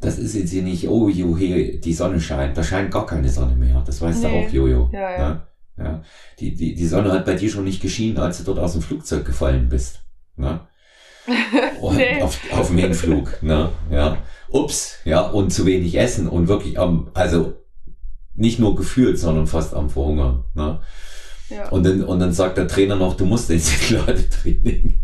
das 0.00 0.18
ist 0.18 0.34
jetzt 0.34 0.50
hier 0.50 0.62
nicht, 0.62 0.88
oh 0.88 1.08
Juhe, 1.08 1.78
die 1.78 1.94
Sonne 1.94 2.20
scheint. 2.20 2.56
Da 2.56 2.62
scheint 2.62 2.90
gar 2.90 3.06
keine 3.06 3.28
Sonne 3.28 3.54
mehr. 3.54 3.82
Das 3.86 4.00
weißt 4.00 4.22
nee. 4.22 4.42
du 4.42 4.46
auch, 4.46 4.52
Jojo. 4.52 4.90
Ja, 4.92 5.10
ja. 5.10 5.18
ja, 5.18 5.84
ja. 5.84 6.02
Die, 6.38 6.54
die, 6.54 6.74
die 6.74 6.86
Sonne 6.86 7.12
hat 7.12 7.24
bei 7.24 7.34
dir 7.34 7.50
schon 7.50 7.64
nicht 7.64 7.80
geschienen, 7.80 8.18
als 8.18 8.38
du 8.38 8.44
dort 8.44 8.58
aus 8.58 8.72
dem 8.72 8.82
Flugzeug 8.82 9.24
gefallen 9.24 9.68
bist. 9.68 10.00
Ne? 10.36 10.60
Nee. 11.26 12.22
auf, 12.22 12.38
auf 12.52 12.68
dem 12.68 12.78
Hinflug. 12.78 13.42
Ne? 13.42 13.70
Ja 13.90 14.18
ups, 14.54 15.00
ja, 15.04 15.22
und 15.22 15.52
zu 15.52 15.66
wenig 15.66 15.98
essen 15.98 16.28
und 16.28 16.48
wirklich 16.48 16.78
am, 16.78 17.10
also 17.12 17.54
nicht 18.34 18.60
nur 18.60 18.76
gefühlt, 18.76 19.18
sondern 19.18 19.46
fast 19.46 19.74
am 19.74 19.90
Verhungern. 19.90 20.44
Ne? 20.54 20.80
Ja. 21.50 21.68
Und, 21.68 21.84
dann, 21.84 22.04
und 22.04 22.20
dann 22.20 22.32
sagt 22.32 22.56
der 22.56 22.68
Trainer 22.68 22.96
noch, 22.96 23.16
du 23.16 23.26
musst 23.26 23.50
ins 23.50 23.90
Ladetraining. 23.90 25.00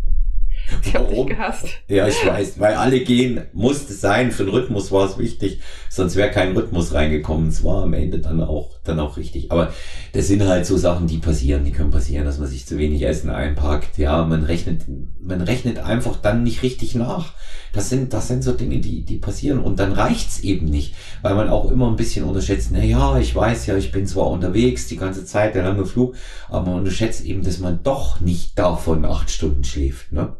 Ich 0.83 0.95
hab 0.95 1.09
dich 1.09 1.25
gehasst. 1.25 1.67
Ja, 1.87 2.07
ich 2.07 2.25
weiß, 2.25 2.59
weil 2.59 2.75
alle 2.75 3.01
gehen, 3.01 3.41
musste 3.53 3.93
sein, 3.93 4.31
für 4.31 4.43
den 4.43 4.53
Rhythmus 4.53 4.91
war 4.91 5.09
es 5.09 5.17
wichtig, 5.17 5.61
sonst 5.89 6.15
wäre 6.15 6.31
kein 6.31 6.55
Rhythmus 6.55 6.93
reingekommen. 6.93 7.49
Es 7.49 7.63
war 7.63 7.83
am 7.83 7.93
Ende 7.93 8.19
dann 8.19 8.41
auch, 8.41 8.79
dann 8.83 8.99
auch 8.99 9.17
richtig. 9.17 9.51
Aber 9.51 9.73
das 10.13 10.27
sind 10.27 10.43
halt 10.43 10.65
so 10.65 10.77
Sachen, 10.77 11.07
die 11.07 11.17
passieren, 11.17 11.63
die 11.63 11.71
können 11.71 11.91
passieren, 11.91 12.25
dass 12.25 12.39
man 12.39 12.47
sich 12.47 12.65
zu 12.65 12.77
wenig 12.77 13.03
Essen 13.03 13.29
einpackt. 13.29 13.97
Ja, 13.97 14.25
man 14.25 14.43
rechnet, 14.43 14.83
man 15.21 15.41
rechnet 15.41 15.79
einfach 15.79 16.17
dann 16.17 16.43
nicht 16.43 16.63
richtig 16.63 16.95
nach. 16.95 17.33
Das 17.73 17.89
sind, 17.89 18.13
das 18.13 18.27
sind 18.27 18.43
so 18.43 18.51
Dinge, 18.51 18.79
die, 18.79 19.05
die 19.05 19.17
passieren 19.17 19.59
und 19.59 19.79
dann 19.79 19.93
reicht's 19.93 20.41
eben 20.41 20.65
nicht, 20.65 20.93
weil 21.21 21.35
man 21.35 21.49
auch 21.49 21.71
immer 21.71 21.87
ein 21.87 21.95
bisschen 21.95 22.25
unterschätzt, 22.25 22.69
na 22.73 22.83
ja, 22.83 23.17
ich 23.17 23.33
weiß 23.33 23.65
ja, 23.67 23.77
ich 23.77 23.93
bin 23.93 24.05
zwar 24.05 24.27
unterwegs 24.27 24.87
die 24.87 24.97
ganze 24.97 25.23
Zeit, 25.23 25.55
der 25.55 25.63
lange 25.63 25.85
Flug, 25.85 26.15
aber 26.49 26.69
man 26.69 26.79
unterschätzt 26.79 27.23
eben, 27.23 27.43
dass 27.43 27.59
man 27.59 27.81
doch 27.83 28.19
nicht 28.19 28.59
davon 28.59 29.05
acht 29.05 29.31
Stunden 29.31 29.63
schläft, 29.63 30.11
ne? 30.11 30.35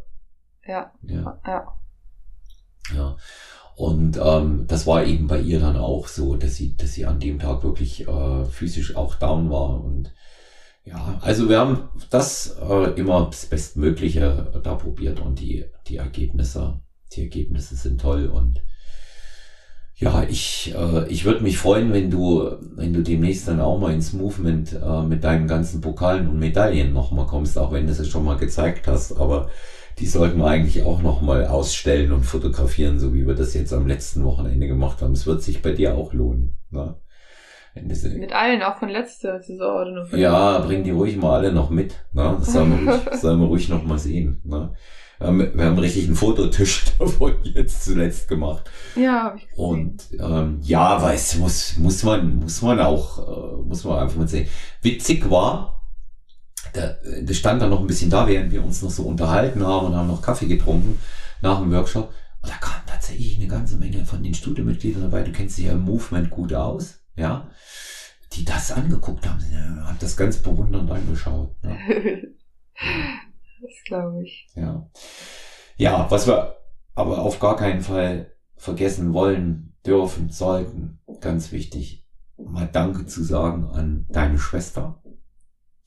Ja. 0.68 0.92
Ja. 1.04 1.40
Ja. 1.46 1.74
ja. 2.96 3.18
Und 3.76 4.20
ähm, 4.24 4.66
das 4.68 4.86
war 4.86 5.06
eben 5.06 5.28
bei 5.28 5.40
ihr 5.40 5.60
dann 5.60 5.78
auch 5.78 6.08
so, 6.08 6.36
dass 6.36 6.56
sie, 6.56 6.76
dass 6.76 6.94
sie 6.94 7.06
an 7.06 7.20
dem 7.20 7.40
Tag 7.40 7.64
wirklich 7.64 8.08
äh, 8.08 8.46
physisch 8.46 8.96
auch 8.96 9.16
down 9.16 9.50
war. 9.50 9.84
Und 9.84 10.14
ja, 10.84 11.20
also 11.22 11.50
wir 11.50 11.60
haben 11.60 11.90
das 12.10 12.58
äh, 12.62 12.92
immer 13.00 13.28
das 13.28 13.46
Bestmögliche 13.46 14.62
da 14.64 14.76
probiert 14.76 15.20
und 15.20 15.40
die, 15.40 15.66
die 15.88 15.98
Ergebnisse, 15.98 16.80
die 17.14 17.22
Ergebnisse 17.22 17.76
sind 17.76 18.02
toll 18.02 18.28
und 18.28 18.62
ja, 20.02 20.24
ich, 20.24 20.74
äh, 20.76 21.08
ich 21.10 21.26
würde 21.26 21.44
mich 21.44 21.60
freuen, 21.60 21.94
wenn 21.94 22.10
du, 22.10 22.56
wenn 22.76 22.92
du 22.92 23.04
demnächst 23.04 23.48
dann 23.48 23.62
auch 23.62 23.78
mal 23.78 23.94
ins 23.94 24.14
Movement 24.14 24.74
äh, 24.74 25.04
mit 25.04 25.24
deinen 25.24 25.48
ganzen 25.48 25.80
Pokalen 25.80 26.28
und 26.28 26.40
Medaillen 26.40 26.92
nochmal 26.92 27.28
kommst, 27.28 27.56
auch 27.60 27.72
wenn 27.72 27.86
du 27.86 27.92
es 27.92 28.08
schon 28.08 28.26
mal 28.26 28.38
gezeigt 28.38 28.88
hast. 28.88 29.14
Aber 29.14 29.52
die 30.00 30.08
sollten 30.08 30.40
wir 30.40 30.48
eigentlich 30.48 30.84
auch 30.84 31.02
nochmal 31.02 31.48
ausstellen 31.48 32.12
und 32.12 32.24
fotografieren, 32.24 33.00
so 33.00 33.14
wie 33.14 33.28
wir 33.28 33.36
das 33.36 33.54
jetzt 33.54 33.74
am 33.74 33.88
letzten 33.88 34.24
Wochenende 34.24 34.68
gemacht 34.68 35.02
haben. 35.02 35.14
Es 35.14 35.28
wird 35.28 35.42
sich 35.42 35.62
bei 35.62 35.72
dir 35.72 35.96
auch 35.96 36.14
lohnen. 36.14 36.56
Ne? 36.70 36.96
Mit 37.74 38.34
allen, 38.34 38.64
auch 38.64 38.78
von 38.78 38.90
letzter 38.90 39.42
Saison 39.42 40.06
Ja, 40.14 40.60
bring 40.60 40.84
die 40.84 40.92
ruhig 40.92 41.16
mal 41.16 41.38
alle 41.38 41.54
noch 41.54 41.70
mit. 41.70 41.96
Ne? 42.12 42.36
Das 42.38 42.52
sollen 42.52 42.86
wir 42.86 42.92
ruhig, 42.92 43.02
sollen 43.22 43.40
wir 43.40 43.48
ruhig 43.48 43.70
noch 43.70 43.84
mal 43.84 44.00
sehen. 44.00 44.42
Ne? 44.44 44.74
wir 45.20 45.66
haben 45.66 45.78
richtig 45.78 46.08
einen 46.08 46.16
Fototisch 46.16 46.86
davon 47.00 47.36
jetzt 47.44 47.86
zuletzt 47.86 48.28
gemacht. 48.28 48.70
Ja, 48.96 49.26
hab 49.26 49.36
ich 49.36 49.48
gesehen. 49.48 49.64
Und 49.64 50.04
ähm, 50.20 50.60
ja, 50.64 51.00
weiß 51.00 51.38
muss 51.38 51.78
muss 51.78 52.04
man 52.04 52.40
muss 52.40 52.62
man 52.64 52.80
auch 52.80 53.20
äh, 53.20 53.62
muss 53.64 53.84
man 53.84 54.00
einfach 54.00 54.18
mal 54.18 54.28
sehen. 54.28 54.48
Witzig 54.82 55.30
war, 55.30 55.81
der, 56.76 57.00
der 57.22 57.34
stand 57.34 57.62
dann 57.62 57.70
noch 57.70 57.82
ein 57.82 57.88
bisschen 57.88 58.10
da, 58.10 58.28
während 58.28 58.52
wir 58.52 58.64
uns 58.64 58.82
noch 58.82 58.90
so 58.90 59.04
unterhalten 59.04 59.66
haben 59.66 59.88
und 59.88 59.96
haben 59.96 60.08
noch 60.08 60.22
Kaffee 60.22 60.48
getrunken 60.48 61.00
nach 61.42 61.60
dem 61.60 61.72
Workshop. 61.72 62.14
Und 62.42 62.50
da 62.50 62.56
kam 62.56 62.86
tatsächlich 62.86 63.38
eine 63.38 63.48
ganze 63.48 63.78
Menge 63.78 64.06
von 64.06 64.24
den 64.24 64.34
Studiomitgliedern 64.34 65.04
dabei. 65.04 65.24
Du 65.24 65.32
kennst 65.32 65.58
dich 65.58 65.66
ja 65.66 65.74
im 65.74 65.82
Movement 65.82 66.30
gut 66.30 66.54
aus, 66.54 67.00
ja, 67.16 67.50
die 68.34 68.46
das 68.46 68.72
angeguckt 68.72 69.28
haben, 69.28 69.40
haben 69.86 69.98
das 70.00 70.18
ganz 70.18 70.38
bewundernd 70.38 70.90
angeschaut. 70.90 71.56
Ne? 71.64 71.78
Das 73.62 73.84
glaube 73.86 74.24
ich. 74.24 74.48
Ja. 74.56 74.90
Ja, 75.78 76.10
was 76.10 76.26
wir 76.26 76.56
aber 76.96 77.20
auf 77.20 77.40
gar 77.40 77.56
keinen 77.56 77.82
Fall 77.82 78.34
vergessen 78.56 79.14
wollen, 79.14 79.76
dürfen, 79.86 80.30
sollten, 80.30 81.00
ganz 81.20 81.52
wichtig, 81.52 82.08
mal 82.38 82.68
Danke 82.68 83.06
zu 83.06 83.24
sagen 83.24 83.66
an 83.66 84.06
deine 84.10 84.40
Schwester, 84.40 85.02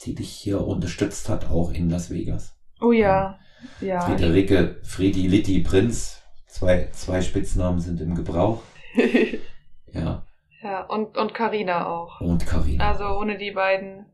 die 0.05 0.15
dich 0.15 0.31
hier 0.31 0.61
unterstützt 0.67 1.29
hat, 1.29 1.51
auch 1.51 1.73
in 1.73 1.91
Las 1.91 2.11
Vegas. 2.11 2.57
Oh 2.81 2.93
ja, 2.93 3.39
ja. 3.81 4.01
Friederike, 4.01 4.81
Friedi, 4.83 5.27
Litti, 5.27 5.61
Prinz, 5.61 6.23
zwei, 6.47 6.89
zwei 6.93 7.21
Spitznamen 7.21 7.81
sind 7.81 8.01
im 8.01 8.15
Gebrauch. 8.15 8.63
ja. 9.93 10.27
Ja, 10.63 10.83
und, 10.85 11.17
und 11.17 11.35
Carina 11.35 11.89
auch. 11.89 12.21
Und 12.21 12.47
Carina. 12.47 12.89
Also 12.89 13.05
ohne 13.05 13.37
die 13.37 13.51
beiden 13.51 14.07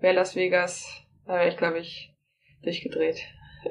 wäre 0.00 0.14
Las 0.14 0.36
Vegas, 0.36 0.86
da 1.26 1.34
wäre 1.34 1.48
ich, 1.48 1.56
glaube 1.56 1.78
ich, 1.78 2.14
durchgedreht. 2.62 3.18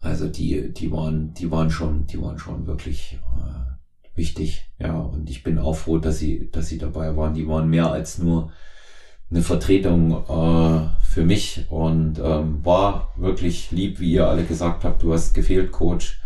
also 0.00 0.28
die, 0.28 0.72
die 0.72 0.90
waren, 0.90 1.34
die 1.34 1.50
waren 1.50 1.70
schon, 1.70 2.06
die 2.06 2.20
waren 2.20 2.38
schon 2.38 2.66
wirklich 2.66 3.18
äh, 3.36 4.16
wichtig, 4.16 4.70
ja. 4.78 4.98
Und 4.98 5.30
ich 5.30 5.42
bin 5.42 5.58
auch 5.58 5.74
froh, 5.76 5.98
dass 5.98 6.18
sie, 6.18 6.50
dass 6.50 6.68
sie 6.68 6.78
dabei 6.78 7.16
waren. 7.16 7.34
Die 7.34 7.46
waren 7.46 7.68
mehr 7.68 7.90
als 7.90 8.18
nur 8.18 8.52
eine 9.30 9.42
Vertretung 9.42 10.12
äh, 10.12 10.88
für 11.04 11.24
mich 11.24 11.66
und 11.70 12.18
ähm, 12.22 12.64
war 12.64 13.12
wirklich 13.16 13.70
lieb, 13.70 13.98
wie 14.00 14.12
ihr 14.12 14.28
alle 14.28 14.44
gesagt 14.44 14.84
habt. 14.84 15.02
Du 15.02 15.12
hast 15.12 15.34
gefehlt, 15.34 15.72
Coach. 15.72 16.20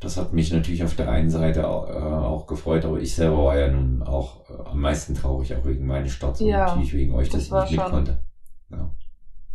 Das 0.00 0.16
hat 0.16 0.32
mich 0.32 0.52
natürlich 0.52 0.84
auf 0.84 0.94
der 0.94 1.10
einen 1.10 1.30
Seite 1.30 1.60
äh, 1.60 1.64
auch 1.64 2.46
gefreut, 2.46 2.84
aber 2.84 3.00
ich 3.00 3.14
selber 3.14 3.44
war 3.44 3.58
ja 3.58 3.68
nun 3.68 4.02
auch 4.02 4.48
äh, 4.50 4.68
am 4.68 4.80
meisten 4.80 5.14
traurig, 5.14 5.54
auch 5.54 5.64
wegen 5.64 5.86
meines 5.86 6.12
Starts 6.12 6.40
und 6.40 6.48
ja, 6.48 6.66
natürlich 6.66 6.92
wegen 6.92 7.14
euch, 7.14 7.28
dass 7.28 7.48
das 7.48 7.64
ich 7.64 7.70
nicht 7.72 7.82
mit 7.82 7.90
konnte. 7.90 8.22
Ja. 8.70 8.94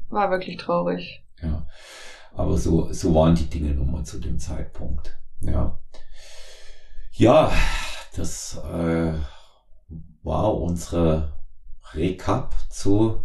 War 0.10 0.32
wirklich 0.32 0.58
traurig. 0.58 1.24
Ja. 1.42 1.68
Aber 2.34 2.58
so, 2.58 2.92
so 2.92 3.14
waren 3.14 3.36
die 3.36 3.50
Dinge 3.50 3.72
nun 3.72 3.92
mal 3.92 4.04
zu 4.04 4.20
dem 4.20 4.40
Zeitpunkt. 4.40 5.18
Ja. 5.42 5.80
Ja, 7.12 7.52
das 8.16 8.60
äh, 8.64 9.14
war 10.24 10.56
unsere 10.56 11.41
Recap 11.96 12.54
zu 12.70 13.22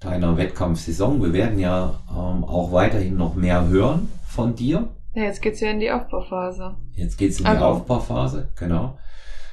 deiner 0.00 0.36
Wettkampfsaison. 0.36 1.22
Wir 1.22 1.32
werden 1.32 1.58
ja 1.58 2.00
ähm, 2.10 2.44
auch 2.44 2.72
weiterhin 2.72 3.16
noch 3.16 3.34
mehr 3.34 3.68
hören 3.68 4.10
von 4.26 4.54
dir. 4.54 4.88
Ja, 5.14 5.24
jetzt 5.24 5.42
geht's 5.42 5.60
ja 5.60 5.70
in 5.70 5.80
die 5.80 5.90
Aufbauphase. 5.90 6.76
Jetzt 6.94 7.18
geht's 7.18 7.40
in 7.40 7.46
also. 7.46 7.58
die 7.58 7.64
Aufbauphase, 7.64 8.50
genau. 8.58 8.98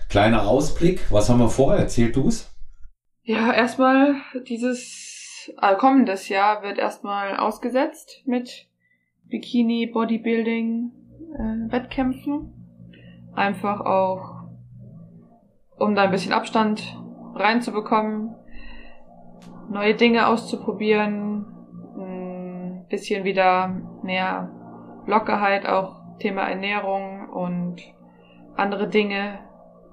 Kleiner 0.10 0.48
Ausblick, 0.48 1.12
was 1.12 1.30
haben 1.30 1.40
wir 1.40 1.50
vor? 1.50 1.76
Erzähl 1.76 2.12
du's. 2.12 2.50
Ja, 3.24 3.54
erstmal 3.54 4.16
dieses 4.48 5.52
äh, 5.62 5.76
kommendes 5.76 6.30
Jahr 6.30 6.64
wird 6.64 6.78
erstmal 6.78 7.38
ausgesetzt 7.38 8.24
mit 8.26 8.68
Bikini 9.26 9.86
Bodybuilding 9.86 10.92
äh, 11.34 11.72
Wettkämpfen. 11.72 12.54
Einfach 13.36 13.82
auch, 13.82 14.50
um 15.78 15.94
da 15.94 16.04
ein 16.04 16.12
bisschen 16.12 16.34
Abstand 16.34 16.98
reinzubekommen, 17.36 18.36
neue 19.70 19.96
Dinge 19.96 20.28
auszuprobieren, 20.28 21.46
ein 21.98 22.86
bisschen 22.90 23.24
wieder 23.24 23.76
mehr 24.04 24.52
Lockerheit, 25.06 25.68
auch 25.68 25.96
Thema 26.20 26.44
Ernährung 26.44 27.30
und 27.30 27.78
andere 28.56 28.88
Dinge 28.88 29.40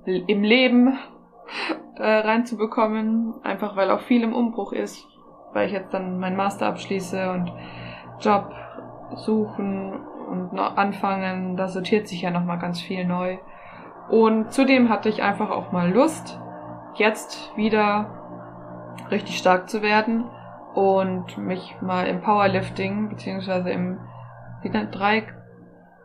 im 0.04 0.42
Leben 0.42 0.98
äh, 1.96 2.02
reinzubekommen, 2.02 3.34
einfach 3.42 3.76
weil 3.76 3.90
auch 3.90 4.00
viel 4.00 4.22
im 4.22 4.34
Umbruch 4.34 4.72
ist 4.72 5.06
weil 5.56 5.68
ich 5.68 5.72
jetzt 5.72 5.94
dann 5.94 6.18
meinen 6.18 6.36
Master 6.36 6.66
abschließe 6.66 7.30
und 7.30 7.50
Job 8.20 8.52
suchen 9.14 9.94
und 10.28 10.58
anfangen, 10.58 11.56
da 11.56 11.66
sortiert 11.66 12.06
sich 12.06 12.22
ja 12.22 12.30
nochmal 12.30 12.58
ganz 12.58 12.78
viel 12.80 13.06
neu. 13.06 13.38
Und 14.10 14.52
zudem 14.52 14.90
hatte 14.90 15.08
ich 15.08 15.22
einfach 15.22 15.50
auch 15.50 15.72
mal 15.72 15.90
Lust, 15.90 16.38
jetzt 16.98 17.52
wieder 17.56 18.10
richtig 19.10 19.38
stark 19.38 19.68
zu 19.68 19.82
werden 19.82 20.24
und 20.74 21.38
mich 21.38 21.74
mal 21.80 22.06
im 22.06 22.20
Powerlifting, 22.20 23.08
beziehungsweise 23.08 23.70
im 23.70 23.98
wie 24.62 24.70
nennt 24.70 24.94
drei 24.94 25.22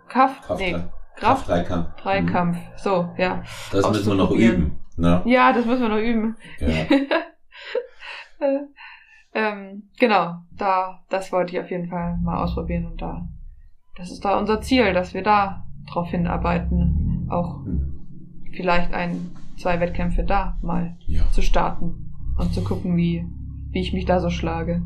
Kraft, 0.08 0.44
Kraft 0.44 0.60
nee, 0.60 0.76
Kraft, 1.16 1.48
Dreikampf. 1.48 1.96
Dreikampf. 2.02 2.58
Mhm. 2.58 2.78
So, 2.78 3.10
ja. 3.18 3.44
Das 3.72 3.90
müssen 3.90 4.10
wir 4.10 4.16
noch 4.16 4.32
üben. 4.32 4.80
Ne? 4.98 5.22
Ja, 5.26 5.54
das 5.54 5.66
müssen 5.66 5.82
wir 5.82 5.90
noch 5.90 5.98
üben. 5.98 6.36
Ja. 6.60 6.68
Ähm, 9.34 9.84
genau, 9.98 10.40
da, 10.58 11.04
das 11.10 11.32
wollte 11.32 11.54
ich 11.54 11.62
auf 11.62 11.72
jeden 11.72 11.88
Fall 11.88 12.18
mal 12.22 12.44
ausprobieren 12.44 12.86
und 12.86 13.02
da, 13.02 13.28
das 13.96 14.12
ist 14.12 14.26
da 14.26 14.38
unser 14.38 14.62
Ziel, 14.62 14.94
dass 14.94 15.14
wir 15.14 15.24
da 15.24 15.66
drauf 15.90 16.10
hinarbeiten, 16.10 17.30
auch 17.32 17.62
vielleicht 18.54 18.94
ein, 18.94 19.32
zwei 19.62 19.80
Wettkämpfe 19.80 20.24
da 20.24 20.58
mal 20.62 20.98
ja. 21.08 21.22
zu 21.32 21.42
starten 21.42 22.12
und 22.38 22.54
zu 22.54 22.64
gucken, 22.64 22.98
wie, 22.98 23.26
wie 23.72 23.82
ich 23.82 23.94
mich 23.94 24.06
da 24.06 24.20
so 24.20 24.30
schlage. 24.30 24.82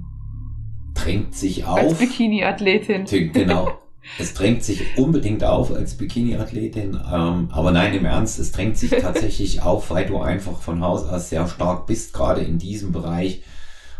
Drängt 0.94 1.36
sich 1.36 1.66
auf. 1.66 1.80
Als 1.80 1.98
Bikini-Athletin. 1.98 3.06
Genau. 3.34 3.72
Es 4.20 4.36
drängt 4.36 4.64
sich 4.64 5.00
unbedingt 5.00 5.44
auf 5.44 5.74
als 5.74 5.96
Bikini-Athletin, 5.96 6.94
ähm, 7.12 7.50
aber 7.52 7.72
nein, 7.72 7.92
im 7.96 8.06
Ernst, 8.06 8.38
es 8.38 8.52
drängt 8.52 8.78
sich 8.78 8.92
tatsächlich 8.92 9.62
auf, 9.64 9.90
weil 9.90 10.06
du 10.06 10.20
einfach 10.20 10.62
von 10.62 10.82
Haus 10.82 11.08
aus 11.08 11.32
sehr 11.32 11.48
stark 11.48 11.88
bist, 11.88 12.14
gerade 12.14 12.42
in 12.42 12.60
diesem 12.60 12.92
Bereich 12.92 13.42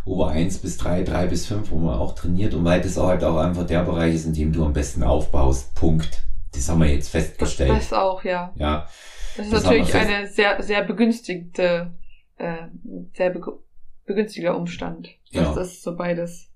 Ober 0.06 0.30
1 0.30 0.60
bis 0.60 0.78
3, 0.78 1.02
3 1.02 1.26
bis 1.26 1.48
5, 1.48 1.72
wo 1.72 1.80
man 1.80 1.96
auch 1.96 2.14
trainiert 2.14 2.54
und 2.54 2.64
weil 2.64 2.82
das 2.82 2.98
halt 2.98 3.24
auch 3.24 3.38
einfach 3.38 3.66
der 3.66 3.84
Bereich 3.84 4.14
ist, 4.14 4.26
in 4.26 4.34
dem 4.34 4.54
du 4.54 4.64
am 4.64 4.74
besten 4.74 5.02
aufbaust. 5.02 5.74
Punkt. 5.74 6.24
Das 6.54 6.70
haben 6.70 6.82
wir 6.82 6.94
jetzt 6.94 7.10
festgestellt. 7.10 7.72
Das, 7.72 7.90
das 7.90 7.98
auch, 7.98 8.24
ja. 8.24 8.54
Ja. 8.56 8.88
Das 9.38 9.46
ist 9.46 9.54
das 9.54 9.64
natürlich 9.64 9.94
eine 9.94 10.28
sehr, 10.28 10.62
sehr 10.62 10.84
begünstigte, 10.84 11.94
äh, 12.38 12.68
sehr 13.14 13.30
be 13.32 13.42
begünstigter 14.06 14.56
Umstand, 14.56 15.10
dass 15.34 15.44
ja. 15.44 15.56
das 15.56 15.82
so 15.82 15.96
beides, 15.96 16.52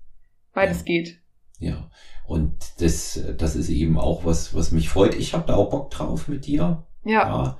beides 0.54 0.78
ja. 0.78 0.84
geht. 0.84 1.18
Ja. 1.58 1.90
Und 2.26 2.80
das, 2.80 3.20
das 3.38 3.56
ist 3.56 3.70
eben 3.70 3.98
auch 3.98 4.24
was, 4.24 4.54
was 4.54 4.70
mich 4.70 4.88
freut. 4.88 5.16
Ich 5.16 5.34
habe 5.34 5.44
da 5.48 5.56
auch 5.56 5.68
Bock 5.68 5.90
drauf 5.90 6.28
mit 6.28 6.46
dir. 6.46 6.84
Ja. 7.04 7.12
ja. 7.12 7.58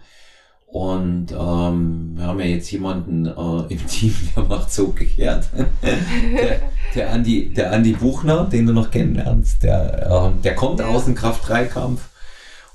Und 0.67 1.33
ähm, 1.33 2.13
wir 2.15 2.25
haben 2.25 2.39
ja 2.39 2.47
jetzt 2.47 2.71
jemanden 2.71 3.27
äh, 3.27 3.73
im 3.73 3.87
Team, 3.89 4.15
der 4.37 4.45
macht 4.45 4.71
so 4.71 4.89
gekehrt. 4.89 5.49
der, 5.83 6.61
der, 6.95 7.13
Andi, 7.13 7.53
der 7.53 7.73
Andi 7.73 7.93
Buchner, 7.95 8.45
den 8.45 8.67
du 8.67 8.73
noch 8.73 8.93
kennenlernst, 8.93 9.65
der, 9.65 10.33
äh, 10.39 10.43
der 10.43 10.55
kommt 10.55 10.79
ja. 10.79 10.87
aus 10.87 11.07
dem 11.07 11.17
Kraft-3-Kampf 11.17 12.10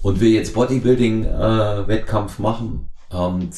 und 0.05 0.21
will 0.21 0.29
jetzt 0.29 0.53
Bodybuilding-Wettkampf 0.53 2.37
äh, 2.37 2.41
machen. 2.43 2.91
Und 3.09 3.55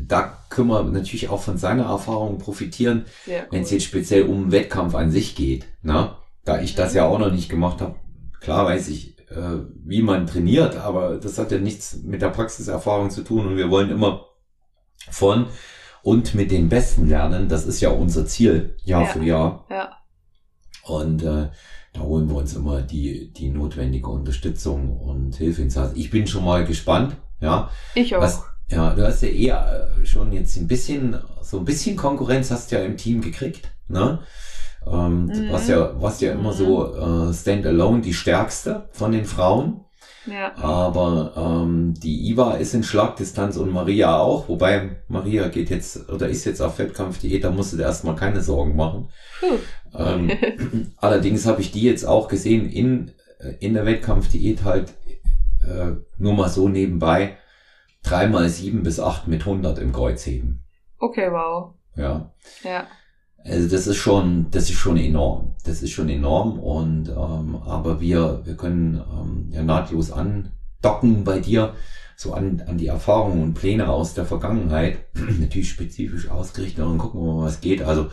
da 0.00 0.38
können 0.50 0.66
wir 0.66 0.82
natürlich 0.82 1.28
auch 1.28 1.40
von 1.40 1.56
seiner 1.56 1.84
Erfahrung 1.84 2.38
profitieren, 2.38 3.04
cool. 3.28 3.46
wenn 3.52 3.62
es 3.62 3.70
jetzt 3.70 3.84
speziell 3.84 4.24
um 4.24 4.50
Wettkampf 4.50 4.96
an 4.96 5.12
sich 5.12 5.36
geht. 5.36 5.66
Ne? 5.82 6.16
Da 6.44 6.60
ich 6.60 6.74
das 6.74 6.94
ja 6.94 7.06
auch 7.06 7.20
noch 7.20 7.30
nicht 7.30 7.48
gemacht 7.48 7.80
habe, 7.80 7.94
klar 8.40 8.66
weiß 8.66 8.88
ich, 8.88 9.16
äh, 9.30 9.60
wie 9.84 10.02
man 10.02 10.26
trainiert, 10.26 10.74
aber 10.74 11.18
das 11.18 11.38
hat 11.38 11.52
ja 11.52 11.58
nichts 11.58 11.98
mit 12.02 12.22
der 12.22 12.30
Praxiserfahrung 12.30 13.10
zu 13.10 13.22
tun 13.22 13.46
und 13.46 13.56
wir 13.56 13.70
wollen 13.70 13.90
immer 13.92 14.26
von 15.12 15.46
und 16.02 16.34
mit 16.34 16.50
den 16.50 16.68
Besten 16.68 17.06
lernen. 17.06 17.48
Das 17.48 17.66
ist 17.66 17.80
ja 17.80 17.90
unser 17.90 18.26
Ziel, 18.26 18.76
Jahr 18.82 19.02
ja. 19.02 19.08
für 19.08 19.22
Jahr. 19.22 19.66
Ja. 19.70 19.96
Und 20.82 21.22
äh, 21.22 21.50
da 21.94 22.00
holen 22.00 22.28
wir 22.28 22.36
uns 22.36 22.54
immer 22.54 22.82
die, 22.82 23.32
die 23.32 23.48
notwendige 23.48 24.08
Unterstützung 24.08 24.98
und 24.98 25.36
Hilfe 25.36 25.62
ins 25.62 25.76
Haus. 25.76 25.92
Ich 25.94 26.10
bin 26.10 26.26
schon 26.26 26.44
mal 26.44 26.64
gespannt, 26.66 27.16
ja. 27.40 27.70
Ich 27.94 28.14
auch. 28.14 28.20
Was, 28.20 28.42
ja, 28.68 28.94
du 28.94 29.06
hast 29.06 29.22
ja 29.22 29.28
eher 29.28 29.90
äh, 30.00 30.04
schon 30.04 30.32
jetzt 30.32 30.56
ein 30.56 30.66
bisschen, 30.66 31.16
so 31.40 31.58
ein 31.58 31.64
bisschen 31.64 31.96
Konkurrenz 31.96 32.50
hast 32.50 32.72
du 32.72 32.76
ja 32.76 32.84
im 32.84 32.96
Team 32.96 33.20
gekriegt, 33.20 33.70
ne? 33.88 34.20
Ähm, 34.86 35.26
mhm. 35.26 35.48
Was 35.50 35.68
ja, 35.68 35.94
was 36.00 36.20
ja 36.20 36.32
immer 36.32 36.52
so 36.52 36.88
mhm. 36.88 37.30
äh, 37.30 37.34
Standalone 37.34 38.02
die 38.02 38.12
stärkste 38.12 38.88
von 38.90 39.12
den 39.12 39.24
Frauen. 39.24 39.83
Ja. 40.26 40.56
Aber 40.56 41.32
ähm, 41.36 41.94
die 41.94 42.30
Iva 42.30 42.54
ist 42.54 42.74
in 42.74 42.82
Schlagdistanz 42.82 43.56
und 43.56 43.72
Maria 43.72 44.18
auch, 44.18 44.48
wobei 44.48 44.96
Maria 45.08 45.48
geht 45.48 45.70
jetzt 45.70 46.08
oder 46.08 46.28
ist 46.28 46.44
jetzt 46.44 46.60
auf 46.60 46.78
Wettkampfdiät, 46.78 47.44
da 47.44 47.50
musste 47.50 47.76
du 47.76 47.82
erstmal 47.82 48.16
keine 48.16 48.40
Sorgen 48.40 48.76
machen. 48.76 49.10
Ähm, 49.94 50.30
allerdings 50.96 51.46
habe 51.46 51.60
ich 51.60 51.72
die 51.72 51.82
jetzt 51.82 52.04
auch 52.04 52.28
gesehen 52.28 52.68
in, 52.70 53.12
in 53.60 53.74
der 53.74 53.86
Wettkampfdiät 53.86 54.64
halt 54.64 54.94
äh, 55.62 55.92
nur 56.18 56.34
mal 56.34 56.48
so 56.48 56.68
nebenbei 56.68 57.36
dreimal 58.02 58.48
sieben 58.48 58.82
bis 58.82 59.00
acht 59.00 59.28
mit 59.28 59.40
100 59.40 59.78
im 59.78 59.92
Kreuzheben. 59.92 60.62
Okay, 60.98 61.30
wow. 61.30 61.74
Ja. 61.96 62.32
Ja. 62.62 62.86
Also 63.44 63.68
das 63.68 63.86
ist 63.86 63.98
schon, 63.98 64.46
das 64.50 64.70
ist 64.70 64.78
schon 64.78 64.96
enorm. 64.96 65.54
Das 65.64 65.82
ist 65.82 65.90
schon 65.90 66.08
enorm 66.08 66.58
und 66.58 67.10
ähm, 67.10 67.56
aber 67.56 68.00
wir, 68.00 68.40
wir 68.44 68.56
können 68.56 69.02
ähm, 69.12 69.48
ja 69.50 69.62
nahtlos 69.62 70.10
andocken 70.10 71.24
bei 71.24 71.40
dir, 71.40 71.74
so 72.16 72.32
an, 72.32 72.62
an 72.66 72.78
die 72.78 72.86
Erfahrungen 72.86 73.42
und 73.42 73.54
Pläne 73.54 73.88
aus 73.88 74.14
der 74.14 74.24
Vergangenheit, 74.24 74.98
natürlich 75.38 75.68
spezifisch 75.68 76.30
ausgerichtet 76.30 76.84
und 76.84 76.98
gucken 76.98 77.20
wir 77.20 77.32
mal, 77.34 77.44
was 77.44 77.60
geht. 77.60 77.82
Also 77.82 78.08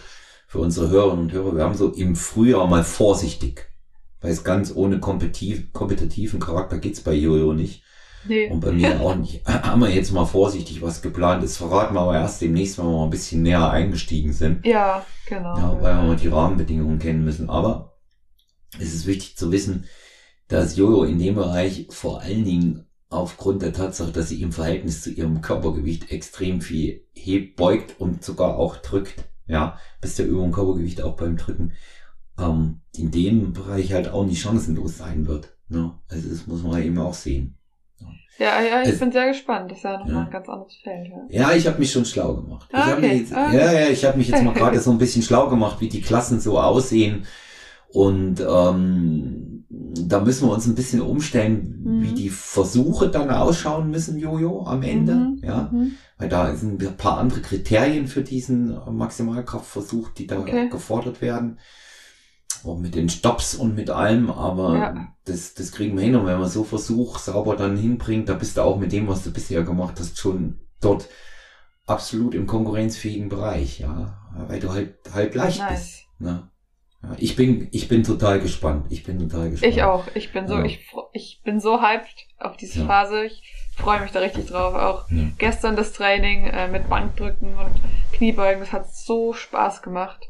für 0.48 0.60
unsere 0.60 0.90
Hörerinnen 0.90 1.26
und 1.26 1.32
Hörer, 1.32 1.56
wir 1.56 1.64
haben 1.64 1.78
so 1.78 1.94
im 1.94 2.18
Frühjahr 2.18 2.68
mal 2.68 2.84
vorsichtig, 2.84 3.72
weil 4.20 4.32
es 4.32 4.44
ganz 4.44 4.74
ohne 4.76 5.00
kompetitiv, 5.00 5.72
kompetitiven 5.72 6.42
Charakter 6.42 6.78
geht's 6.78 7.00
bei 7.02 7.14
Jojo 7.14 7.54
nicht. 7.54 7.84
Nee. 8.28 8.50
Und 8.50 8.60
bei 8.60 8.72
mir 8.72 9.00
auch 9.02 9.16
nicht. 9.16 9.46
Haben 9.48 9.82
wir 9.82 9.90
jetzt 9.90 10.12
mal 10.12 10.26
vorsichtig 10.26 10.82
was 10.82 11.02
geplant. 11.02 11.44
Das 11.44 11.58
verraten 11.58 11.96
wir 11.96 12.02
aber 12.02 12.16
erst 12.16 12.42
demnächst, 12.42 12.78
wenn 12.78 12.86
wir 12.86 12.98
mal 12.98 13.04
ein 13.06 13.10
bisschen 13.10 13.42
näher 13.42 13.70
eingestiegen 13.70 14.34
sind. 14.34 14.66
Ja, 14.66 15.06
genau. 15.28 15.58
Ja, 15.58 15.82
weil 15.82 15.96
wir 15.96 16.04
mal 16.04 16.16
die 16.16 16.28
Rahmenbedingungen 16.28 17.00
kennen 17.00 17.24
müssen. 17.24 17.50
Aber 17.50 17.98
es 18.80 18.94
ist 18.94 19.06
wichtig 19.06 19.38
zu 19.38 19.52
wissen, 19.52 19.86
dass 20.48 20.76
Jojo 20.76 21.04
in 21.04 21.20
dem 21.20 21.36
Bereich 21.36 21.88
vor 21.90 22.22
allen 22.22 22.46
Dingen 22.46 22.86
aufgrund 23.10 23.62
der 23.62 23.74
Tatsache, 23.74 24.12
dass 24.12 24.30
sie 24.30 24.42
im 24.42 24.52
Verhältnis 24.52 25.02
zu 25.02 25.12
ihrem 25.12 25.42
Körpergewicht 25.42 26.12
extrem 26.12 26.62
viel 26.62 27.06
hebt, 27.14 27.58
beugt 27.58 28.00
und 28.00 28.24
sogar 28.24 28.58
auch 28.58 28.78
drückt, 28.78 29.26
ja, 29.48 29.78
bis 30.00 30.16
der 30.16 30.28
Übung 30.28 30.52
Körpergewicht 30.52 31.02
auch 31.02 31.18
beim 31.18 31.36
Drücken, 31.36 31.74
ähm, 32.40 32.82
in 32.96 33.12
dem 33.12 33.54
Bereich 33.54 33.92
halt 33.94 34.10
auch 34.10 34.26
nicht 34.26 34.42
chancenlos 34.42 34.98
sein 34.98 35.28
wird. 35.28 35.58
Ne? 35.68 35.98
Also 36.08 36.30
das 36.30 36.48
muss 36.48 36.64
man 36.64 36.82
eben 36.82 36.98
auch 36.98 37.14
sehen. 37.14 37.58
Ja, 38.42 38.60
ja, 38.60 38.82
ich 38.82 38.90
es, 38.90 39.00
bin 39.00 39.12
sehr 39.12 39.28
gespannt. 39.28 39.70
Das 39.70 39.78
ist 39.78 39.84
ja 39.84 40.00
nochmal 40.00 40.14
ja. 40.16 40.22
ein 40.22 40.32
ganz 40.32 40.50
anderes 40.50 40.76
Feld. 40.76 41.12
Ja, 41.30 41.42
ja 41.42 41.56
ich 41.56 41.68
habe 41.68 41.78
mich 41.78 41.92
schon 41.92 42.06
schlau 42.06 42.34
gemacht. 42.34 42.68
Ah, 42.72 42.88
ich 42.88 42.94
okay. 42.94 43.10
Hab 43.10 43.16
jetzt, 43.16 43.32
okay. 43.32 43.58
Ja, 43.58 43.72
ja, 43.72 43.88
ich 43.90 44.04
habe 44.04 44.18
mich 44.18 44.30
jetzt 44.30 44.44
mal 44.44 44.54
gerade 44.56 44.80
so 44.80 44.90
ein 44.90 44.98
bisschen 44.98 45.22
schlau 45.22 45.48
gemacht, 45.48 45.80
wie 45.80 45.90
die 45.90 46.02
Klassen 46.02 46.40
so 46.40 46.60
aussehen. 46.60 47.28
Und 47.90 48.40
ähm, 48.40 49.66
da 49.70 50.22
müssen 50.22 50.48
wir 50.48 50.54
uns 50.54 50.66
ein 50.66 50.74
bisschen 50.74 51.02
umstellen, 51.02 51.82
mhm. 51.84 52.02
wie 52.02 52.14
die 52.14 52.30
Versuche 52.30 53.10
dann 53.10 53.30
ausschauen 53.30 53.92
müssen, 53.92 54.18
Jojo, 54.18 54.66
am 54.66 54.82
Ende. 54.82 55.14
Mhm. 55.14 55.42
Ja, 55.44 55.70
mhm. 55.72 55.92
weil 56.18 56.30
da 56.30 56.56
sind 56.56 56.82
ein 56.82 56.98
paar 56.98 57.20
andere 57.20 57.42
Kriterien 57.42 58.08
für 58.08 58.24
diesen 58.24 58.76
Maximalkraftversuch, 58.90 60.10
die 60.10 60.26
da 60.26 60.40
okay. 60.40 60.68
gefordert 60.68 61.22
werden 61.22 61.60
auch 62.66 62.78
mit 62.78 62.96
den 62.96 63.10
Stops 63.10 63.56
und 63.56 63.76
mit 63.76 63.90
allem, 63.90 64.30
aber 64.30 64.78
ja. 64.78 65.08
das, 65.26 65.54
das 65.54 65.72
kriegen 65.72 65.96
wir 65.98 66.04
hin. 66.04 66.16
Und 66.16 66.26
wenn 66.26 66.40
man 66.40 66.50
so 66.50 66.64
Versuch 66.64 67.20
sauber 67.20 67.56
dann 67.56 67.78
hinbringt, 67.78 68.30
da 68.30 68.34
bist 68.34 68.58
du 68.58 68.62
auch 68.62 68.78
mit 68.78 68.92
dem, 68.92 69.08
was 69.08 69.24
du 69.24 69.32
bisher 69.32 69.64
gemacht 69.64 70.00
hast, 70.00 70.18
schon 70.18 70.60
dort 70.80 71.08
absolut 71.86 72.34
im 72.36 72.48
konkurrenzfähigen 72.48 73.30
Bereich, 73.30 73.80
ja. 73.80 74.18
Weil 74.48 74.60
du 74.60 74.72
halt 74.72 74.96
halt 75.14 75.36
leicht 75.36 75.60
nice. 75.60 75.72
bist. 75.72 76.04
Ne? 76.20 76.50
Ja, 77.04 77.16
ich 77.18 77.36
bin, 77.36 77.68
ich 77.72 77.88
bin 77.88 78.04
total 78.04 78.40
gespannt. 78.40 78.86
Ich 78.90 79.04
bin 79.04 79.20
total 79.20 79.50
gespannt. 79.50 79.74
Ich 79.74 79.84
auch. 79.84 80.06
Ich 80.14 80.32
bin 80.32 80.48
so, 80.48 80.56
ja. 80.56 80.66
ich, 80.66 80.88
ich 81.14 81.42
bin 81.44 81.60
so 81.60 81.82
hyped 81.82 82.28
auf 82.38 82.58
diese. 82.58 82.86
Phase. 82.86 83.26
Ich 83.26 83.42
freue 83.76 84.02
mich 84.02 84.12
da 84.12 84.20
richtig 84.20 84.48
drauf. 84.48 84.76
Auch 84.76 85.08
gestern 85.38 85.76
das 85.76 85.94
Training 85.94 86.46
äh, 86.46 86.68
mit 86.68 86.90
Bankdrücken 86.90 87.56
und 87.56 87.72
Kniebeugen, 88.14 88.60
das 88.60 88.72
hat 88.72 88.94
so 88.94 89.34
Spaß 89.34 89.82
gemacht. 89.82 90.30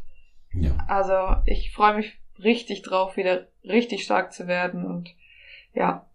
Ja. 0.53 0.77
Also 0.88 1.41
ich 1.45 1.73
freue 1.73 1.97
mich 1.97 2.20
richtig 2.44 2.82
drauf, 2.82 3.18
wieder 3.18 3.48
richtig 3.64 4.04
stark 4.04 4.34
zu 4.34 4.48
werden 4.48 4.86
und 4.86 5.10
ja. 5.74 6.06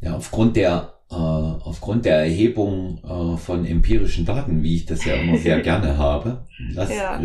Ja, 0.00 0.14
aufgrund 0.14 0.56
der 0.56 0.94
äh, 1.10 1.14
aufgrund 1.14 2.04
der 2.04 2.18
Erhebung 2.18 2.98
äh, 3.02 3.38
von 3.38 3.64
empirischen 3.64 4.26
Daten, 4.26 4.62
wie 4.62 4.76
ich 4.76 4.86
das 4.86 5.04
ja 5.04 5.14
immer 5.14 5.38
sehr 5.38 5.60
gerne 5.62 5.96
habe, 5.96 6.44
lass, 6.72 6.90
ja. 6.94 7.18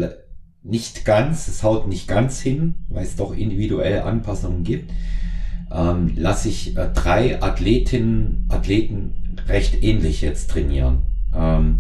nicht 0.64 1.04
ganz, 1.04 1.50
es 1.50 1.64
haut 1.64 1.88
nicht 1.88 2.08
ganz 2.08 2.40
hin, 2.40 2.76
weil 2.90 3.04
es 3.04 3.18
doch 3.18 3.36
individuell 3.36 4.02
Anpassungen 4.02 4.64
gibt, 4.64 4.92
ähm, 5.70 6.14
lasse 6.16 6.48
ich 6.48 6.78
äh, 6.78 6.90
drei 6.94 7.42
Athletinnen, 7.42 8.48
Athleten 8.50 9.38
recht 9.48 9.84
ähnlich 9.84 10.22
jetzt 10.22 10.50
trainieren. 10.50 11.04
Ähm, 11.36 11.80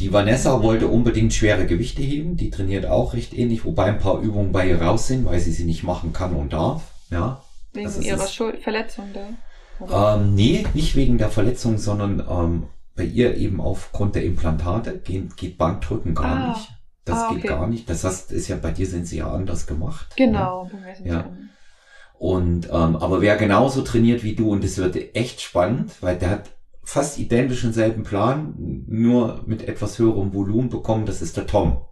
die 0.00 0.12
Vanessa 0.12 0.62
wollte 0.62 0.88
unbedingt 0.88 1.34
schwere 1.34 1.66
Gewichte 1.66 2.02
heben. 2.02 2.36
Die 2.36 2.50
trainiert 2.50 2.86
auch 2.86 3.14
recht 3.14 3.36
ähnlich, 3.36 3.64
wobei 3.64 3.84
ein 3.84 3.98
paar 3.98 4.20
Übungen 4.20 4.52
bei 4.52 4.68
ihr 4.68 4.80
raus 4.80 5.06
sind, 5.06 5.24
weil 5.24 5.40
sie 5.40 5.52
sie 5.52 5.64
nicht 5.64 5.82
machen 5.82 6.12
kann 6.12 6.34
und 6.34 6.52
darf. 6.52 6.82
Ja. 7.10 7.42
Wegen 7.72 8.02
ihrer 8.02 8.26
Schuld 8.26 8.62
Verletzung 8.62 9.10
da? 9.12 10.14
Ähm, 10.16 10.34
nee, 10.34 10.66
nicht 10.74 10.96
wegen 10.96 11.18
der 11.18 11.30
Verletzung, 11.30 11.78
sondern 11.78 12.24
ähm, 12.28 12.66
bei 12.96 13.04
ihr 13.04 13.36
eben 13.36 13.60
aufgrund 13.60 14.14
der 14.14 14.24
Implantate 14.24 14.98
geht, 14.98 15.36
geht 15.36 15.58
Bankdrücken 15.58 16.14
gar 16.14 16.26
ah. 16.26 16.48
nicht. 16.48 16.68
Das 17.04 17.18
ah, 17.18 17.30
okay. 17.30 17.40
geht 17.40 17.50
gar 17.50 17.66
nicht. 17.66 17.88
Das 17.88 18.04
heißt, 18.04 18.32
ist 18.32 18.48
ja 18.48 18.56
bei 18.56 18.70
dir 18.70 18.86
sind 18.86 19.06
sie 19.06 19.18
ja 19.18 19.32
anders 19.32 19.66
gemacht. 19.66 20.08
Genau. 20.16 20.68
Ja. 21.04 21.12
ja. 21.12 21.30
Und 22.18 22.66
ähm, 22.66 22.96
aber 22.96 23.20
wer 23.20 23.36
genauso 23.36 23.82
trainiert 23.82 24.24
wie 24.24 24.34
du 24.34 24.50
und 24.50 24.64
es 24.64 24.76
wird 24.76 24.96
echt 25.14 25.40
spannend, 25.40 25.92
weil 26.00 26.18
der 26.18 26.30
hat 26.30 26.50
fast 26.88 27.18
identischen 27.18 27.74
selben 27.74 28.02
Plan, 28.02 28.54
nur 28.86 29.42
mit 29.44 29.68
etwas 29.68 29.98
höherem 29.98 30.32
Volumen 30.32 30.70
bekommen. 30.70 31.04
Das 31.04 31.20
ist 31.20 31.36
der 31.36 31.46
Tom. 31.46 31.82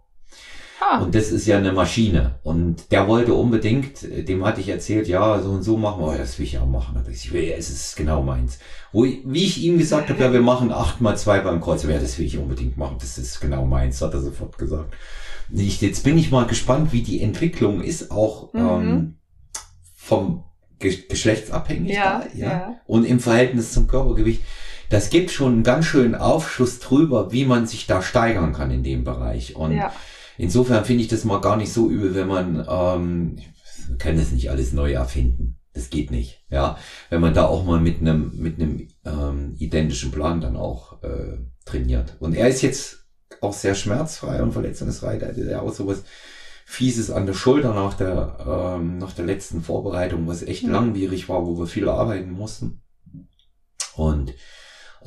Ah. 0.81 1.03
Und 1.03 1.13
das 1.13 1.31
ist 1.31 1.45
ja 1.45 1.59
eine 1.59 1.71
Maschine. 1.71 2.39
Und 2.41 2.91
der 2.91 3.07
wollte 3.07 3.35
unbedingt, 3.35 4.01
dem 4.01 4.43
hatte 4.43 4.59
ich 4.59 4.69
erzählt, 4.69 5.07
ja, 5.07 5.39
so 5.39 5.51
und 5.51 5.61
so 5.61 5.77
machen 5.77 6.01
wir, 6.01 6.07
oh, 6.07 6.17
das 6.17 6.39
will 6.39 6.47
ich 6.47 6.57
auch 6.57 6.65
machen. 6.65 6.99
Ich 7.11 7.31
will, 7.31 7.53
es 7.55 7.69
ist 7.69 7.95
genau 7.95 8.23
meins. 8.23 8.57
Wo 8.91 9.05
ich, 9.05 9.19
wie 9.23 9.43
ich 9.43 9.61
ihm 9.61 9.77
gesagt 9.77 10.09
habe, 10.09 10.19
ja, 10.19 10.33
wir 10.33 10.41
machen 10.41 10.71
acht 10.71 10.99
mal 10.99 11.15
zwei 11.15 11.41
beim 11.41 11.61
Kreuz. 11.61 11.83
Ja, 11.83 11.99
das 11.99 12.17
will 12.17 12.25
ich 12.25 12.39
unbedingt 12.39 12.77
machen. 12.77 12.97
Das 12.99 13.19
ist 13.19 13.39
genau 13.39 13.67
meins, 13.67 14.01
hat 14.01 14.15
er 14.15 14.21
sofort 14.21 14.57
gesagt. 14.57 14.95
Ich, 15.53 15.79
jetzt 15.79 16.03
bin 16.05 16.17
ich 16.17 16.31
mal 16.31 16.47
gespannt, 16.47 16.91
wie 16.91 17.03
die 17.03 17.21
Entwicklung 17.21 17.81
ist, 17.81 18.09
auch 18.09 18.51
mhm. 18.53 18.59
ähm, 18.59 19.17
vom 19.95 20.43
geschlechtsabhängig 20.79 21.93
ja, 21.93 22.19
da, 22.19 22.37
ja? 22.37 22.49
ja, 22.49 22.75
und 22.85 23.05
im 23.05 23.19
Verhältnis 23.19 23.71
zum 23.71 23.87
Körpergewicht 23.87 24.41
das 24.89 25.09
gibt 25.09 25.31
schon 25.31 25.53
einen 25.53 25.63
ganz 25.63 25.85
schönen 25.85 26.15
Aufschluss 26.15 26.79
drüber, 26.79 27.31
wie 27.31 27.45
man 27.45 27.67
sich 27.67 27.87
da 27.87 28.01
steigern 28.01 28.53
kann 28.53 28.71
in 28.71 28.83
dem 28.83 29.03
Bereich. 29.03 29.55
Und 29.55 29.75
ja. 29.75 29.93
insofern 30.37 30.85
finde 30.85 31.03
ich 31.03 31.09
das 31.09 31.25
mal 31.25 31.41
gar 31.41 31.57
nicht 31.57 31.73
so 31.73 31.89
übel, 31.89 32.15
wenn 32.15 32.27
man, 32.27 32.65
ähm, 32.69 33.35
ich 33.37 33.97
kann 33.97 34.17
das 34.17 34.31
nicht 34.31 34.49
alles 34.49 34.73
neu 34.73 34.93
erfinden. 34.93 35.59
Das 35.73 35.89
geht 35.89 36.09
nicht. 36.09 36.43
Ja, 36.49 36.77
wenn 37.09 37.21
man 37.21 37.33
da 37.33 37.45
auch 37.45 37.63
mal 37.63 37.79
mit 37.79 38.01
einem 38.01 38.31
mit 38.35 38.59
einem 38.59 38.87
ähm, 39.05 39.55
identischen 39.59 40.11
Plan 40.11 40.41
dann 40.41 40.55
auch 40.55 41.03
äh, 41.03 41.37
trainiert. 41.65 42.15
Und 42.19 42.33
er 42.33 42.47
ist 42.47 42.63
jetzt 42.63 43.05
auch 43.41 43.53
sehr 43.53 43.75
schmerzfrei 43.75 44.41
und 44.41 44.53
verletzungsfrei. 44.53 45.17
Da 45.17 45.27
hat 45.27 45.37
er 45.37 45.61
auch 45.61 45.73
sowas 45.73 46.03
Fieses 46.65 47.11
an 47.11 47.25
der 47.25 47.33
Schulter 47.33 47.73
nach 47.73 47.93
der, 47.93 48.75
ähm, 48.77 48.97
nach 48.97 49.13
der 49.13 49.25
letzten 49.25 49.61
Vorbereitung, 49.61 50.27
was 50.27 50.43
echt 50.43 50.63
mhm. 50.63 50.71
langwierig 50.71 51.29
war, 51.29 51.45
wo 51.45 51.57
wir 51.57 51.67
viel 51.67 51.87
arbeiten 51.87 52.31
mussten. 52.31 52.81
Und 53.95 54.33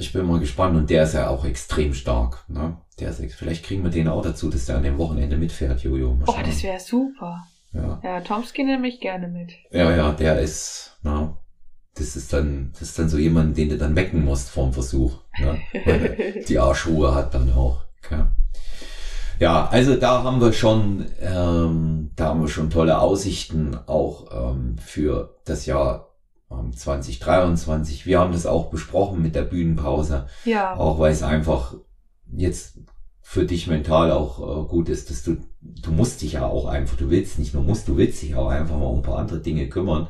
ich 0.00 0.12
bin 0.12 0.26
mal 0.26 0.40
gespannt 0.40 0.76
und 0.76 0.88
der 0.88 1.04
ist 1.04 1.14
ja 1.14 1.28
auch 1.28 1.44
extrem 1.44 1.92
stark. 1.92 2.44
Ne? 2.48 2.78
Der 2.98 3.10
ist, 3.10 3.22
vielleicht 3.34 3.64
kriegen 3.64 3.84
wir 3.84 3.90
den 3.90 4.08
auch 4.08 4.22
dazu, 4.22 4.48
dass 4.48 4.64
der 4.64 4.76
an 4.76 4.82
dem 4.82 4.98
Wochenende 4.98 5.36
mitfährt, 5.36 5.82
Jojo. 5.82 6.18
Oh, 6.26 6.34
das 6.42 6.62
wäre 6.62 6.80
super. 6.80 7.44
Ja, 7.72 8.00
ja 8.02 8.20
Tomsky 8.20 8.64
nehme 8.64 8.88
ich 8.88 9.00
gerne 9.00 9.28
mit. 9.28 9.52
Ja, 9.70 9.94
ja, 9.94 10.12
der 10.12 10.40
ist, 10.40 10.98
na, 11.02 11.36
das 11.94 12.16
ist 12.16 12.32
dann, 12.32 12.70
das 12.72 12.82
ist 12.82 12.98
dann 12.98 13.08
so 13.08 13.18
jemand, 13.18 13.58
den 13.58 13.68
du 13.68 13.76
dann 13.76 13.94
wecken 13.94 14.24
musst 14.24 14.48
vorm 14.48 14.72
Versuch. 14.72 15.18
Ne? 15.38 15.60
Weil 15.84 16.44
die 16.48 16.58
Arschruhe 16.58 17.14
hat 17.14 17.34
dann 17.34 17.52
auch. 17.52 17.82
Okay. 18.02 18.24
Ja, 19.38 19.68
also 19.68 19.96
da 19.96 20.22
haben 20.22 20.40
wir 20.40 20.52
schon, 20.52 21.06
ähm, 21.20 22.10
da 22.16 22.26
haben 22.26 22.42
wir 22.42 22.48
schon 22.48 22.70
tolle 22.70 23.00
Aussichten 23.00 23.76
auch 23.86 24.52
ähm, 24.54 24.76
für 24.78 25.38
das 25.44 25.66
Jahr 25.66 26.09
2023. 26.50 28.06
Wir 28.06 28.18
haben 28.20 28.32
das 28.32 28.46
auch 28.46 28.70
besprochen 28.70 29.22
mit 29.22 29.34
der 29.34 29.42
Bühnenpause. 29.42 30.26
Ja. 30.44 30.76
Auch 30.76 30.98
weil 30.98 31.12
es 31.12 31.22
einfach 31.22 31.74
jetzt 32.26 32.78
für 33.20 33.44
dich 33.44 33.66
mental 33.68 34.10
auch 34.10 34.40
äh, 34.40 34.68
gut 34.68 34.88
ist, 34.88 35.10
dass 35.10 35.22
du, 35.22 35.36
du 35.60 35.92
musst 35.92 36.22
dich 36.22 36.32
ja 36.32 36.46
auch 36.46 36.66
einfach, 36.66 36.96
du 36.96 37.10
willst 37.10 37.38
nicht 37.38 37.54
nur 37.54 37.62
musst, 37.62 37.86
du 37.86 37.96
willst 37.96 38.22
dich 38.22 38.34
auch 38.34 38.48
einfach 38.48 38.76
mal 38.76 38.86
um 38.86 38.98
ein 38.98 39.02
paar 39.02 39.18
andere 39.18 39.40
Dinge 39.40 39.68
kümmern. 39.68 40.08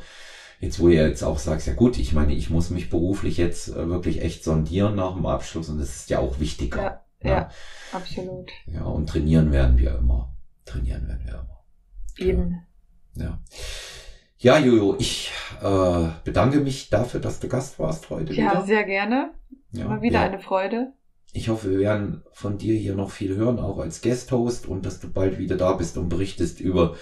Jetzt, 0.58 0.80
wo 0.80 0.88
ihr 0.88 1.06
jetzt 1.06 1.22
auch 1.22 1.38
sagst, 1.38 1.66
ja 1.66 1.74
gut, 1.74 1.98
ich 1.98 2.12
meine, 2.12 2.34
ich 2.34 2.50
muss 2.50 2.70
mich 2.70 2.90
beruflich 2.90 3.36
jetzt 3.36 3.68
äh, 3.68 3.88
wirklich 3.88 4.22
echt 4.22 4.44
sondieren 4.44 4.94
nach 4.94 5.14
dem 5.14 5.26
Abschluss 5.26 5.68
und 5.68 5.78
das 5.78 5.96
ist 5.96 6.10
ja 6.10 6.18
auch 6.18 6.40
wichtiger. 6.40 6.82
Ja. 6.82 7.00
Ja, 7.22 7.30
ja, 7.30 7.50
absolut. 7.92 8.50
Ja, 8.66 8.84
und 8.84 9.08
trainieren 9.08 9.52
werden 9.52 9.76
wir 9.76 9.98
immer. 9.98 10.34
Trainieren 10.64 11.06
werden 11.06 11.24
wir 11.26 11.34
immer. 11.34 11.64
Eben. 12.16 12.66
Ja. 13.14 13.24
Ja, 13.24 13.38
Jojo, 14.42 14.96
ich 14.98 15.30
äh, 15.60 16.08
bedanke 16.24 16.60
mich 16.60 16.88
dafür, 16.88 17.20
dass 17.20 17.40
du 17.40 17.48
Gast 17.48 17.78
warst 17.78 18.08
heute. 18.08 18.32
Ja, 18.32 18.52
wieder. 18.52 18.64
sehr 18.64 18.84
gerne. 18.84 19.32
Ja, 19.70 19.84
Immer 19.84 20.00
wieder 20.00 20.20
ja. 20.20 20.26
eine 20.26 20.38
Freude. 20.38 20.94
Ich 21.34 21.50
hoffe, 21.50 21.70
wir 21.70 21.78
werden 21.80 22.22
von 22.32 22.56
dir 22.56 22.74
hier 22.74 22.94
noch 22.94 23.10
viel 23.10 23.36
hören, 23.36 23.58
auch 23.58 23.78
als 23.78 24.00
Guest-Host 24.00 24.66
und 24.66 24.86
dass 24.86 24.98
du 24.98 25.12
bald 25.12 25.38
wieder 25.38 25.58
da 25.58 25.74
bist 25.74 25.98
und 25.98 26.08
berichtest 26.08 26.58
über 26.58 26.96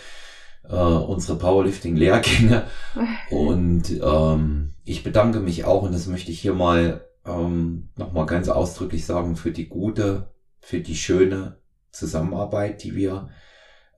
äh, 0.68 0.74
unsere 0.74 1.38
Powerlifting-Lehrgänge. 1.38 2.64
und 3.30 3.84
ähm, 4.02 4.74
ich 4.84 5.04
bedanke 5.04 5.38
mich 5.38 5.64
auch, 5.64 5.84
und 5.84 5.94
das 5.94 6.08
möchte 6.08 6.32
ich 6.32 6.40
hier 6.40 6.54
mal 6.54 7.06
ähm, 7.24 7.90
nochmal 7.96 8.26
ganz 8.26 8.48
ausdrücklich 8.48 9.06
sagen, 9.06 9.36
für 9.36 9.52
die 9.52 9.68
gute, 9.68 10.32
für 10.58 10.80
die 10.80 10.96
schöne 10.96 11.58
Zusammenarbeit, 11.92 12.82
die 12.82 12.96
wir 12.96 13.28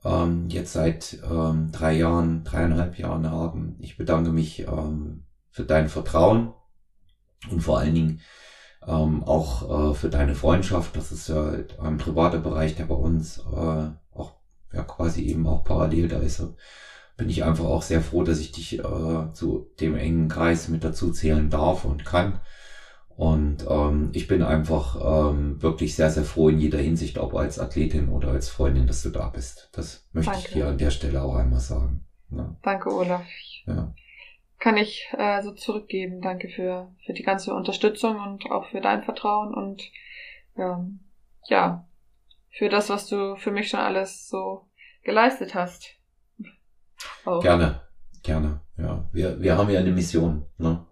ähm, 0.04 0.48
jetzt 0.48 0.72
seit 0.72 1.18
ähm, 1.30 1.70
drei 1.72 1.92
Jahren, 1.92 2.44
dreieinhalb 2.44 2.98
Jahren 2.98 3.30
haben. 3.30 3.76
Ich 3.80 3.96
bedanke 3.96 4.30
mich 4.30 4.60
ähm, 4.60 5.24
für 5.50 5.64
dein 5.64 5.88
Vertrauen 5.88 6.54
und 7.50 7.60
vor 7.60 7.78
allen 7.78 7.94
Dingen 7.94 8.20
ähm, 8.86 9.22
auch 9.24 9.90
äh, 9.90 9.94
für 9.94 10.08
deine 10.08 10.34
Freundschaft. 10.34 10.96
Das 10.96 11.12
ist 11.12 11.28
ja 11.28 11.52
ein 11.82 11.98
privater 11.98 12.38
Bereich, 12.38 12.76
der 12.76 12.84
bei 12.84 12.94
uns 12.94 13.38
äh, 13.38 13.90
auch 14.12 14.34
ja 14.72 14.82
quasi 14.82 15.22
eben 15.24 15.46
auch 15.46 15.64
parallel 15.64 16.08
da 16.08 16.18
ist. 16.18 16.42
Bin 17.16 17.28
ich 17.28 17.44
einfach 17.44 17.66
auch 17.66 17.82
sehr 17.82 18.00
froh, 18.00 18.22
dass 18.22 18.38
ich 18.38 18.52
dich 18.52 18.78
äh, 18.78 19.32
zu 19.34 19.70
dem 19.80 19.96
engen 19.96 20.28
Kreis 20.28 20.68
mit 20.68 20.84
dazu 20.84 21.12
zählen 21.12 21.50
darf 21.50 21.84
und 21.84 22.04
kann. 22.06 22.40
Und 23.20 23.66
ähm, 23.68 24.12
ich 24.14 24.28
bin 24.28 24.42
einfach 24.42 24.96
ähm, 25.30 25.60
wirklich 25.60 25.94
sehr, 25.94 26.08
sehr 26.08 26.24
froh 26.24 26.48
in 26.48 26.58
jeder 26.58 26.78
Hinsicht, 26.78 27.18
ob 27.18 27.34
als 27.34 27.58
Athletin 27.58 28.08
oder 28.08 28.28
als 28.28 28.48
Freundin, 28.48 28.86
dass 28.86 29.02
du 29.02 29.10
da 29.10 29.28
bist. 29.28 29.68
Das 29.74 30.08
möchte 30.12 30.30
Danke. 30.30 30.46
ich 30.48 30.54
hier 30.54 30.68
an 30.68 30.78
der 30.78 30.90
Stelle 30.90 31.22
auch 31.22 31.34
einmal 31.34 31.60
sagen. 31.60 32.06
Ja. 32.30 32.56
Danke, 32.62 32.88
Olaf. 32.88 33.26
Ja. 33.66 33.92
Kann 34.58 34.78
ich 34.78 35.06
äh, 35.18 35.42
so 35.42 35.52
zurückgeben. 35.52 36.22
Danke 36.22 36.48
für, 36.48 36.94
für 37.04 37.12
die 37.12 37.22
ganze 37.22 37.52
Unterstützung 37.52 38.18
und 38.18 38.50
auch 38.50 38.70
für 38.70 38.80
dein 38.80 39.04
Vertrauen 39.04 39.52
und 39.52 39.82
ähm, 40.56 41.00
ja, 41.46 41.86
für 42.48 42.70
das, 42.70 42.88
was 42.88 43.06
du 43.06 43.36
für 43.36 43.50
mich 43.50 43.68
schon 43.68 43.80
alles 43.80 44.30
so 44.30 44.66
geleistet 45.04 45.54
hast. 45.54 45.98
Auch. 47.26 47.42
Gerne, 47.42 47.82
gerne. 48.22 48.62
Ja, 48.78 49.10
wir, 49.12 49.42
wir 49.42 49.58
haben 49.58 49.68
ja 49.68 49.80
eine 49.80 49.92
Mission. 49.92 50.46
Ne? 50.56 50.86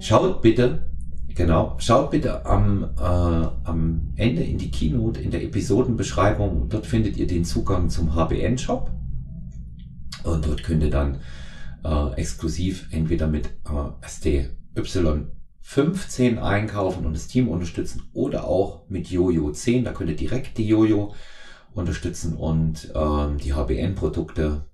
Schaut 0.00 0.40
bitte, 0.40 0.90
genau, 1.34 1.76
schaut 1.78 2.10
bitte 2.10 2.46
am, 2.46 2.84
äh, 2.96 3.02
am 3.02 4.14
Ende 4.16 4.42
in 4.42 4.56
die 4.56 4.70
Keynote, 4.70 5.20
in 5.20 5.30
der 5.30 5.42
Episodenbeschreibung. 5.44 6.70
Dort 6.70 6.86
findet 6.86 7.18
ihr 7.18 7.26
den 7.26 7.44
Zugang 7.44 7.90
zum 7.90 8.14
HBN-Shop. 8.14 8.90
Und 10.24 10.46
dort 10.46 10.62
könnt 10.62 10.82
ihr 10.82 10.90
dann 10.90 11.20
äh, 11.84 12.14
exklusiv 12.14 12.88
entweder 12.92 13.26
mit 13.26 13.46
äh, 13.46 14.06
SDY 14.06 14.48
15 15.68 16.38
einkaufen 16.38 17.04
und 17.04 17.12
das 17.12 17.26
Team 17.26 17.46
unterstützen 17.46 18.08
oder 18.14 18.44
auch 18.44 18.88
mit 18.88 19.10
Jojo 19.10 19.52
10. 19.52 19.84
Da 19.84 19.92
könnt 19.92 20.08
ihr 20.08 20.16
direkt 20.16 20.56
die 20.56 20.66
Jojo 20.66 21.14
unterstützen 21.74 22.34
und 22.38 22.90
ähm, 22.94 23.36
die 23.36 23.52
HBN-Produkte 23.52 24.64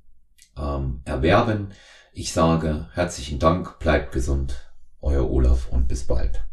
ähm, 0.57 1.01
erwerben. 1.05 1.71
Ich 2.13 2.33
sage 2.33 2.91
herzlichen 2.93 3.41
Dank, 3.41 3.81
bleibt 3.81 4.13
gesund, 4.13 4.71
euer 5.01 5.29
Olaf 5.29 5.67
und 5.69 5.89
bis 5.89 6.05
bald. 6.05 6.45